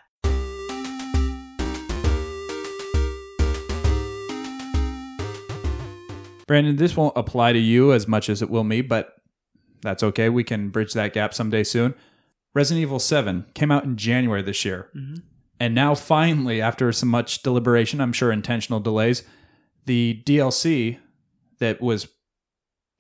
Brandon, 6.54 6.76
this 6.76 6.96
won't 6.96 7.18
apply 7.18 7.52
to 7.54 7.58
you 7.60 7.94
as 7.94 8.08
much 8.08 8.30
as 8.30 8.44
it 8.44 8.50
will 8.50 8.64
me, 8.64 8.82
but 8.82 9.16
that's 9.82 10.04
okay. 10.04 10.30
We 10.30 10.44
can 10.44 10.70
bridge 10.70 10.94
that 10.94 11.12
gap 11.14 11.34
someday 11.34 11.64
soon. 11.64 11.96
Resident 12.54 12.84
Evil 12.84 13.00
7 13.00 13.48
came 13.56 13.72
out 13.72 13.84
in 13.86 13.98
January 13.98 14.44
this 14.44 14.64
year. 14.64 14.88
And 15.60 15.74
now, 15.74 15.96
finally, 15.96 16.62
after 16.62 16.92
some 16.92 17.10
much 17.10 17.42
deliberation, 17.42 18.00
I'm 18.00 18.14
sure 18.14 18.32
intentional 18.32 18.80
delays, 18.80 19.24
the 19.86 20.22
DLC 20.28 21.00
that 21.60 21.82
was 21.82 22.08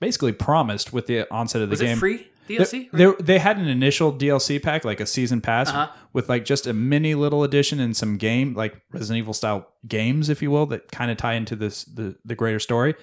basically 0.01 0.31
promised 0.33 0.91
with 0.91 1.05
the 1.05 1.31
onset 1.31 1.61
of 1.61 1.69
the 1.69 1.73
Was 1.73 1.81
game. 1.81 1.97
free 1.99 2.27
They- 2.47 2.55
DLC? 2.57 2.89
They, 2.91 3.13
they 3.23 3.37
had 3.39 3.57
an 3.57 3.67
initial 3.67 4.11
DLC 4.11 4.61
pack, 4.61 4.83
like 4.83 4.99
a 4.99 5.05
season 5.05 5.41
pass, 5.41 5.69
Uh-huh. 5.69 5.89
with 6.11 6.27
like 6.27 6.43
just 6.43 6.65
a 6.65 6.73
mini 6.73 7.13
little 7.13 7.43
addition 7.43 7.79
and 7.79 7.95
some 7.95 8.17
game, 8.17 8.55
like 8.55 8.81
Resident 8.91 9.19
Evil 9.19 9.33
style 9.35 9.67
games, 9.87 10.27
if 10.29 10.41
you 10.41 10.49
will, 10.49 10.65
that 10.65 10.91
kind 10.91 11.11
of 11.11 11.17
tie 11.17 11.33
into 11.35 11.55
this 11.55 11.83
the 11.85 12.15
the 12.25 12.33
greater 12.35 12.59
story. 12.59 12.95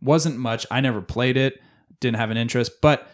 Wasn't 0.00 0.36
much. 0.38 0.66
I 0.70 0.80
never 0.80 1.00
played 1.00 1.36
it. 1.36 1.60
Didn't 2.00 2.16
have 2.18 2.30
an 2.30 2.36
interest, 2.36 2.80
but 2.80 3.08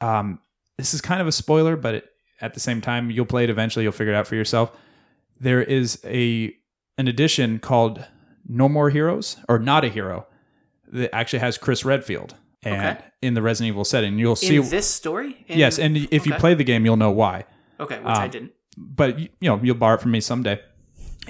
um, 0.00 0.38
this 0.76 0.94
is 0.94 1.00
kind 1.00 1.20
of 1.20 1.26
a 1.26 1.32
spoiler. 1.32 1.76
But 1.76 1.94
it, 1.96 2.10
at 2.40 2.54
the 2.54 2.60
same 2.60 2.80
time, 2.80 3.10
you'll 3.10 3.26
play 3.26 3.44
it 3.44 3.50
eventually. 3.50 3.82
You'll 3.82 3.92
figure 3.92 4.12
it 4.12 4.16
out 4.16 4.26
for 4.26 4.36
yourself. 4.36 4.70
There 5.40 5.62
is 5.62 6.00
a 6.04 6.54
an 6.96 7.08
edition 7.08 7.58
called 7.58 8.04
No 8.48 8.68
More 8.68 8.90
Heroes 8.90 9.36
or 9.48 9.58
Not 9.58 9.84
a 9.84 9.88
Hero 9.88 10.26
that 10.92 11.14
actually 11.14 11.40
has 11.40 11.58
Chris 11.58 11.84
Redfield 11.84 12.34
and 12.62 12.96
Okay. 12.98 13.04
in 13.22 13.34
the 13.34 13.42
Resident 13.42 13.72
Evil 13.72 13.84
setting. 13.84 14.18
You'll 14.18 14.36
see 14.36 14.56
In 14.56 14.68
this 14.68 14.88
story? 14.88 15.44
In- 15.48 15.58
Yes, 15.58 15.78
and 15.78 15.96
if 16.10 16.26
you 16.26 16.34
play 16.34 16.54
the 16.54 16.64
game, 16.64 16.84
you'll 16.84 16.96
know 16.96 17.10
why. 17.10 17.44
Okay, 17.80 17.98
which 17.98 18.06
I 18.06 18.24
um, 18.24 18.30
didn't. 18.30 18.52
But 18.76 19.18
you 19.18 19.28
know, 19.42 19.60
you'll 19.62 19.76
borrow 19.76 19.94
it 19.96 20.00
from 20.00 20.10
me 20.12 20.20
someday. 20.20 20.60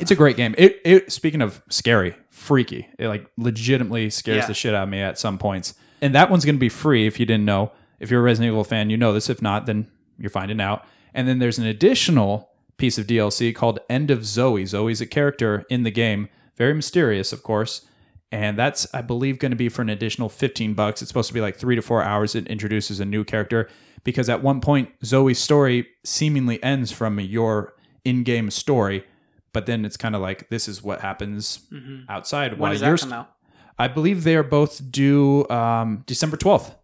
It's 0.00 0.10
a 0.10 0.16
great 0.16 0.36
game. 0.36 0.54
It, 0.58 0.80
it 0.84 1.12
speaking 1.12 1.42
of 1.42 1.62
scary, 1.68 2.14
freaky, 2.30 2.88
it 2.98 3.08
like 3.08 3.26
legitimately 3.36 4.10
scares 4.10 4.38
Yeah. 4.38 4.46
the 4.46 4.54
shit 4.54 4.74
out 4.74 4.84
of 4.84 4.88
me 4.88 5.00
at 5.00 5.18
some 5.18 5.38
points. 5.38 5.74
And 6.00 6.14
that 6.14 6.30
one's 6.30 6.44
going 6.44 6.54
to 6.54 6.60
be 6.60 6.68
free 6.68 7.06
if 7.06 7.18
you 7.18 7.26
didn't 7.26 7.44
know. 7.44 7.72
If 8.00 8.10
you're 8.10 8.20
a 8.20 8.22
Resident 8.22 8.52
Evil 8.52 8.64
fan, 8.64 8.90
you 8.90 8.96
know 8.96 9.12
this. 9.12 9.28
If 9.28 9.42
not, 9.42 9.66
then 9.66 9.88
you're 10.18 10.30
finding 10.30 10.60
out. 10.60 10.84
And 11.12 11.26
then 11.26 11.38
there's 11.40 11.58
an 11.58 11.66
additional 11.66 12.50
piece 12.76 12.96
of 12.98 13.06
DLC 13.08 13.52
called 13.54 13.80
End 13.90 14.10
of 14.10 14.24
Zoe. 14.24 14.64
Zoe's 14.64 15.00
a 15.00 15.06
character 15.06 15.64
in 15.68 15.82
the 15.82 15.90
game, 15.90 16.28
very 16.56 16.74
mysterious, 16.74 17.32
of 17.32 17.42
course. 17.42 17.84
And 18.30 18.56
that's, 18.58 18.86
I 18.94 19.00
believe, 19.02 19.38
going 19.38 19.50
to 19.50 19.56
be 19.56 19.68
for 19.68 19.82
an 19.82 19.88
additional 19.88 20.28
15 20.28 20.74
bucks. 20.74 21.02
It's 21.02 21.08
supposed 21.08 21.28
to 21.28 21.34
be 21.34 21.40
like 21.40 21.56
three 21.56 21.74
to 21.74 21.82
four 21.82 22.02
hours. 22.02 22.34
It 22.36 22.46
introduces 22.46 23.00
a 23.00 23.04
new 23.04 23.24
character 23.24 23.68
because 24.04 24.28
at 24.28 24.42
one 24.42 24.60
point, 24.60 24.90
Zoe's 25.04 25.38
story 25.40 25.88
seemingly 26.04 26.62
ends 26.62 26.92
from 26.92 27.18
your 27.18 27.74
in 28.04 28.22
game 28.22 28.50
story. 28.50 29.04
But 29.52 29.66
then 29.66 29.84
it's 29.84 29.96
kind 29.96 30.14
of 30.14 30.20
like, 30.20 30.48
this 30.50 30.68
is 30.68 30.82
what 30.82 31.00
happens 31.00 31.60
outside. 32.08 32.52
When 32.52 32.60
while 32.60 32.72
does 32.72 32.80
that 32.80 33.00
come 33.00 33.12
out? 33.12 33.34
I 33.78 33.88
believe 33.88 34.24
they 34.24 34.36
are 34.36 34.42
both 34.42 34.90
due 34.90 35.48
um, 35.48 36.02
December 36.06 36.36
12th. 36.36 36.74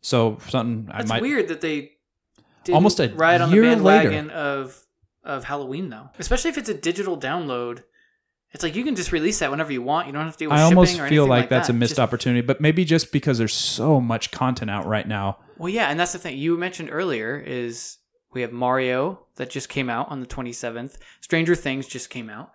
So 0.00 0.38
something 0.48 0.88
I 0.92 0.98
That's 0.98 1.08
might. 1.08 1.22
weird 1.22 1.48
that 1.48 1.60
they 1.60 1.92
Almost 2.72 3.00
a 3.00 3.08
ride 3.08 3.40
on 3.40 3.50
the 3.50 3.60
bandwagon 3.60 4.30
of 4.30 4.78
of 5.24 5.44
Halloween 5.44 5.88
though. 5.90 6.10
Especially 6.18 6.48
if 6.50 6.58
it's 6.58 6.68
a 6.68 6.74
digital 6.74 7.18
download. 7.18 7.82
It's 8.52 8.62
like 8.62 8.76
you 8.76 8.84
can 8.84 8.94
just 8.94 9.10
release 9.12 9.38
that 9.38 9.50
whenever 9.50 9.72
you 9.72 9.82
want. 9.82 10.06
You 10.06 10.12
don't 10.12 10.24
have 10.24 10.34
to 10.34 10.38
deal 10.38 10.50
with 10.50 10.58
I 10.58 10.64
shipping 10.64 10.76
almost 10.78 10.98
or 11.00 11.08
feel 11.08 11.26
like 11.26 11.42
like 11.42 11.48
that's 11.48 11.68
that. 11.68 11.74
a 11.74 11.76
missed 11.76 11.92
Just- 11.92 12.00
opportunity, 12.00 12.40
but 12.42 12.60
maybe 12.60 12.84
just 12.84 13.10
because 13.12 13.38
there's 13.38 13.54
so 13.54 14.00
much 14.00 14.30
content 14.30 14.70
out 14.70 14.86
right 14.86 15.06
now. 15.08 15.38
Well, 15.58 15.70
yeah, 15.70 15.86
and 15.88 15.98
that's 15.98 16.12
the 16.12 16.18
thing 16.18 16.36
you 16.38 16.56
mentioned 16.58 16.90
earlier 16.92 17.36
is 17.38 17.98
we 18.34 18.42
have 18.42 18.52
Mario 18.52 19.20
that 19.36 19.50
just 19.50 19.68
came 19.68 19.88
out 19.90 20.10
on 20.10 20.20
the 20.20 20.26
27th. 20.26 20.96
Stranger 21.20 21.54
Things 21.54 21.86
just 21.86 22.10
came 22.10 22.30
out. 22.30 22.52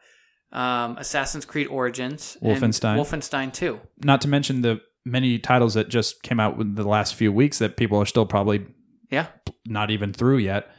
Um, 0.51 0.97
Assassin's 0.97 1.45
Creed 1.45 1.67
Origins. 1.67 2.37
and 2.41 2.55
Wolfenstein. 2.57 2.97
Wolfenstein 2.97 3.51
2. 3.53 3.79
Not 4.03 4.21
to 4.21 4.27
mention 4.27 4.61
the 4.61 4.81
many 5.05 5.39
titles 5.39 5.73
that 5.73 5.89
just 5.89 6.23
came 6.23 6.39
out 6.39 6.57
within 6.57 6.75
the 6.75 6.87
last 6.87 7.15
few 7.15 7.31
weeks 7.31 7.59
that 7.59 7.77
people 7.77 7.97
are 7.97 8.05
still 8.05 8.25
probably 8.25 8.65
Yeah. 9.11 9.27
not 9.65 9.91
even 9.91 10.13
through 10.13 10.37
yet. 10.37 10.69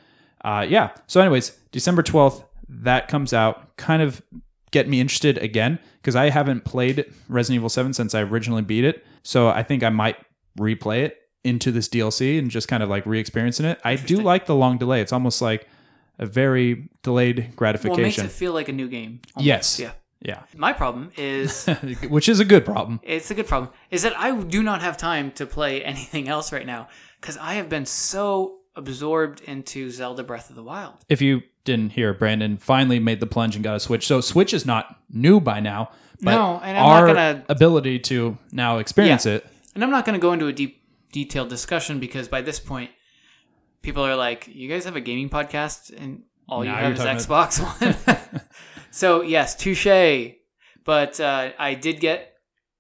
Uh, 0.45 0.67
yeah. 0.69 0.91
So, 1.07 1.21
anyways, 1.21 1.51
December 1.73 2.03
12th, 2.03 2.45
that 2.69 3.09
comes 3.09 3.33
out. 3.33 3.77
Kind 3.77 4.03
of 4.03 4.23
get 4.71 4.89
me 4.89 5.01
interested 5.01 5.39
again 5.39 5.79
because 6.01 6.15
I 6.17 6.31
haven't 6.31 6.65
played 6.65 7.05
Resident 7.29 7.57
Evil 7.57 7.69
7 7.71 7.93
since 7.93 8.15
I 8.15 8.21
originally 8.23 8.63
beat 8.63 8.85
it. 8.85 9.05
So, 9.23 9.49
I 9.49 9.63
think 9.63 9.83
I 9.83 9.89
might 9.91 10.17
replay 10.59 11.05
it 11.05 11.17
into 11.49 11.73
this 11.73 11.89
DLC 11.89 12.39
and 12.39 12.51
just 12.51 12.69
kind 12.69 12.83
of 12.83 12.89
like 12.89 13.05
re 13.07 13.19
experiencing 13.19 13.67
it. 13.67 13.81
I 13.85 13.97
do 13.97 14.19
like 14.19 14.47
the 14.47 14.55
long 14.55 14.79
delay. 14.79 15.01
It's 15.01 15.13
almost 15.13 15.43
like 15.43 15.67
a 16.19 16.27
very 16.27 16.89
delayed 17.03 17.37
Well, 17.39 17.45
it 17.45 17.47
makes 17.49 17.57
gratification. 17.57 18.27
it 18.27 18.31
feel 18.33 18.53
like 18.53 18.69
a 18.69 18.73
new 18.73 18.89
game. 18.89 19.21
almost. 19.35 19.47
yes. 19.47 19.81
Yeah. 19.81 19.91
Yeah. 20.21 20.43
My 20.57 20.73
problem 20.73 21.11
is 21.17 21.67
Which 22.09 22.29
is 22.29 22.41
a 22.41 22.45
good 22.45 22.65
problem. 22.65 22.99
it's 23.03 23.31
a 23.31 23.35
good 23.35 23.47
problem 23.47 23.71
is 23.91 24.03
that 24.03 24.19
I 24.19 24.37
do 24.41 24.63
not 24.63 24.83
have 24.83 24.97
time 24.97 25.31
to 25.33 25.47
play 25.47 25.83
anything 25.93 26.29
else 26.29 26.53
right 26.53 26.67
now 26.67 26.89
because 27.21 27.37
I 27.37 27.55
have 27.55 27.69
been 27.69 27.87
so 27.87 28.59
absorbed 28.75 29.41
into 29.43 29.91
Zelda 29.91 30.23
Breath 30.25 30.51
of 30.51 30.57
the 30.57 30.63
Wild. 30.63 30.95
If 31.09 31.21
you 31.23 31.43
didn't 31.65 31.91
hear, 31.93 32.15
Brandon 32.15 32.57
finally 32.57 32.99
made 32.99 33.21
the 33.21 33.27
plunge 33.27 33.55
and 33.55 33.63
got 33.63 33.77
a 33.77 33.81
Switch. 33.81 34.07
So 34.07 34.21
Switch 34.21 34.53
is 34.55 34.65
not 34.67 34.97
new 35.11 35.39
by 35.41 35.61
now. 35.61 35.91
But 36.21 36.33
No, 36.33 36.61
and 36.65 36.77
I'm 36.77 36.85
our 36.85 37.07
not 37.07 37.15
gonna- 37.15 37.45
ability 37.49 38.01
to 38.01 38.39
now 38.51 38.79
experience 38.79 39.25
Yeah. 39.27 39.35
it. 39.35 39.47
And 39.77 39.85
I'm 39.85 39.91
not 39.91 40.05
going 40.05 40.15
to 40.19 40.21
go 40.21 40.33
into 40.33 40.49
a 40.49 40.53
deep, 40.53 40.78
detailed 41.13 41.49
discussion 41.49 42.01
because 42.01 42.29
by 42.29 42.43
this 42.43 42.61
point, 42.61 42.91
people 43.83 44.05
are 44.05 44.17
like, 44.17 44.49
"You 44.49 44.69
guys 44.69 44.85
have 44.85 44.97
a 44.97 45.01
gaming 45.01 45.29
podcast, 45.29 45.95
and 45.97 46.23
all 46.49 46.65
you 46.65 46.71
have 46.71 46.93
is 46.93 47.01
Xbox 47.01 47.61
One." 48.41 48.41
so 48.91 49.23
yes, 49.23 49.55
touche. 49.55 50.35
But 50.85 51.21
uh, 51.21 51.51
I 51.59 51.75
did 51.75 52.01
get 52.01 52.35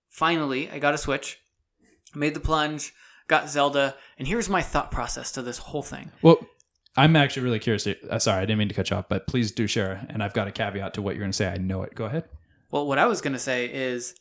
finally. 0.09 0.71
I 0.71 0.79
got 0.79 0.95
a 0.95 0.99
Switch, 0.99 1.39
made 2.15 2.35
the 2.35 2.41
plunge, 2.41 2.95
got 3.29 3.49
Zelda, 3.49 3.97
and 4.19 4.27
here's 4.27 4.49
my 4.49 4.63
thought 4.63 4.91
process 4.91 5.33
to 5.33 5.43
this 5.43 5.59
whole 5.59 5.83
thing. 5.83 6.11
Well, 6.23 6.39
I'm 6.97 7.15
actually 7.15 7.45
really 7.45 7.59
curious. 7.59 7.85
To, 7.85 7.97
uh, 8.11 8.19
sorry, 8.19 8.39
I 8.39 8.47
didn't 8.47 8.59
mean 8.59 8.69
to 8.69 8.75
cut 8.75 8.91
you 8.91 8.97
off, 8.97 9.09
but 9.09 9.27
please 9.27 9.53
do 9.53 9.67
share. 9.67 10.05
And 10.09 10.23
I've 10.23 10.33
got 10.33 10.49
a 10.49 10.53
caveat 10.53 10.95
to 10.95 11.03
what 11.03 11.15
you're 11.15 11.23
going 11.23 11.31
to 11.31 11.37
say. 11.37 11.47
I 11.47 11.57
know 11.57 11.83
it. 11.83 11.95
Go 11.95 12.07
ahead. 12.07 12.25
Well, 12.71 12.87
what 12.87 12.99
I 12.99 13.07
was 13.07 13.21
going 13.21 13.35
to 13.35 13.39
say 13.39 13.67
is 13.67 14.15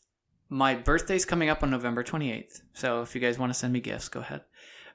my 0.50 0.76
birthday's 0.76 1.26
coming 1.26 1.50
up 1.50 1.64
on 1.64 1.70
November 1.70 2.04
28th. 2.04 2.62
So 2.74 3.02
if 3.02 3.14
you 3.14 3.22
guys 3.22 3.38
want 3.38 3.52
to 3.52 3.58
send 3.58 3.74
me 3.74 3.80
gifts, 3.80 4.10
go 4.10 4.22
ahead. 4.22 4.42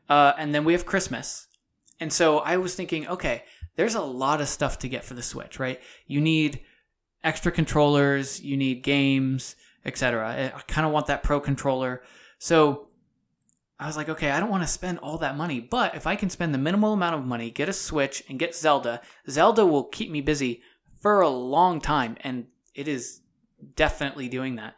Uh, 0.09 0.32
and 0.38 0.55
then 0.55 0.64
we 0.64 0.72
have 0.72 0.86
Christmas. 0.86 1.46
And 2.00 2.12
so 2.12 2.38
I 2.38 2.57
was 2.57 2.74
thinking, 2.74 3.07
okay, 3.07 3.44
there's 3.76 3.94
a 3.94 4.03
lot 4.03 4.40
of 4.40 4.48
stuff 4.48 4.78
to 4.80 4.88
get 4.88 5.05
for 5.05 5.14
the 5.14 5.22
Switch, 5.22 5.59
right? 5.59 5.80
You 6.07 6.20
need 6.20 6.61
extra 7.22 7.53
controllers, 7.53 8.40
you 8.40 8.57
need 8.57 8.82
games, 8.82 9.57
etc. 9.84 10.53
I, 10.55 10.61
kind 10.62 10.86
of 10.86 10.92
want 10.92 11.07
that 11.07 11.22
pro 11.22 11.40
controller. 11.40 12.03
So 12.38 12.88
I 13.78 13.86
was 13.86 13.96
like, 13.96 14.09
okay, 14.09 14.30
I 14.30 14.40
don't 14.40 14.50
want 14.50 14.62
to 14.62 14.68
spend 14.68 14.98
all 14.98 15.18
that 15.18 15.36
money, 15.36 15.61
but 15.61 15.94
if 15.94 16.07
I 16.07 16.16
can 16.16 16.30
spend 16.30 16.55
the 16.55 16.59
minimal 16.59 16.92
amount 16.92 17.14
of 17.16 17.24
money, 17.24 17.50
get 17.50 17.68
a 17.68 17.72
Switch, 17.72 18.22
and 18.28 18.38
get 18.38 18.55
Zelda, 18.55 19.00
Zelda 19.28 19.66
will 19.66 19.84
keep 19.84 20.11
me 20.11 20.20
busy 20.20 20.62
for 21.00 21.20
a 21.20 21.28
long 21.28 21.80
time, 21.80 22.16
and 22.20 22.46
it 22.74 22.88
is 22.88 23.20
definitely 23.74 24.28
doing 24.28 24.57
that. 24.57 24.74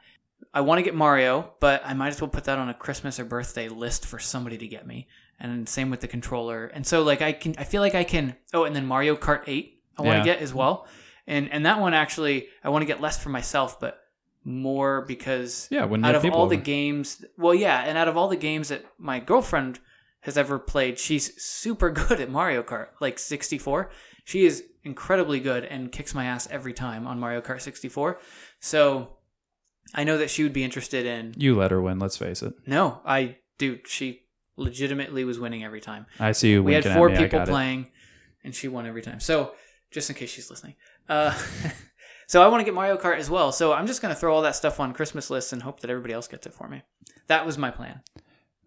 I 0.57 0.61
want 0.61 0.79
to 0.79 0.83
get 0.83 0.95
Mario, 0.95 1.53
but 1.61 1.83
I 1.85 1.93
might 1.95 2.09
as 2.09 2.21
well 2.21 2.31
put 2.31 2.45
that 2.45 2.59
on 2.59 2.69
a 2.69 2.75
Christmas 2.75 3.19
or 3.21 3.25
birthday 3.25 3.69
list 3.69 4.07
for 4.07 4.19
somebody 4.21 4.57
to 4.59 4.69
get 4.69 4.87
me. 4.87 5.09
And 5.41 5.69
same 5.69 5.91
with 5.91 6.01
the 6.01 6.09
controller. 6.09 6.67
And 6.67 6.87
so 6.87 7.03
like 7.03 7.21
I 7.21 7.33
can 7.33 7.55
I 7.59 7.65
feel 7.65 7.83
like 7.83 7.95
I 7.97 8.05
can 8.05 8.37
Oh, 8.55 8.65
and 8.65 8.75
then 8.75 8.87
Mario 8.87 9.17
Kart 9.17 9.43
8 9.49 9.83
I 9.99 10.03
want 10.03 10.17
Yeah. 10.19 10.23
to 10.23 10.25
get 10.25 10.39
as 10.41 10.55
well. 10.55 10.87
And 11.27 11.51
and 11.51 11.67
that 11.67 11.81
one 11.81 11.93
actually 11.93 12.47
I 12.63 12.69
want 12.69 12.83
to 12.83 12.87
get 12.87 13.01
less 13.01 13.21
for 13.23 13.31
myself, 13.31 13.81
but 13.81 14.01
more 14.45 15.03
because 15.03 15.67
Yeah, 15.71 15.85
when 15.87 16.05
out 16.05 16.15
of 16.15 16.25
all 16.27 16.47
the 16.47 16.57
games 16.57 17.25
well 17.37 17.55
yeah, 17.55 17.83
and 17.85 17.99
out 17.99 18.09
of 18.09 18.17
all 18.17 18.29
the 18.29 18.37
games 18.37 18.69
that 18.69 18.85
my 18.99 19.19
girlfriend 19.19 19.81
has 20.21 20.39
ever 20.39 20.59
played, 20.59 20.99
she's 20.99 21.43
super 21.43 21.91
good 22.01 22.21
at 22.21 22.31
Mario 22.31 22.63
Kart, 22.63 22.89
like 23.01 23.19
64. 23.19 23.91
She 24.25 24.47
is 24.47 24.65
incredibly 24.85 25.41
good 25.41 25.65
and 25.65 25.91
kicks 25.93 26.15
my 26.15 26.27
ass 26.27 26.47
every 26.51 26.73
time 26.73 27.07
on 27.07 27.19
Mario 27.19 27.41
Kart 27.41 27.61
64. 27.61 28.21
So 28.61 29.14
I 29.93 30.05
know 30.05 30.19
that 30.19 30.31
she 30.31 30.43
would 30.43 30.53
be 30.53 30.65
interested 30.65 31.07
in. 31.07 31.35
You 31.37 31.57
let 31.57 31.71
her 31.71 31.81
win. 31.81 31.99
Let's 31.99 32.17
face 32.17 32.43
it. 32.43 32.55
No, 32.67 33.01
I 33.05 33.37
do. 33.59 33.79
She 33.87 34.23
legitimately 34.57 35.25
was 35.25 35.39
winning 35.39 35.65
every 35.65 35.81
time. 35.81 36.07
I 36.19 36.33
see 36.33 36.53
you. 36.53 36.63
We 36.63 36.75
had 36.75 36.85
four 36.85 37.09
me. 37.09 37.17
People 37.17 37.39
got 37.41 37.49
it. 37.49 37.51
playing, 37.51 37.89
and 38.43 38.55
she 38.55 38.69
won 38.69 38.87
every 38.87 39.03
time. 39.03 39.21
So 39.21 39.53
just 39.91 40.11
in 40.11 40.17
case 40.17 40.31
she's 40.31 40.51
listening, 40.51 40.75
uh, 41.09 41.37
so 42.27 42.43
I 42.43 42.49
want 42.49 42.61
to 42.61 42.65
get 42.65 42.75
Mario 42.75 42.97
Kart 42.97 43.19
as 43.19 43.31
well. 43.31 43.53
So 43.53 43.73
I'm 43.73 43.87
just 43.87 44.03
gonna 44.03 44.15
throw 44.15 44.35
all 44.35 44.43
that 44.43 44.57
stuff 44.57 44.81
on 44.81 44.93
Christmas 44.93 45.31
lists 45.31 45.53
and 45.53 45.63
hope 45.63 45.81
that 45.81 45.91
everybody 45.91 46.15
else 46.15 46.29
gets 46.29 46.47
it 46.47 46.55
for 46.55 46.69
me. 46.69 46.83
That 47.27 47.47
was 47.47 47.59
my 47.59 47.71
plan. 47.71 48.01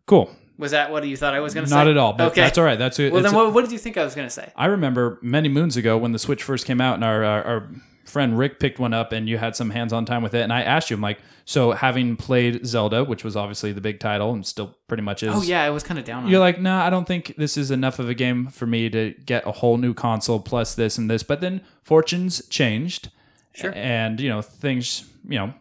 Cool. 0.05 0.29
Was 0.57 0.71
that 0.71 0.91
what 0.91 1.05
you 1.05 1.15
thought 1.15 1.35
I 1.35 1.39
was 1.39 1.53
gonna 1.53 1.67
say? 1.67 1.75
Not 1.75 1.87
at 1.87 1.97
all. 1.97 2.13
But 2.13 2.31
okay. 2.31 2.41
that's 2.41 2.57
all 2.57 2.63
right. 2.63 2.79
That's 2.79 2.97
it. 2.99 3.13
Well, 3.13 3.21
then 3.21 3.35
what, 3.35 3.53
what 3.53 3.61
did 3.61 3.71
you 3.71 3.77
think 3.77 3.97
I 3.97 4.03
was 4.03 4.15
gonna 4.15 4.29
say? 4.29 4.51
I 4.55 4.67
remember 4.67 5.19
many 5.21 5.49
moons 5.49 5.77
ago 5.77 5.97
when 5.97 6.13
the 6.13 6.19
Switch 6.19 6.41
first 6.41 6.65
came 6.65 6.81
out, 6.81 6.95
and 6.95 7.03
our, 7.03 7.23
our 7.23 7.43
our 7.43 7.69
friend 8.07 8.37
Rick 8.37 8.59
picked 8.59 8.79
one 8.79 8.93
up, 8.93 9.11
and 9.11 9.27
you 9.29 9.37
had 9.37 9.55
some 9.55 9.69
hands-on 9.69 10.05
time 10.05 10.23
with 10.23 10.33
it. 10.33 10.41
And 10.41 10.53
I 10.53 10.61
asked 10.61 10.89
you, 10.89 10.95
I'm 10.95 11.01
like, 11.01 11.19
so 11.45 11.71
having 11.71 12.15
played 12.15 12.65
Zelda, 12.65 13.03
which 13.03 13.23
was 13.23 13.35
obviously 13.35 13.71
the 13.71 13.81
big 13.81 13.99
title, 13.99 14.33
and 14.33 14.45
still 14.45 14.75
pretty 14.87 15.03
much 15.03 15.23
is. 15.23 15.33
Oh 15.33 15.41
yeah, 15.41 15.63
I 15.63 15.69
was 15.69 15.83
kind 15.83 15.99
of 15.99 16.05
down 16.05 16.23
on 16.23 16.29
You're 16.29 16.39
it. 16.39 16.41
like, 16.41 16.59
no, 16.59 16.75
I 16.77 16.89
don't 16.89 17.05
think 17.05 17.35
this 17.37 17.57
is 17.57 17.71
enough 17.71 17.99
of 17.99 18.09
a 18.09 18.13
game 18.13 18.47
for 18.47 18.65
me 18.65 18.89
to 18.89 19.13
get 19.25 19.45
a 19.45 19.51
whole 19.51 19.77
new 19.77 19.93
console 19.93 20.39
plus 20.39 20.75
this 20.75 20.97
and 20.97 21.09
this. 21.09 21.23
But 21.23 21.41
then 21.41 21.61
fortunes 21.83 22.45
changed. 22.47 23.11
Sure. 23.53 23.73
And, 23.75 24.19
you 24.19 24.29
know, 24.29 24.41
things, 24.41 25.05
you 25.27 25.39
know, 25.39 25.53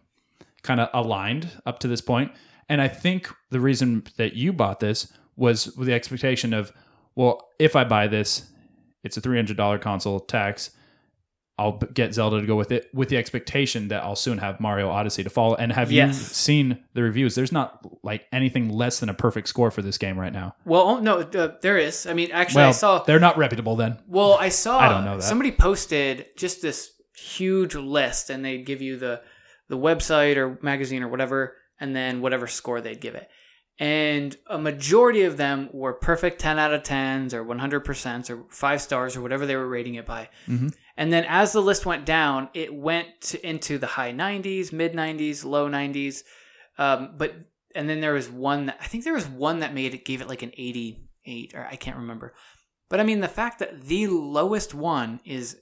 kind 0.63 0.81
of 0.81 0.91
aligned 0.93 1.49
up 1.65 1.79
to 1.79 1.89
this 1.89 2.01
point. 2.01 2.31
And 2.69 2.83
I 2.83 2.89
think 2.89 3.33
the 3.51 3.61
reason 3.61 4.05
that 4.17 4.35
you 4.35 4.53
bought 4.53 4.81
this 4.81 5.13
was 5.37 5.75
with 5.77 5.87
the 5.87 5.95
expectation 5.95 6.53
of, 6.53 6.73
well, 7.15 7.49
if 7.59 7.75
I 7.75 7.85
buy 7.85 8.07
this, 8.07 8.51
it's 9.03 9.17
a 9.17 9.21
$300 9.21 9.81
console 9.81 10.21
tax. 10.21 10.71
I'll 11.59 11.79
get 11.79 12.13
Zelda 12.13 12.41
to 12.41 12.47
go 12.47 12.55
with 12.55 12.71
it 12.71 12.91
with 12.93 13.09
the 13.09 13.17
expectation 13.17 13.89
that 13.89 14.03
I'll 14.05 14.15
soon 14.17 14.39
have 14.39 14.61
Mario 14.61 14.91
Odyssey 14.91 15.25
to 15.25 15.31
follow. 15.31 15.55
And 15.55 15.73
have 15.73 15.91
you 15.91 16.13
seen 16.13 16.85
the 16.93 17.03
reviews? 17.03 17.35
There's 17.35 17.53
not 17.53 17.81
like 18.05 18.27
anything 18.31 18.69
less 18.69 19.01
than 19.01 19.09
a 19.09 19.15
perfect 19.15 19.49
score 19.49 19.71
for 19.71 19.81
this 19.81 19.97
game 19.97 20.19
right 20.19 20.33
now. 20.35 20.55
Well, 20.67 20.83
oh, 20.83 21.01
no, 21.01 21.21
uh, 21.21 21.55
there 21.63 21.79
is. 21.79 22.07
I 22.07 22.13
mean, 22.13 22.31
actually, 22.31 22.61
Well, 22.61 22.69
I 22.69 22.73
saw. 22.73 23.03
they're 23.05 23.19
not 23.19 23.39
reputable 23.39 23.75
then. 23.75 23.97
Well, 24.07 24.35
I 24.39 24.51
saw. 24.51 24.79
I 24.79 24.89
don't 24.91 25.07
know 25.07 25.17
that. 25.17 25.23
Somebody 25.23 25.51
posted 25.51 26.27
just 26.37 26.61
this 26.61 26.91
huge 27.17 27.75
list, 27.75 28.29
and 28.29 28.45
they'd 28.45 28.67
give 28.67 28.83
you 28.83 28.99
the 28.99 29.23
the 29.69 29.79
website 29.79 30.37
or 30.37 30.59
magazine 30.63 31.03
or 31.03 31.09
whatever, 31.09 31.57
and 31.81 31.97
then 31.97 32.21
whatever 32.21 32.47
score 32.47 32.81
they'd 32.83 33.01
give 33.01 33.15
it. 33.15 33.29
And 33.79 34.35
a 34.49 34.59
majority 34.59 35.25
of 35.25 35.37
them 35.37 35.69
were 35.73 35.93
perfect 35.93 36.39
10 36.41 36.59
out 36.59 36.73
of 36.73 36.83
10s 36.83 37.35
or 37.35 37.45
100% 37.45 38.31
or 38.31 38.45
five 38.51 38.81
stars 38.81 39.17
or 39.17 39.21
whatever 39.23 39.45
they 39.45 39.57
were 39.57 39.69
rating 39.69 39.97
it 39.97 40.07
by. 40.07 40.29
Mhm. 40.49 40.73
And 40.97 41.13
then 41.13 41.25
as 41.29 41.53
the 41.53 41.61
list 41.61 41.85
went 41.85 42.07
down, 42.07 42.49
it 42.55 42.75
went 42.75 43.21
to, 43.23 43.47
into 43.47 43.79
the 43.79 43.87
high 43.87 44.13
90s, 44.13 44.73
mid 44.73 44.95
90s, 44.95 45.45
low 45.45 45.69
90s. 45.69 46.23
Um, 46.79 47.15
but 47.17 47.35
and 47.75 47.89
then 47.89 48.01
there 48.01 48.15
was 48.15 48.31
one 48.31 48.67
that 48.67 48.79
I 48.81 48.87
think 48.87 49.05
there 49.05 49.13
was 49.13 49.27
one 49.27 49.61
that 49.61 49.75
made 49.75 49.95
it 49.95 50.05
gave 50.05 50.21
it 50.21 50.29
like 50.29 50.43
an 50.43 50.53
88 50.57 51.55
or 51.55 51.67
I 51.71 51.77
can't 51.77 51.99
remember. 51.99 52.35
But 52.89 53.01
I 53.01 53.03
mean 53.03 53.21
the 53.21 53.29
fact 53.29 53.59
that 53.59 53.83
the 53.83 54.07
lowest 54.07 54.75
one 54.75 55.21
is 55.25 55.59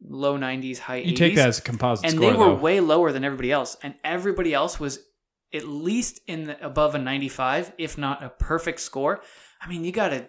low 0.00 0.36
90s, 0.36 0.78
high 0.78 1.02
80s 1.02 1.06
You 1.06 1.16
take 1.16 1.34
that 1.36 1.48
as 1.48 1.58
a 1.58 1.62
composite 1.62 2.06
and 2.06 2.14
score, 2.14 2.30
they 2.32 2.36
were 2.36 2.46
though. 2.46 2.54
way 2.54 2.80
lower 2.80 3.12
than 3.12 3.24
everybody 3.24 3.52
else 3.52 3.76
and 3.82 3.94
everybody 4.02 4.52
else 4.52 4.80
was 4.80 4.98
at 5.54 5.68
least 5.68 6.20
in 6.26 6.44
the 6.44 6.64
above 6.64 6.94
a 6.94 6.98
95 6.98 7.72
if 7.78 7.98
not 7.98 8.22
a 8.22 8.30
perfect 8.30 8.80
score 8.80 9.20
i 9.60 9.68
mean 9.68 9.84
you 9.84 9.92
gotta 9.92 10.26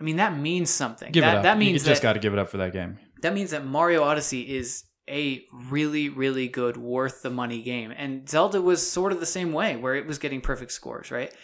i 0.00 0.04
mean 0.04 0.16
that 0.16 0.38
means 0.38 0.70
something 0.70 1.10
give 1.10 1.22
that, 1.22 1.34
it 1.34 1.36
up. 1.38 1.42
that 1.42 1.58
means 1.58 1.82
you 1.82 1.90
just 1.90 2.02
got 2.02 2.12
to 2.12 2.20
give 2.20 2.32
it 2.32 2.38
up 2.38 2.48
for 2.48 2.58
that 2.58 2.72
game. 2.72 2.98
That 3.24 3.34
means 3.34 3.50
that 3.50 3.66
mario 3.66 4.02
odyssey 4.02 4.56
is 4.56 4.84
a 5.08 5.44
really 5.68 6.08
really 6.08 6.48
good 6.48 6.76
worth 6.76 7.22
the 7.22 7.30
money 7.30 7.60
game. 7.62 7.92
And 7.94 8.28
zelda 8.28 8.62
was 8.62 8.88
sort 8.88 9.12
of 9.12 9.20
the 9.20 9.26
same 9.26 9.52
way 9.52 9.76
where 9.76 9.94
it 9.94 10.06
was 10.06 10.18
getting 10.18 10.40
perfect 10.40 10.72
scores 10.72 11.10
right? 11.10 11.34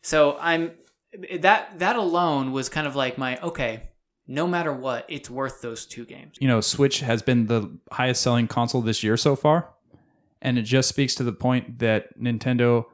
So 0.00 0.38
i'm 0.40 0.72
that 1.40 1.78
that 1.78 1.96
alone 1.96 2.52
was 2.52 2.68
kind 2.68 2.86
of 2.86 2.96
like 2.96 3.18
my 3.18 3.38
okay 3.40 3.90
no 4.26 4.46
matter 4.46 4.72
what 4.72 5.04
it's 5.08 5.28
worth 5.28 5.60
those 5.60 5.84
two 5.84 6.04
games. 6.04 6.36
You 6.40 6.48
know, 6.48 6.60
Switch 6.60 7.00
has 7.00 7.22
been 7.22 7.46
the 7.46 7.76
highest 7.90 8.22
selling 8.22 8.46
console 8.46 8.80
this 8.80 9.02
year 9.02 9.16
so 9.16 9.36
far, 9.36 9.70
and 10.40 10.58
it 10.58 10.62
just 10.62 10.88
speaks 10.88 11.14
to 11.16 11.24
the 11.24 11.32
point 11.32 11.80
that 11.80 12.18
Nintendo 12.18 12.86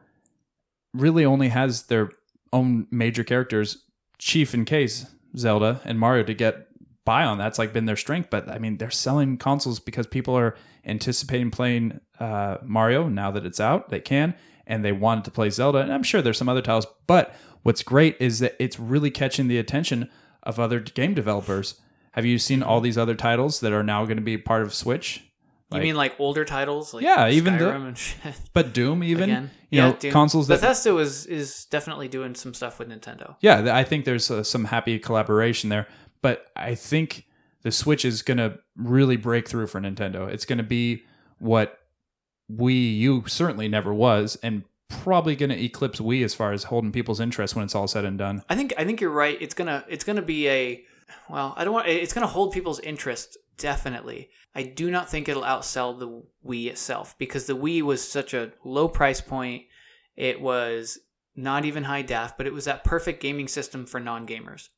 really 0.95 1.24
only 1.24 1.49
has 1.49 1.84
their 1.84 2.11
own 2.53 2.86
major 2.91 3.24
characters, 3.24 3.84
Chief 4.18 4.55
and 4.55 4.66
Case, 4.66 5.07
Zelda 5.36 5.80
and 5.84 5.99
Mario, 5.99 6.24
to 6.24 6.34
get 6.34 6.67
by 7.09 7.24
on. 7.24 7.38
That's 7.38 7.59
like 7.59 7.72
been 7.72 7.86
their 7.86 7.96
strength. 7.96 8.28
But 8.30 8.48
I 8.48 8.59
mean, 8.59 8.76
they're 8.76 8.90
selling 8.90 9.36
consoles 9.38 9.80
because 9.80 10.06
people 10.06 10.34
are 10.36 10.54
anticipating 10.84 11.50
playing 11.50 12.00
uh, 12.20 12.59
Mario 12.62 13.09
now 13.09 13.30
that 13.30 13.44
it's 13.46 13.61
out. 13.61 13.88
They 13.88 14.00
can, 14.00 14.34
and 14.66 14.84
they 14.84 14.92
wanted 14.92 15.24
to 15.24 15.30
play 15.30 15.50
Zelda. 15.50 15.78
And 15.78 15.92
I'm 15.92 16.02
sure 16.02 16.20
there's 16.22 16.38
some 16.38 16.48
other 16.48 16.62
titles. 16.62 16.86
But 17.06 17.34
what's 17.62 17.82
great 17.82 18.16
is 18.20 18.38
that 18.40 18.54
it's 18.59 18.78
really 18.78 19.11
catching 19.11 19.48
the 19.48 19.59
attention 19.59 20.09
of 20.42 20.59
other 20.61 20.80
game 20.80 21.14
developers. 21.14 21.80
Have 22.12 22.24
you 22.24 22.38
seen 22.38 22.62
all 22.62 22.80
these 22.80 22.98
other 22.98 23.14
titles 23.14 23.61
that 23.61 23.72
are 23.72 23.82
now 23.82 24.04
going 24.04 24.16
to 24.16 24.22
be 24.22 24.36
part 24.38 24.62
of 24.62 24.74
Switch? 24.74 25.24
you 25.70 25.80
mean 25.80 25.96
like 25.96 26.18
older 26.18 26.46
titles 26.46 26.94
like 26.94 27.04
Yeah, 27.04 27.28
even 27.28 27.59
the- 27.59 28.34
But 28.54 28.72
Doom, 28.72 29.04
even 29.04 29.24
again. 29.24 29.50
you 29.70 29.82
know, 29.82 29.92
Doom. 29.92 30.12
consoles 30.12 30.48
that 30.48 30.61
Bethesda 30.62 30.94
was 30.94 31.26
is 31.26 31.66
definitely 31.66 32.09
doing 32.09 32.34
some 32.34 32.54
stuff 32.54 32.78
with 32.78 32.88
Nintendo. 32.88 33.36
yeah, 33.42 33.76
I 33.76 33.84
think 33.84 34.06
there's 34.06 34.30
uh, 34.30 34.42
some 34.42 34.64
happy 34.64 34.98
collaboration 34.98 35.68
there. 35.68 35.86
But 36.22 36.46
I 36.56 36.74
think 36.74 37.26
the 37.62 37.70
Switch 37.70 38.04
is 38.04 38.22
going 38.22 38.38
to 38.38 38.58
really 38.76 39.16
break 39.16 39.48
through 39.48 39.66
for 39.68 39.80
Nintendo. 39.80 40.28
It's 40.28 40.44
going 40.44 40.58
to 40.58 40.64
be 40.64 41.04
what 41.38 41.78
Wii 42.50 42.98
U 42.98 43.24
certainly 43.26 43.68
never 43.68 43.92
was, 43.92 44.38
and 44.42 44.64
probably 44.88 45.36
going 45.36 45.50
to 45.50 45.62
eclipse 45.62 46.00
Wii 46.00 46.24
as 46.24 46.34
far 46.34 46.52
as 46.52 46.64
holding 46.64 46.92
people's 46.92 47.20
interest 47.20 47.54
when 47.54 47.64
it's 47.64 47.74
all 47.74 47.88
said 47.88 48.04
and 48.04 48.18
done. 48.18 48.42
I 48.48 48.56
think 48.56 48.72
I 48.78 48.84
think 48.84 49.00
you're 49.00 49.10
right. 49.10 49.36
It's 49.40 49.54
gonna 49.54 49.84
it's 49.88 50.04
gonna 50.04 50.22
be 50.22 50.48
a 50.48 50.84
well, 51.28 51.54
I 51.56 51.64
don't 51.64 51.74
want 51.74 51.88
it's 51.88 52.12
gonna 52.12 52.26
hold 52.26 52.52
people's 52.52 52.80
interest 52.80 53.36
definitely. 53.58 54.30
I 54.54 54.62
do 54.62 54.90
not 54.90 55.10
think 55.10 55.28
it'll 55.28 55.42
outsell 55.42 55.98
the 55.98 56.22
Wii 56.46 56.68
itself 56.68 57.16
because 57.18 57.46
the 57.46 57.56
Wii 57.56 57.82
was 57.82 58.06
such 58.06 58.32
a 58.32 58.52
low 58.64 58.88
price 58.88 59.20
point. 59.20 59.64
It 60.16 60.40
was 60.40 60.98
not 61.36 61.64
even 61.64 61.84
high 61.84 62.02
def, 62.02 62.36
but 62.36 62.46
it 62.46 62.52
was 62.52 62.64
that 62.64 62.84
perfect 62.84 63.20
gaming 63.20 63.48
system 63.48 63.84
for 63.86 64.00
non 64.00 64.26
gamers. 64.26 64.68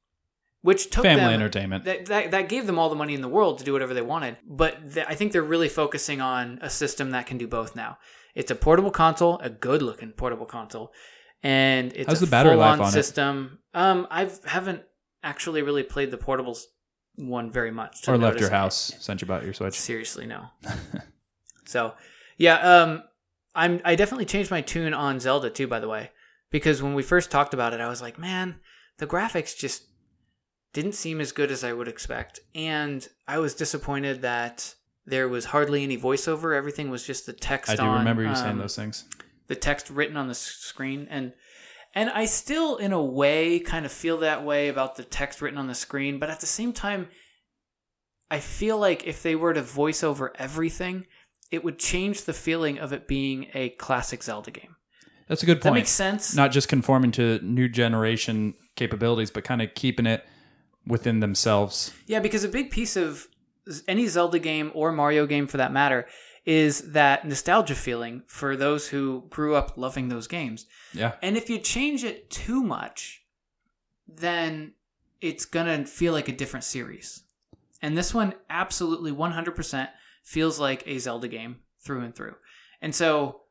Which 0.62 0.90
took 0.90 1.04
Family 1.04 1.24
them, 1.24 1.32
entertainment. 1.34 1.84
That, 1.84 2.06
that 2.06 2.30
that 2.32 2.48
gave 2.48 2.66
them 2.66 2.78
all 2.78 2.88
the 2.88 2.96
money 2.96 3.14
in 3.14 3.22
the 3.22 3.28
world 3.28 3.58
to 3.58 3.64
do 3.64 3.72
whatever 3.72 3.94
they 3.94 4.02
wanted. 4.02 4.36
But 4.46 4.92
th- 4.94 5.06
I 5.08 5.14
think 5.14 5.32
they're 5.32 5.42
really 5.42 5.68
focusing 5.68 6.20
on 6.20 6.58
a 6.62 6.70
system 6.70 7.10
that 7.10 7.26
can 7.26 7.38
do 7.38 7.46
both 7.48 7.74
now. 7.74 7.98
It's 8.34 8.50
a 8.50 8.54
portable 8.54 8.90
console, 8.90 9.38
a 9.38 9.50
good 9.50 9.82
looking 9.82 10.12
portable 10.12 10.46
console, 10.46 10.92
and 11.42 11.92
it's 11.94 12.08
How's 12.08 12.22
a 12.22 12.26
the 12.26 12.30
battery 12.30 12.56
life 12.56 12.80
on 12.80 12.88
it? 12.88 12.92
system. 12.92 13.58
Um, 13.74 14.06
I 14.10 14.30
haven't 14.44 14.82
actually 15.22 15.62
really 15.62 15.82
played 15.82 16.10
the 16.10 16.18
portables 16.18 16.62
one 17.16 17.50
very 17.50 17.70
much. 17.70 18.08
or 18.08 18.16
left 18.16 18.40
your 18.40 18.50
house, 18.50 18.94
sent 18.98 19.20
you 19.20 19.26
about 19.26 19.44
your 19.44 19.52
Switch. 19.52 19.78
Seriously, 19.78 20.26
no. 20.26 20.46
so, 21.64 21.94
yeah, 22.36 22.56
um, 22.56 23.02
I'm 23.54 23.80
I 23.84 23.94
definitely 23.94 24.26
changed 24.26 24.50
my 24.50 24.60
tune 24.60 24.94
on 24.94 25.20
Zelda 25.20 25.50
too. 25.50 25.66
By 25.66 25.80
the 25.80 25.88
way, 25.88 26.10
because 26.50 26.82
when 26.82 26.94
we 26.94 27.02
first 27.02 27.30
talked 27.30 27.54
about 27.54 27.72
it, 27.72 27.80
I 27.80 27.88
was 27.88 28.00
like, 28.00 28.18
man, 28.18 28.60
the 28.98 29.06
graphics 29.06 29.56
just 29.56 29.84
didn't 30.72 30.92
seem 30.92 31.20
as 31.20 31.32
good 31.32 31.50
as 31.50 31.64
I 31.64 31.72
would 31.72 31.88
expect, 31.88 32.40
and 32.54 33.06
I 33.26 33.38
was 33.38 33.54
disappointed 33.54 34.22
that 34.22 34.74
there 35.06 35.28
was 35.28 35.46
hardly 35.46 35.82
any 35.82 35.98
voiceover. 35.98 36.56
Everything 36.56 36.90
was 36.90 37.04
just 37.04 37.26
the 37.26 37.32
text. 37.32 37.70
I 37.70 37.76
do 37.76 37.82
on, 37.82 37.98
remember 37.98 38.22
you 38.22 38.34
saying 38.34 38.52
um, 38.52 38.58
those 38.58 38.76
things. 38.76 39.04
the 39.48 39.56
text 39.56 39.90
written 39.90 40.16
on 40.16 40.28
the 40.28 40.34
screen 40.34 41.06
and 41.10 41.32
and 41.92 42.08
I 42.08 42.26
still 42.26 42.76
in 42.76 42.92
a 42.92 43.02
way 43.02 43.58
kind 43.58 43.84
of 43.84 43.90
feel 43.90 44.18
that 44.18 44.44
way 44.44 44.68
about 44.68 44.94
the 44.94 45.02
text 45.02 45.42
written 45.42 45.58
on 45.58 45.66
the 45.66 45.74
screen 45.74 46.18
but 46.20 46.30
at 46.30 46.40
the 46.40 46.46
same 46.46 46.72
time 46.72 47.08
I 48.30 48.38
feel 48.38 48.78
like 48.78 49.06
if 49.08 49.24
they 49.24 49.34
were 49.34 49.52
to 49.52 49.62
voice 49.62 50.04
over 50.04 50.32
everything 50.38 51.06
it 51.50 51.64
would 51.64 51.78
change 51.78 52.24
the 52.24 52.32
feeling 52.32 52.78
of 52.78 52.92
it 52.92 53.08
being 53.08 53.48
a 53.54 53.70
classic 53.70 54.22
Zelda 54.22 54.50
game. 54.50 54.76
That's 55.28 55.42
a 55.42 55.46
good 55.46 55.60
point. 55.60 55.74
that 55.74 55.80
makes 55.80 55.90
sense? 55.90 56.34
Not 56.34 56.52
just 56.52 56.68
conforming 56.68 57.12
to 57.12 57.40
new 57.42 57.68
generation 57.68 58.54
capabilities, 58.76 59.30
but 59.30 59.44
kind 59.44 59.62
of 59.62 59.74
keeping 59.74 60.06
it 60.06 60.24
within 60.86 61.20
themselves. 61.20 61.92
Yeah, 62.06 62.20
because 62.20 62.44
a 62.44 62.48
big 62.48 62.70
piece 62.70 62.96
of 62.96 63.28
any 63.86 64.06
Zelda 64.06 64.38
game 64.38 64.70
or 64.74 64.92
Mario 64.92 65.26
game 65.26 65.46
for 65.46 65.56
that 65.58 65.72
matter 65.72 66.06
is 66.46 66.92
that 66.92 67.26
nostalgia 67.26 67.74
feeling 67.74 68.22
for 68.26 68.56
those 68.56 68.88
who 68.88 69.24
grew 69.28 69.54
up 69.54 69.76
loving 69.76 70.08
those 70.08 70.26
games. 70.26 70.66
Yeah. 70.92 71.12
And 71.22 71.36
if 71.36 71.50
you 71.50 71.58
change 71.58 72.02
it 72.02 72.30
too 72.30 72.62
much, 72.62 73.24
then 74.08 74.72
it's 75.20 75.44
going 75.44 75.66
to 75.66 75.90
feel 75.90 76.12
like 76.12 76.28
a 76.28 76.32
different 76.32 76.64
series. 76.64 77.24
And 77.82 77.96
this 77.96 78.14
one 78.14 78.34
absolutely 78.48 79.12
100% 79.12 79.88
feels 80.22 80.58
like 80.58 80.82
a 80.86 80.98
Zelda 80.98 81.28
game 81.28 81.58
through 81.80 82.00
and 82.00 82.14
through. 82.14 82.36
And 82.80 82.94
so 82.94 83.42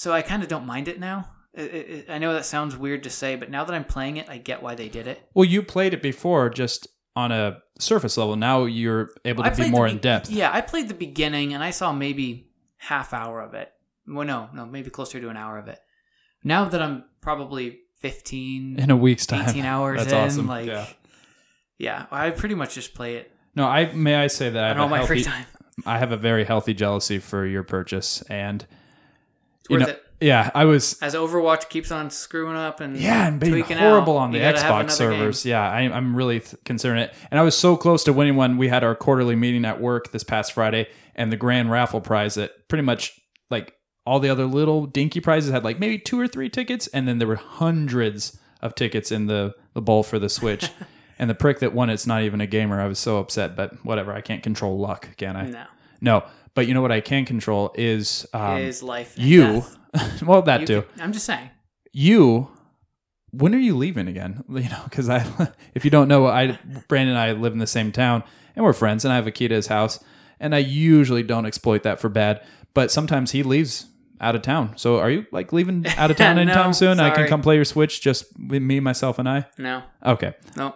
so 0.00 0.12
I 0.14 0.22
kind 0.22 0.42
of 0.42 0.48
don't 0.48 0.64
mind 0.64 0.88
it 0.88 0.98
now. 0.98 1.28
I- 1.56 2.04
I 2.08 2.14
I 2.14 2.18
know 2.18 2.32
that 2.34 2.44
sounds 2.44 2.76
weird 2.76 3.02
to 3.04 3.10
say, 3.10 3.36
but 3.36 3.50
now 3.50 3.64
that 3.64 3.74
I'm 3.74 3.84
playing 3.84 4.16
it, 4.18 4.28
I 4.28 4.38
get 4.38 4.62
why 4.62 4.74
they 4.74 4.88
did 4.88 5.06
it. 5.06 5.20
Well, 5.34 5.44
you 5.44 5.62
played 5.62 5.94
it 5.94 6.02
before 6.02 6.48
just 6.50 6.86
on 7.16 7.32
a 7.32 7.58
surface 7.78 8.16
level. 8.16 8.36
Now 8.36 8.64
you're 8.64 9.10
able 9.24 9.42
to 9.42 9.50
I 9.50 9.54
be 9.54 9.68
more 9.70 9.86
the 9.88 9.94
in 9.94 9.98
depth. 9.98 10.30
Yeah, 10.30 10.50
I 10.52 10.60
played 10.60 10.88
the 10.88 10.94
beginning 10.94 11.52
and 11.54 11.62
I 11.62 11.70
saw 11.70 11.92
maybe 11.92 12.50
half 12.76 13.12
hour 13.12 13.40
of 13.40 13.54
it. 13.54 13.72
Well, 14.06 14.26
no, 14.26 14.48
no, 14.54 14.64
maybe 14.64 14.90
closer 14.90 15.20
to 15.20 15.28
an 15.28 15.36
hour 15.36 15.58
of 15.58 15.68
it. 15.68 15.78
Now 16.44 16.64
that 16.66 16.80
I'm 16.80 17.04
probably 17.20 17.80
15, 17.98 18.78
In 18.78 18.90
a 18.90 18.96
week's 18.96 19.26
time. 19.26 19.48
18 19.48 19.64
hours 19.64 19.98
That's 20.00 20.12
in, 20.12 20.18
awesome. 20.18 20.46
like, 20.46 20.66
yeah. 20.66 20.86
yeah. 21.78 22.06
I 22.10 22.30
pretty 22.30 22.54
much 22.54 22.74
just 22.74 22.94
play 22.94 23.16
it 23.16 23.30
No, 23.54 23.66
I 23.66 23.92
may 23.92 24.14
I 24.14 24.28
say 24.28 24.50
that 24.50 24.64
I 24.64 24.68
have, 24.68 24.78
all 24.78 24.86
a 24.86 24.90
my 24.90 25.04
free 25.06 25.22
time. 25.22 25.44
I 25.84 25.98
have 25.98 26.12
a 26.12 26.16
very 26.16 26.44
healthy 26.44 26.74
jealousy 26.74 27.18
for 27.18 27.44
your 27.44 27.62
purchase, 27.62 28.22
and 28.22 28.64
you 29.68 29.78
know, 29.78 29.86
it. 29.86 30.02
Yeah, 30.20 30.50
I 30.54 30.64
was 30.66 31.00
As 31.00 31.14
Overwatch 31.14 31.68
keeps 31.68 31.90
on 31.90 32.10
screwing 32.10 32.56
up 32.56 32.80
and 32.80 32.96
Yeah, 32.96 33.26
and 33.28 33.40
being 33.40 33.52
tweaking 33.52 33.78
horrible 33.78 34.18
out, 34.18 34.22
on 34.22 34.32
the 34.32 34.38
you 34.38 34.44
gotta 34.44 34.60
have 34.60 34.66
Xbox 34.86 35.00
another 35.00 35.10
game. 35.10 35.20
servers. 35.20 35.46
Yeah, 35.46 35.68
I, 35.70 35.80
I'm 35.80 36.14
really 36.14 36.40
th- 36.40 36.56
concerned. 36.64 37.00
It, 37.00 37.14
and 37.30 37.40
I 37.40 37.42
was 37.42 37.56
so 37.56 37.76
close 37.76 38.04
to 38.04 38.12
winning 38.12 38.36
one. 38.36 38.58
We 38.58 38.68
had 38.68 38.84
our 38.84 38.94
quarterly 38.94 39.36
meeting 39.36 39.64
at 39.64 39.80
work 39.80 40.12
this 40.12 40.24
past 40.24 40.52
Friday, 40.52 40.88
and 41.14 41.32
the 41.32 41.36
grand 41.36 41.70
raffle 41.70 42.00
prize 42.00 42.34
that 42.34 42.68
pretty 42.68 42.82
much 42.82 43.18
like 43.50 43.74
all 44.06 44.20
the 44.20 44.28
other 44.28 44.44
little 44.46 44.86
dinky 44.86 45.20
prizes 45.20 45.50
had 45.52 45.64
like 45.64 45.78
maybe 45.78 45.98
two 45.98 46.20
or 46.20 46.28
three 46.28 46.48
tickets, 46.50 46.86
and 46.88 47.06
then 47.08 47.18
there 47.18 47.28
were 47.28 47.36
hundreds 47.36 48.38
of 48.60 48.74
tickets 48.74 49.10
in 49.10 49.26
the 49.26 49.54
the 49.74 49.80
bowl 49.82 50.02
for 50.02 50.18
the 50.18 50.28
Switch. 50.28 50.68
and 51.18 51.28
the 51.30 51.34
prick 51.34 51.58
that 51.60 51.72
won 51.74 51.90
it's 51.90 52.06
not 52.06 52.22
even 52.22 52.40
a 52.40 52.46
gamer. 52.46 52.80
I 52.80 52.86
was 52.86 52.98
so 52.98 53.18
upset, 53.18 53.54
but 53.56 53.84
whatever. 53.84 54.12
I 54.12 54.20
can't 54.20 54.42
control 54.42 54.78
luck, 54.78 55.16
can 55.16 55.36
I? 55.36 55.48
No, 55.50 55.64
No. 56.00 56.24
But 56.54 56.66
you 56.66 56.74
know 56.74 56.82
what 56.82 56.92
I 56.92 57.00
can 57.00 57.24
control 57.24 57.72
is 57.76 58.26
um, 58.34 58.58
his 58.58 58.82
life. 58.82 59.14
you. 59.16 59.62
well, 60.26 60.42
that 60.42 60.60
You 60.62 60.66
too 60.66 60.82
can- 60.82 61.00
I'm 61.02 61.12
just 61.12 61.26
saying. 61.26 61.50
you 61.92 62.48
when 63.32 63.54
are 63.54 63.58
you 63.58 63.76
leaving 63.76 64.08
again 64.08 64.42
you 64.48 64.68
know 64.68 64.80
because 64.84 65.08
i 65.08 65.24
if 65.74 65.84
you 65.84 65.90
don't 65.90 66.08
know 66.08 66.26
i 66.26 66.58
brandon 66.88 67.14
and 67.14 67.18
i 67.18 67.30
live 67.32 67.52
in 67.52 67.58
the 67.60 67.66
same 67.66 67.92
town 67.92 68.24
and 68.56 68.64
we're 68.64 68.72
friends 68.72 69.04
and 69.04 69.12
i 69.12 69.16
have 69.16 69.26
a 69.26 69.30
key 69.30 69.46
to 69.46 69.54
his 69.54 69.68
house 69.68 70.02
and 70.40 70.52
i 70.52 70.58
usually 70.58 71.22
don't 71.22 71.46
exploit 71.46 71.82
that 71.84 72.00
for 72.00 72.08
bad 72.08 72.44
but 72.74 72.90
sometimes 72.90 73.30
he 73.30 73.42
leaves 73.44 73.86
out 74.20 74.34
of 74.34 74.42
town 74.42 74.72
so 74.76 74.98
are 74.98 75.10
you 75.10 75.24
like 75.30 75.52
leaving 75.52 75.84
out 75.96 76.10
of 76.10 76.16
town 76.16 76.34
No, 76.36 76.42
anytime 76.42 76.72
soon 76.72 76.98
i 76.98 77.08
can 77.10 77.16
sorry. 77.18 77.28
come 77.28 77.40
play 77.42 77.54
your 77.54 77.64
switch 77.64 78.00
just 78.00 78.24
with 78.48 78.62
me 78.62 78.80
myself 78.80 79.18
and 79.20 79.28
i 79.28 79.46
No, 79.58 79.82
okay 80.04 80.34
no. 80.56 80.74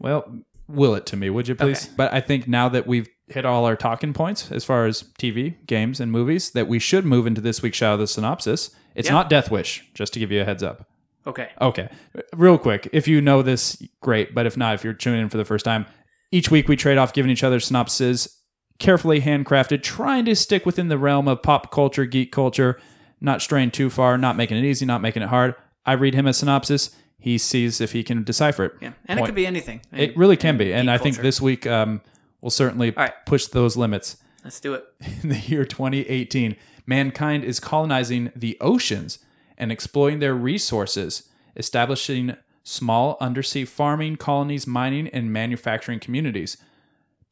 well 0.00 0.40
will 0.68 0.94
it 0.96 1.06
to 1.06 1.16
me 1.16 1.30
would 1.30 1.46
you 1.46 1.54
please 1.54 1.84
Okay. 1.86 1.94
but 1.96 2.12
i 2.12 2.20
think 2.20 2.48
now 2.48 2.68
that 2.68 2.86
we've 2.86 3.08
hit 3.32 3.44
all 3.44 3.64
our 3.64 3.76
talking 3.76 4.12
points 4.12 4.50
as 4.52 4.64
far 4.64 4.86
as 4.86 5.02
tv 5.18 5.54
games 5.66 6.00
and 6.00 6.12
movies 6.12 6.50
that 6.50 6.68
we 6.68 6.78
should 6.78 7.04
move 7.04 7.26
into 7.26 7.40
this 7.40 7.62
week's 7.62 7.78
shout 7.78 7.94
of 7.94 8.00
the 8.00 8.06
synopsis 8.06 8.70
it's 8.94 9.08
Yeah. 9.08 9.14
not 9.14 9.30
death 9.30 9.50
wish 9.50 9.84
just 9.94 10.12
to 10.14 10.18
give 10.20 10.30
you 10.30 10.40
a 10.42 10.44
heads 10.44 10.62
up 10.62 10.86
Okay. 11.26 11.50
Okay. 11.60 11.88
Real 12.34 12.58
quick, 12.58 12.88
if 12.92 13.06
you 13.06 13.20
know 13.20 13.42
this, 13.42 13.80
great. 14.00 14.34
But 14.34 14.46
if 14.46 14.56
not, 14.56 14.74
if 14.74 14.82
you're 14.84 14.92
tuning 14.92 15.20
in 15.20 15.28
for 15.28 15.36
the 15.36 15.44
first 15.44 15.64
time, 15.64 15.86
each 16.32 16.50
week 16.50 16.68
we 16.68 16.74
trade 16.74 16.98
off 16.98 17.12
giving 17.12 17.30
each 17.30 17.44
other 17.44 17.60
synopses, 17.60 18.40
carefully 18.78 19.20
handcrafted, 19.20 19.82
trying 19.82 20.24
to 20.24 20.34
stick 20.34 20.66
within 20.66 20.88
the 20.88 20.98
realm 20.98 21.28
of 21.28 21.42
pop 21.42 21.70
culture, 21.70 22.06
geek 22.06 22.32
culture, 22.32 22.80
not 23.20 23.40
straying 23.40 23.70
too 23.70 23.88
far, 23.88 24.18
not 24.18 24.36
making 24.36 24.56
it 24.56 24.64
easy, 24.64 24.84
not 24.84 25.00
making 25.00 25.22
it 25.22 25.28
hard. 25.28 25.54
I 25.86 25.92
read 25.92 26.14
him 26.14 26.26
a 26.26 26.32
synopsis. 26.32 26.90
He 27.20 27.38
sees 27.38 27.80
if 27.80 27.92
he 27.92 28.02
can 28.02 28.24
decipher 28.24 28.64
it. 28.64 28.72
Yeah, 28.80 28.92
and 29.06 29.20
it 29.20 29.24
could 29.24 29.36
be 29.36 29.46
anything. 29.46 29.80
It 29.92 30.16
really 30.16 30.36
can 30.36 30.56
be. 30.58 30.72
And 30.74 30.90
I 30.90 30.98
think 30.98 31.14
culture. 31.14 31.22
this 31.22 31.40
week 31.40 31.68
um, 31.68 32.00
will 32.42 32.50
certainly 32.50 32.90
right. 32.90 33.14
push 33.24 33.46
those 33.46 33.76
limits. 33.78 34.18
Let's 34.44 34.60
do 34.60 34.74
it. 34.74 34.84
In 35.22 35.30
the 35.30 35.38
year 35.38 35.64
2018, 35.64 36.56
mankind 36.84 37.44
is 37.44 37.58
colonizing 37.58 38.30
the 38.36 38.58
oceans 38.60 39.20
and 39.56 39.72
exploiting 39.72 40.18
their 40.18 40.34
resources, 40.34 41.28
establishing 41.56 42.36
small 42.64 43.16
undersea 43.20 43.64
farming 43.64 44.16
colonies, 44.16 44.66
mining, 44.66 45.08
and 45.08 45.32
manufacturing 45.32 46.00
communities. 46.00 46.58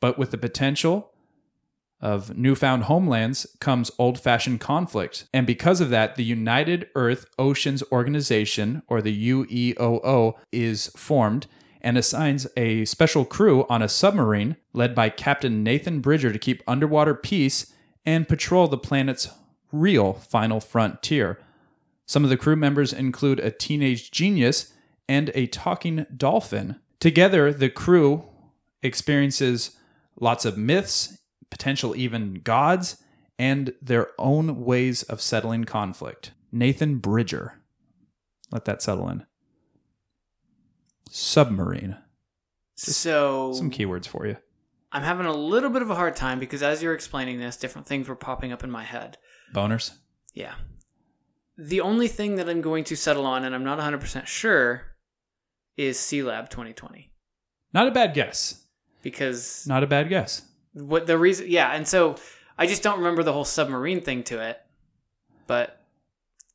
But 0.00 0.18
with 0.18 0.30
the 0.30 0.38
potential 0.38 1.10
of 2.00 2.36
newfound 2.36 2.84
homelands 2.84 3.46
comes 3.60 3.90
old 3.98 4.18
fashioned 4.18 4.60
conflict. 4.60 5.26
And 5.34 5.46
because 5.46 5.80
of 5.80 5.90
that, 5.90 6.16
the 6.16 6.24
United 6.24 6.88
Earth 6.94 7.26
Oceans 7.38 7.82
Organization, 7.92 8.82
or 8.88 9.02
the 9.02 9.30
UEOO, 9.30 10.34
is 10.50 10.86
formed 10.96 11.46
and 11.80 11.96
assigns 11.96 12.46
a 12.56 12.84
special 12.84 13.24
crew 13.24 13.66
on 13.68 13.82
a 13.82 13.88
submarine 13.88 14.56
led 14.72 14.94
by 14.94 15.08
Captain 15.08 15.62
Nathan 15.62 16.00
Bridger 16.00 16.32
to 16.32 16.38
keep 16.38 16.62
underwater 16.66 17.14
peace 17.14 17.72
and 18.04 18.28
patrol 18.28 18.68
the 18.68 18.78
planet's 18.78 19.28
real 19.72 20.12
final 20.12 20.60
frontier. 20.60 21.38
Some 22.06 22.24
of 22.24 22.30
the 22.30 22.36
crew 22.36 22.56
members 22.56 22.92
include 22.92 23.40
a 23.40 23.50
teenage 23.50 24.10
genius 24.10 24.72
and 25.08 25.30
a 25.34 25.46
talking 25.46 26.06
dolphin. 26.16 26.76
Together, 26.98 27.52
the 27.52 27.70
crew 27.70 28.24
experiences 28.82 29.76
lots 30.18 30.44
of 30.44 30.58
myths, 30.58 31.18
potential 31.50 31.96
even 31.96 32.40
gods, 32.42 33.02
and 33.38 33.72
their 33.80 34.08
own 34.18 34.64
ways 34.64 35.02
of 35.04 35.20
settling 35.20 35.64
conflict. 35.64 36.32
Nathan 36.52 36.98
Bridger. 36.98 37.54
Let 38.50 38.64
that 38.66 38.82
settle 38.82 39.08
in. 39.08 39.24
Submarine. 41.10 41.96
So 42.76 43.52
Some 43.52 43.70
keywords 43.70 44.06
for 44.06 44.26
you. 44.26 44.36
I'm 44.92 45.02
having 45.02 45.26
a 45.26 45.32
little 45.32 45.70
bit 45.70 45.82
of 45.82 45.90
a 45.90 45.94
hard 45.94 46.16
time 46.16 46.38
because 46.40 46.62
as 46.62 46.82
you're 46.82 46.94
explaining 46.94 47.38
this, 47.38 47.56
different 47.56 47.86
things 47.86 48.08
were 48.08 48.16
popping 48.16 48.52
up 48.52 48.64
in 48.64 48.70
my 48.70 48.84
head. 48.84 49.18
Boners. 49.54 49.92
Yeah. 50.34 50.54
The 51.58 51.80
only 51.80 52.08
thing 52.08 52.36
that 52.36 52.48
I'm 52.48 52.60
going 52.60 52.84
to 52.84 52.96
settle 52.96 53.26
on, 53.26 53.44
and 53.44 53.54
I'm 53.54 53.64
not 53.64 53.78
100% 53.78 54.26
sure, 54.26 54.86
is 55.76 55.98
Sealab 55.98 56.48
2020. 56.48 57.10
Not 57.72 57.86
a 57.86 57.90
bad 57.90 58.14
guess. 58.14 58.64
Because 59.02 59.66
Not 59.66 59.82
a 59.82 59.86
bad 59.86 60.08
guess. 60.08 60.42
what 60.72 61.06
the 61.06 61.18
reason, 61.18 61.46
yeah, 61.48 61.72
and 61.72 61.86
so 61.86 62.16
I 62.58 62.66
just 62.66 62.82
don't 62.82 62.98
remember 62.98 63.22
the 63.22 63.32
whole 63.32 63.44
submarine 63.44 64.00
thing 64.00 64.22
to 64.24 64.40
it. 64.40 64.60
But, 65.46 65.80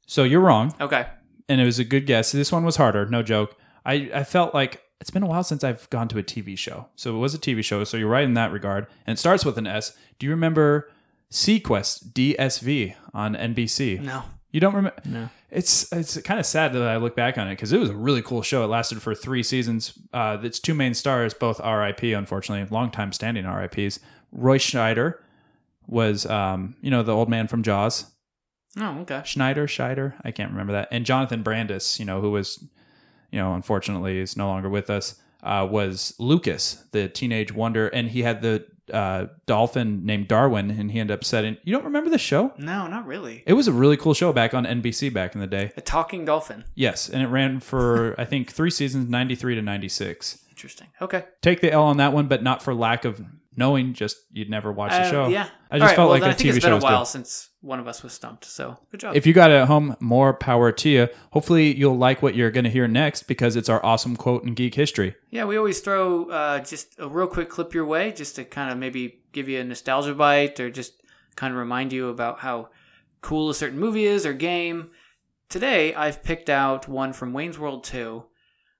So 0.07 0.23
you're 0.23 0.41
wrong. 0.41 0.73
okay. 0.81 1.07
and 1.49 1.59
it 1.61 1.65
was 1.65 1.79
a 1.79 1.83
good 1.83 2.05
guess. 2.05 2.31
This 2.31 2.51
one 2.51 2.63
was 2.65 2.75
harder, 2.77 3.05
no 3.05 3.21
joke. 3.23 3.55
I, 3.85 4.09
I 4.13 4.23
felt 4.23 4.53
like 4.53 4.81
it's 4.99 5.09
been 5.09 5.23
a 5.23 5.27
while 5.27 5.43
since 5.43 5.63
I've 5.63 5.89
gone 5.89 6.07
to 6.09 6.17
a 6.17 6.23
TV 6.23 6.57
show. 6.57 6.87
So 6.95 7.15
it 7.15 7.19
was 7.19 7.33
a 7.35 7.39
TV 7.39 7.63
show, 7.63 7.83
so 7.83 7.97
you're 7.97 8.09
right 8.09 8.23
in 8.23 8.33
that 8.35 8.51
regard. 8.51 8.87
And 9.05 9.17
it 9.17 9.19
starts 9.19 9.45
with 9.45 9.57
an 9.57 9.67
S. 9.67 9.95
Do 10.19 10.25
you 10.25 10.31
remember 10.31 10.89
seaQuest 11.31 12.13
DSV 12.13 12.95
on 13.13 13.35
NBC? 13.35 14.01
No. 14.01 14.23
You 14.51 14.59
don't 14.61 14.73
remember? 14.73 15.01
No. 15.05 15.29
It's 15.51 15.91
it's 15.91 16.19
kind 16.21 16.39
of 16.39 16.45
sad 16.45 16.73
that 16.73 16.81
I 16.81 16.97
look 16.97 17.15
back 17.15 17.37
on 17.37 17.47
it 17.47 17.51
because 17.51 17.73
it 17.73 17.79
was 17.79 17.89
a 17.89 17.95
really 17.95 18.21
cool 18.21 18.41
show. 18.41 18.63
It 18.63 18.67
lasted 18.67 19.01
for 19.01 19.13
three 19.13 19.43
seasons. 19.43 19.97
Uh, 20.13 20.37
its 20.41 20.59
two 20.59 20.73
main 20.73 20.93
stars, 20.93 21.33
both 21.33 21.59
R.I.P. 21.61 22.13
Unfortunately, 22.13 22.65
long 22.73 22.89
time 22.89 23.11
standing 23.11 23.45
R.I.P.s. 23.45 23.99
Roy 24.31 24.57
Schneider 24.57 25.21
was, 25.87 26.25
um, 26.25 26.75
you 26.81 26.89
know, 26.89 27.03
the 27.03 27.13
old 27.13 27.29
man 27.29 27.47
from 27.47 27.63
Jaws. 27.63 28.05
Oh, 28.77 28.99
okay. 29.01 29.21
Schneider, 29.25 29.67
Scheider, 29.67 30.13
I 30.23 30.31
can't 30.31 30.51
remember 30.51 30.73
that. 30.73 30.89
And 30.91 31.05
Jonathan 31.05 31.43
Brandis, 31.43 31.99
you 31.99 32.05
know, 32.05 32.19
who 32.19 32.31
was, 32.31 32.63
you 33.35 33.41
know, 33.41 33.53
unfortunately 33.53 34.19
is 34.19 34.37
no 34.37 34.47
longer 34.47 34.69
with 34.69 34.89
us, 34.89 35.15
uh, 35.43 35.67
was 35.69 36.15
Lucas, 36.19 36.85
the 36.91 37.09
teenage 37.09 37.51
wonder, 37.53 37.87
and 37.89 38.07
he 38.09 38.21
had 38.23 38.41
the 38.41 38.65
uh, 38.93 39.25
dolphin 39.45 40.05
named 40.05 40.27
Darwin, 40.29 40.71
and 40.71 40.89
he 40.91 40.99
ended 40.99 41.13
up 41.13 41.23
setting. 41.25 41.57
You 41.63 41.73
don't 41.73 41.83
remember 41.83 42.09
the 42.09 42.17
show? 42.17 42.53
No, 42.57 42.87
not 42.87 43.05
really. 43.05 43.43
It 43.45 43.53
was 43.53 43.67
a 43.67 43.73
really 43.73 43.97
cool 43.97 44.13
show 44.13 44.31
back 44.31 44.53
on 44.53 44.63
NBC 44.65 45.11
back 45.13 45.35
in 45.35 45.41
the 45.41 45.47
day. 45.47 45.71
A 45.75 45.81
talking 45.81 46.23
dolphin. 46.23 46.63
Yes, 46.75 47.09
and 47.09 47.21
it 47.21 47.27
ran 47.27 47.59
for 47.59 48.15
I 48.19 48.23
think 48.25 48.51
three 48.51 48.71
seasons, 48.71 49.09
ninety 49.09 49.35
three 49.35 49.55
to 49.55 49.61
ninety 49.61 49.89
six. 49.89 50.39
Interesting. 50.49 50.87
Okay. 51.01 51.25
Take 51.41 51.59
the 51.59 51.71
L 51.73 51.83
on 51.83 51.97
that 51.97 52.13
one, 52.13 52.27
but 52.27 52.41
not 52.41 52.63
for 52.63 52.73
lack 52.73 53.03
of 53.03 53.21
knowing. 53.57 53.93
Just 53.93 54.17
you'd 54.31 54.49
never 54.49 54.71
watch 54.71 54.91
the 54.91 55.01
Uh, 55.01 55.11
show. 55.11 55.27
Yeah. 55.27 55.49
I 55.69 55.79
just 55.79 55.89
right, 55.89 55.95
felt 55.97 56.09
well, 56.11 56.19
like 56.21 56.31
a 56.31 56.35
TV 56.41 56.55
it's 56.55 56.59
been 56.59 56.71
show 56.71 56.77
a 56.77 56.79
while 56.79 56.99
good. 57.01 57.07
since 57.07 57.49
one 57.65 57.79
of 57.79 57.87
us 57.87 58.03
was 58.03 58.13
stumped. 58.13 58.45
So 58.45 58.77
good 58.91 58.99
job. 58.99 59.15
If 59.15 59.25
you 59.25 59.33
got 59.33 59.49
it 59.49 59.55
at 59.55 59.67
home, 59.67 59.95
more 59.99 60.33
power 60.33 60.71
to 60.71 60.89
you. 60.89 61.07
Hopefully, 61.31 61.75
you'll 61.75 61.97
like 61.97 62.21
what 62.21 62.35
you're 62.35 62.51
going 62.51 62.63
to 62.63 62.69
hear 62.69 62.87
next 62.87 63.23
because 63.23 63.55
it's 63.55 63.69
our 63.69 63.83
awesome 63.83 64.15
quote 64.15 64.43
in 64.43 64.53
geek 64.53 64.75
history. 64.75 65.15
yeah, 65.31 65.45
we 65.45 65.57
always 65.57 65.79
throw 65.79 66.29
uh, 66.29 66.59
just 66.59 66.95
a 66.99 67.09
real 67.09 67.27
quick 67.27 67.49
clip 67.49 67.73
your 67.73 67.85
way, 67.85 68.11
just 68.11 68.35
to 68.35 68.45
kind 68.45 68.71
of 68.71 68.77
maybe 68.77 69.23
give 69.33 69.49
you 69.49 69.59
a 69.59 69.63
nostalgia 69.63 70.13
bite 70.13 70.59
or 70.59 70.69
just 70.69 71.01
kind 71.35 71.53
of 71.53 71.59
remind 71.59 71.91
you 71.91 72.09
about 72.09 72.39
how 72.39 72.69
cool 73.21 73.49
a 73.49 73.55
certain 73.55 73.79
movie 73.79 74.05
is 74.05 74.25
or 74.25 74.33
game. 74.33 74.91
Today, 75.49 75.93
I've 75.93 76.23
picked 76.23 76.49
out 76.49 76.87
one 76.87 77.13
from 77.13 77.33
Wayne's 77.33 77.57
World 77.57 77.83
2, 77.83 78.23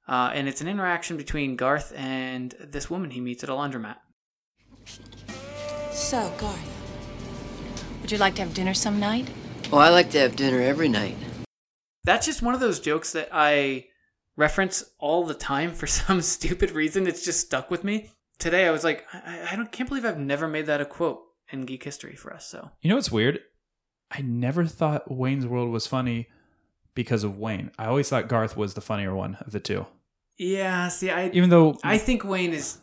uh, 0.08 0.32
and 0.34 0.48
it's 0.48 0.62
an 0.62 0.68
interaction 0.68 1.18
between 1.18 1.56
Garth 1.56 1.92
and 1.96 2.54
this 2.60 2.90
woman 2.90 3.12
he 3.12 3.22
meets 3.22 3.44
at 3.44 3.50
a 3.50 3.54
laundromat. 3.54 3.98
So, 5.92 6.32
Garth, 6.38 6.75
would 8.06 8.12
you 8.12 8.20
like 8.20 8.36
to 8.36 8.44
have 8.44 8.54
dinner 8.54 8.76
some 8.76 9.00
night? 9.00 9.28
Oh, 9.74 9.80
I 9.80 9.90
like 9.90 10.12
to 10.12 10.20
have 10.20 10.36
dinner 10.36 10.62
every 10.62 10.88
night. 10.88 11.18
That's 12.04 12.28
just 12.28 12.44
one 12.44 12.54
of 12.54 12.60
those 12.60 12.80
jokes 12.80 13.14
that 13.14 13.30
I 13.32 13.88
reference 14.38 14.84
all 15.00 15.26
the 15.26 15.34
time 15.34 15.72
for 15.72 15.88
some 15.88 16.22
stupid 16.22 16.70
reason. 16.70 17.08
It's 17.08 17.26
just 17.26 17.40
stuck 17.40 17.72
with 17.72 17.84
me. 17.84 18.12
Today, 18.38 18.68
I 18.68 18.70
was 18.70 18.84
like, 18.84 19.06
I, 19.12 19.48
I 19.50 19.56
don't 19.56 19.72
can't 19.72 19.90
believe 19.90 20.06
I've 20.06 20.20
never 20.20 20.48
made 20.48 20.68
that 20.68 20.82
a 20.82 20.86
quote 20.86 21.24
in 21.50 21.66
geek 21.66 21.84
history 21.84 22.16
for 22.16 22.32
us. 22.32 22.46
So 22.46 22.70
You 22.80 22.90
know 22.90 22.96
what's 22.96 23.12
weird? 23.12 23.40
I 24.12 24.22
never 24.22 24.66
thought 24.66 25.12
Wayne's 25.12 25.48
World 25.48 25.72
was 25.72 25.88
funny 25.88 26.28
because 26.94 27.24
of 27.24 27.40
Wayne. 27.40 27.72
I 27.80 27.86
always 27.88 28.08
thought 28.08 28.28
Garth 28.28 28.56
was 28.56 28.76
the 28.76 28.82
funnier 28.82 29.16
one 29.16 29.38
of 29.42 29.52
the 29.52 29.60
two. 29.60 29.88
yeah, 30.38 30.90
see, 30.90 31.10
I 31.10 31.30
Even 31.30 31.50
though, 31.50 31.80
I 31.84 31.98
think 31.98 32.24
Wayne 32.24 32.54
is 32.54 32.78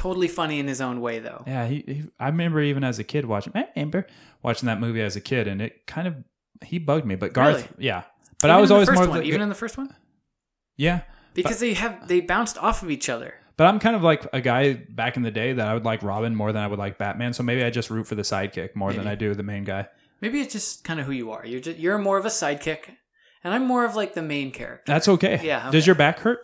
totally 0.00 0.28
funny 0.28 0.58
in 0.58 0.66
his 0.66 0.80
own 0.80 1.00
way, 1.00 1.18
though. 1.18 1.44
yeah, 1.46 1.66
he, 1.66 1.84
he, 1.86 2.02
I 2.18 2.26
remember 2.28 2.60
even 2.60 2.82
as 2.84 2.98
a 2.98 3.04
kid 3.04 3.24
watching. 3.26 3.52
I 3.54 3.68
remember 3.76 4.06
watching 4.42 4.66
that 4.66 4.80
movie 4.80 5.02
as 5.02 5.14
a 5.16 5.20
kid, 5.20 5.46
and 5.46 5.60
it 5.60 5.86
kind 5.86 6.08
of 6.08 6.14
he 6.64 6.78
bugged 6.78 7.04
me. 7.06 7.14
But 7.16 7.32
Garth, 7.32 7.56
Really? 7.56 7.84
yeah. 7.86 8.02
But 8.40 8.48
Even 8.48 8.56
I 8.56 8.60
was 8.60 8.70
always 8.70 8.90
more 8.90 9.06
one, 9.06 9.18
the, 9.18 9.24
even 9.24 9.42
in 9.42 9.48
the 9.50 9.54
first 9.54 9.76
one, 9.76 9.94
yeah. 10.76 11.02
because 11.34 11.58
they 11.60 11.74
have 11.74 12.08
they 12.08 12.20
bounced 12.20 12.56
off 12.58 12.82
of 12.82 12.90
each 12.90 13.08
other. 13.08 13.34
But 13.58 13.66
I'm 13.66 13.78
kind 13.78 13.94
of 13.94 14.02
like 14.02 14.26
a 14.32 14.40
guy 14.40 14.72
back 14.72 15.18
in 15.18 15.22
the 15.22 15.30
day 15.30 15.52
that 15.52 15.68
I 15.68 15.74
would 15.74 15.84
like 15.84 16.02
Robin 16.02 16.34
more 16.34 16.50
than 16.50 16.62
I 16.62 16.66
would 16.66 16.78
like 16.78 16.96
Batman. 16.96 17.34
So 17.34 17.42
maybe 17.42 17.62
I 17.62 17.68
just 17.68 17.90
root 17.90 18.06
for 18.06 18.14
the 18.14 18.22
sidekick 18.22 18.74
more 18.74 18.92
than 18.94 19.06
I 19.06 19.14
do 19.14 19.34
the 19.34 19.42
main 19.42 19.64
guy. 19.64 19.86
Maybe 20.22 20.40
it's 20.40 20.52
just 20.54 20.82
kind 20.84 20.98
of 20.98 21.04
who 21.04 21.12
you 21.12 21.30
are. 21.32 21.44
You're 21.44 21.60
just, 21.60 21.78
you're 21.78 21.98
more 21.98 22.16
of 22.16 22.24
a 22.24 22.30
sidekick, 22.30 22.80
and 23.44 23.52
I'm 23.52 23.66
more 23.66 23.84
of 23.84 23.94
like 23.96 24.14
the 24.14 24.22
main 24.22 24.50
character 24.50 24.84
That's 24.90 25.08
okay. 25.08 25.40
Yeah, 25.42 25.70
Does 25.70 25.86
your 25.86 25.94
back 25.96 26.20
hurt? 26.20 26.40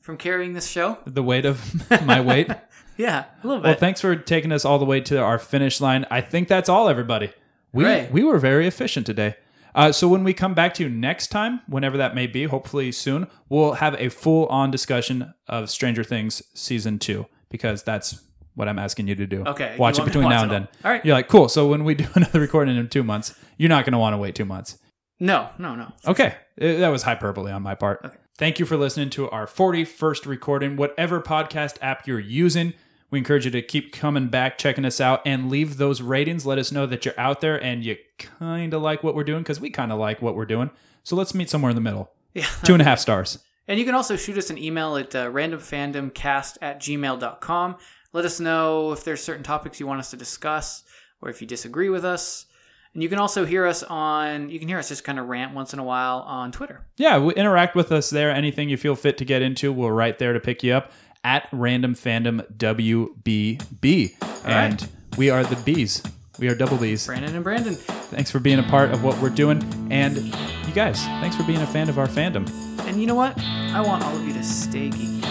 from 0.00 0.16
carrying 0.18 0.52
this 0.54 0.68
show. 0.68 0.98
The 1.06 1.22
weight 1.22 1.44
of 1.46 1.60
my 2.06 2.20
weight? 2.22 2.48
Yeah, 2.96 3.24
a 3.42 3.46
little 3.46 3.62
bit. 3.62 3.68
Well, 3.70 3.76
thanks 3.78 4.00
for 4.00 4.14
taking 4.16 4.52
us 4.52 4.64
all 4.64 4.78
the 4.78 4.84
way 4.84 5.00
to 5.02 5.18
our 5.20 5.38
finish 5.38 5.80
line. 5.80 6.06
I 6.10 6.20
think 6.20 6.48
that's 6.48 6.68
all, 6.68 6.88
everybody. 6.88 7.32
We 7.72 7.84
Great. 7.84 8.10
we 8.12 8.22
were 8.22 8.38
very 8.38 8.66
efficient 8.66 9.06
today. 9.06 9.36
Uh, 9.74 9.90
so 9.90 10.06
when 10.06 10.22
we 10.22 10.32
come 10.32 10.54
back 10.54 10.72
to 10.74 10.84
you 10.84 10.88
next 10.88 11.28
time, 11.28 11.60
whenever 11.66 11.96
that 11.96 12.14
may 12.14 12.28
be, 12.28 12.44
hopefully 12.44 12.92
soon, 12.92 13.26
we'll 13.48 13.72
have 13.74 13.96
a 13.98 14.08
full 14.08 14.46
on 14.46 14.70
discussion 14.70 15.34
of 15.48 15.68
Stranger 15.68 16.04
Things 16.04 16.42
season 16.54 17.00
two 17.00 17.26
because 17.50 17.82
that's 17.82 18.22
what 18.54 18.68
I'm 18.68 18.78
asking 18.78 19.08
you 19.08 19.16
to 19.16 19.26
do. 19.26 19.42
Okay, 19.44 19.74
watch 19.76 19.96
it 19.98 20.02
want 20.02 20.06
me 20.06 20.12
to 20.12 20.18
between 20.18 20.24
watch 20.26 20.30
now 20.32 20.42
and 20.44 20.50
then. 20.52 20.68
All 20.84 20.92
right. 20.92 21.04
You're 21.04 21.14
like, 21.16 21.26
cool. 21.26 21.48
So 21.48 21.66
when 21.66 21.82
we 21.82 21.96
do 21.96 22.06
another 22.14 22.38
recording 22.38 22.76
in 22.76 22.88
two 22.88 23.02
months, 23.02 23.34
you're 23.58 23.68
not 23.68 23.84
going 23.84 23.94
to 23.94 23.98
want 23.98 24.14
to 24.14 24.18
wait 24.18 24.36
two 24.36 24.44
months. 24.44 24.78
no, 25.18 25.48
no, 25.58 25.74
no. 25.74 25.90
Okay. 26.06 26.36
Uh, 26.60 26.78
That 26.78 26.90
was 26.90 27.02
hyperbole 27.02 27.50
on 27.50 27.62
my 27.62 27.74
part. 27.74 28.00
Okay. 28.04 28.16
Thank 28.38 28.60
you 28.60 28.66
for 28.66 28.76
listening 28.76 29.10
to 29.10 29.28
our 29.30 29.46
41st 29.46 30.26
recording. 30.26 30.76
Whatever 30.76 31.20
podcast 31.20 31.78
app 31.82 32.06
you're 32.06 32.18
using, 32.20 32.74
we 33.14 33.18
encourage 33.18 33.44
you 33.44 33.50
to 33.52 33.62
keep 33.62 33.92
coming 33.92 34.26
back, 34.26 34.58
checking 34.58 34.84
us 34.84 35.00
out, 35.00 35.22
and 35.24 35.48
leave 35.48 35.76
those 35.76 36.02
ratings. 36.02 36.44
Let 36.44 36.58
us 36.58 36.72
know 36.72 36.84
that 36.86 37.04
you're 37.04 37.18
out 37.18 37.40
there 37.40 37.62
and 37.62 37.84
you 37.84 37.96
kind 38.18 38.74
of 38.74 38.82
like 38.82 39.04
what 39.04 39.14
we're 39.14 39.22
doing 39.22 39.44
because 39.44 39.60
we 39.60 39.70
kind 39.70 39.92
of 39.92 40.00
like 40.00 40.20
what 40.20 40.34
we're 40.34 40.44
doing. 40.44 40.68
So 41.04 41.14
let's 41.14 41.32
meet 41.32 41.48
somewhere 41.48 41.70
in 41.70 41.76
the 41.76 41.80
middle. 41.80 42.10
Yeah. 42.32 42.48
Two 42.64 42.72
and 42.72 42.82
a 42.82 42.84
half 42.84 42.98
stars. 42.98 43.38
And 43.68 43.78
you 43.78 43.84
can 43.86 43.94
also 43.94 44.16
shoot 44.16 44.36
us 44.36 44.50
an 44.50 44.58
email 44.58 44.96
at 44.96 45.14
uh, 45.14 45.30
randomfandomcast 45.30 46.58
at 46.60 46.80
gmail.com. 46.80 47.76
Let 48.12 48.24
us 48.24 48.40
know 48.40 48.90
if 48.90 49.04
there's 49.04 49.22
certain 49.22 49.44
topics 49.44 49.78
you 49.78 49.86
want 49.86 50.00
us 50.00 50.10
to 50.10 50.16
discuss 50.16 50.82
or 51.22 51.30
if 51.30 51.40
you 51.40 51.46
disagree 51.46 51.90
with 51.90 52.04
us. 52.04 52.46
And 52.94 53.02
you 53.02 53.08
can 53.08 53.20
also 53.20 53.44
hear 53.44 53.64
us 53.64 53.84
on, 53.84 54.50
you 54.50 54.58
can 54.58 54.66
hear 54.66 54.78
us 54.78 54.88
just 54.88 55.04
kind 55.04 55.20
of 55.20 55.28
rant 55.28 55.54
once 55.54 55.72
in 55.72 55.78
a 55.78 55.84
while 55.84 56.18
on 56.20 56.50
Twitter. 56.50 56.84
Yeah, 56.96 57.18
we 57.18 57.34
interact 57.34 57.76
with 57.76 57.92
us 57.92 58.10
there. 58.10 58.30
Anything 58.30 58.68
you 58.68 58.76
feel 58.76 58.96
fit 58.96 59.18
to 59.18 59.24
get 59.24 59.40
into, 59.40 59.72
we're 59.72 59.92
right 59.92 60.18
there 60.18 60.32
to 60.32 60.40
pick 60.40 60.64
you 60.64 60.72
up 60.72 60.90
at 61.24 61.48
Random 61.50 61.94
Fandom 61.94 62.46
WBB. 62.56 64.14
And 64.44 64.88
we 65.16 65.30
are 65.30 65.42
the 65.42 65.56
Bs. 65.56 66.10
We 66.38 66.48
are 66.48 66.54
double 66.54 66.76
Bs. 66.76 67.06
Brandon 67.06 67.34
and 67.34 67.42
Brandon. 67.42 67.74
Thanks 67.74 68.30
for 68.30 68.38
being 68.38 68.58
a 68.58 68.64
part 68.64 68.90
of 68.90 69.02
what 69.02 69.18
we're 69.20 69.30
doing. 69.30 69.62
And 69.90 70.16
you 70.18 70.74
guys, 70.74 71.02
thanks 71.04 71.34
for 71.34 71.44
being 71.44 71.62
a 71.62 71.66
fan 71.66 71.88
of 71.88 71.98
our 71.98 72.06
fandom. 72.06 72.48
And 72.86 73.00
you 73.00 73.06
know 73.06 73.14
what? 73.14 73.38
I 73.38 73.80
want 73.80 74.04
all 74.04 74.14
of 74.14 74.26
you 74.26 74.34
to 74.34 74.44
stay 74.44 74.90
geeky. 74.90 75.22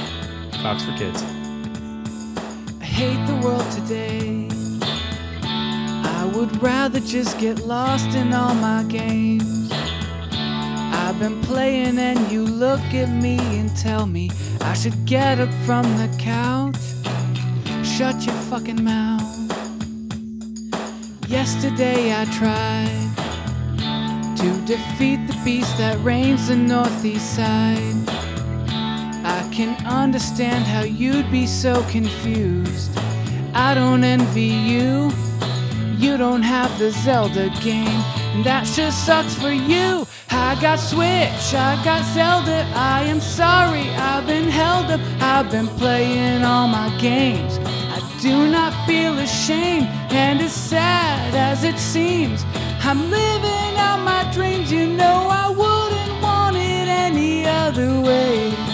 Cox 0.62 0.84
for 0.84 0.96
Kids. 0.98 1.22
I 2.82 2.86
hate 2.86 3.26
the 3.28 3.36
world 3.46 3.70
today. 3.72 4.48
I 5.54 6.32
would 6.34 6.62
rather 6.62 7.00
just 7.02 7.38
get 7.40 7.60
lost 7.60 8.16
in 8.16 8.34
all 8.34 8.54
my 8.56 8.84
games. 8.84 9.63
I've 11.14 11.20
been 11.20 11.42
playing, 11.42 12.00
and 12.00 12.32
you 12.32 12.44
look 12.44 12.82
at 12.92 13.08
me 13.08 13.38
and 13.60 13.70
tell 13.78 14.08
me 14.08 14.32
I 14.62 14.74
should 14.74 15.06
get 15.06 15.40
up 15.40 15.54
from 15.64 15.84
the 15.98 16.10
couch. 16.18 16.76
Shut 17.86 18.26
your 18.26 18.36
fucking 18.50 18.84
mouth. 18.84 19.22
Yesterday 21.30 22.20
I 22.20 22.26
tried 22.40 23.12
to 24.38 24.66
defeat 24.66 25.28
the 25.28 25.40
beast 25.46 25.78
that 25.78 26.00
reigns 26.00 26.48
the 26.48 26.56
northeast 26.56 27.36
side. 27.36 28.10
I 29.24 29.48
can 29.54 29.76
understand 29.86 30.66
how 30.66 30.82
you'd 30.82 31.30
be 31.32 31.46
so 31.46 31.84
confused. 31.92 32.90
I 33.54 33.76
don't 33.76 34.04
envy 34.04 34.52
you. 34.72 35.12
You 35.96 36.18
don't 36.18 36.42
have 36.42 36.76
the 36.80 36.90
Zelda 36.90 37.52
game, 37.62 38.02
and 38.34 38.44
that 38.46 38.66
sure 38.66 38.90
sucks 38.90 39.36
for 39.36 39.52
you. 39.52 40.08
I 40.34 40.60
got 40.60 40.80
Switch, 40.80 41.54
I 41.54 41.80
got 41.84 42.04
Zelda. 42.14 42.68
I 42.74 43.04
am 43.04 43.22
sorry, 43.22 43.88
I've 43.92 44.26
been 44.26 44.50
held 44.50 44.88
up. 44.90 45.00
I've 45.22 45.52
been 45.52 45.68
playing 45.68 46.44
all 46.44 46.68
my 46.68 46.90
games. 47.00 47.60
I 47.64 48.00
do 48.20 48.50
not 48.50 48.74
feel 48.88 49.20
ashamed, 49.20 49.88
and 50.10 50.42
as 50.42 50.52
sad 50.52 51.36
as 51.36 51.64
it 51.64 51.78
seems, 51.78 52.46
I'm 52.82 53.12
living 53.12 53.74
out 53.78 54.04
my 54.04 54.30
dreams. 54.34 54.72
You 54.72 54.88
know 54.88 55.28
I 55.30 55.50
wouldn't 55.50 56.22
want 56.24 56.56
it 56.56 56.88
any 56.88 57.46
other 57.46 58.02
way. 58.02 58.73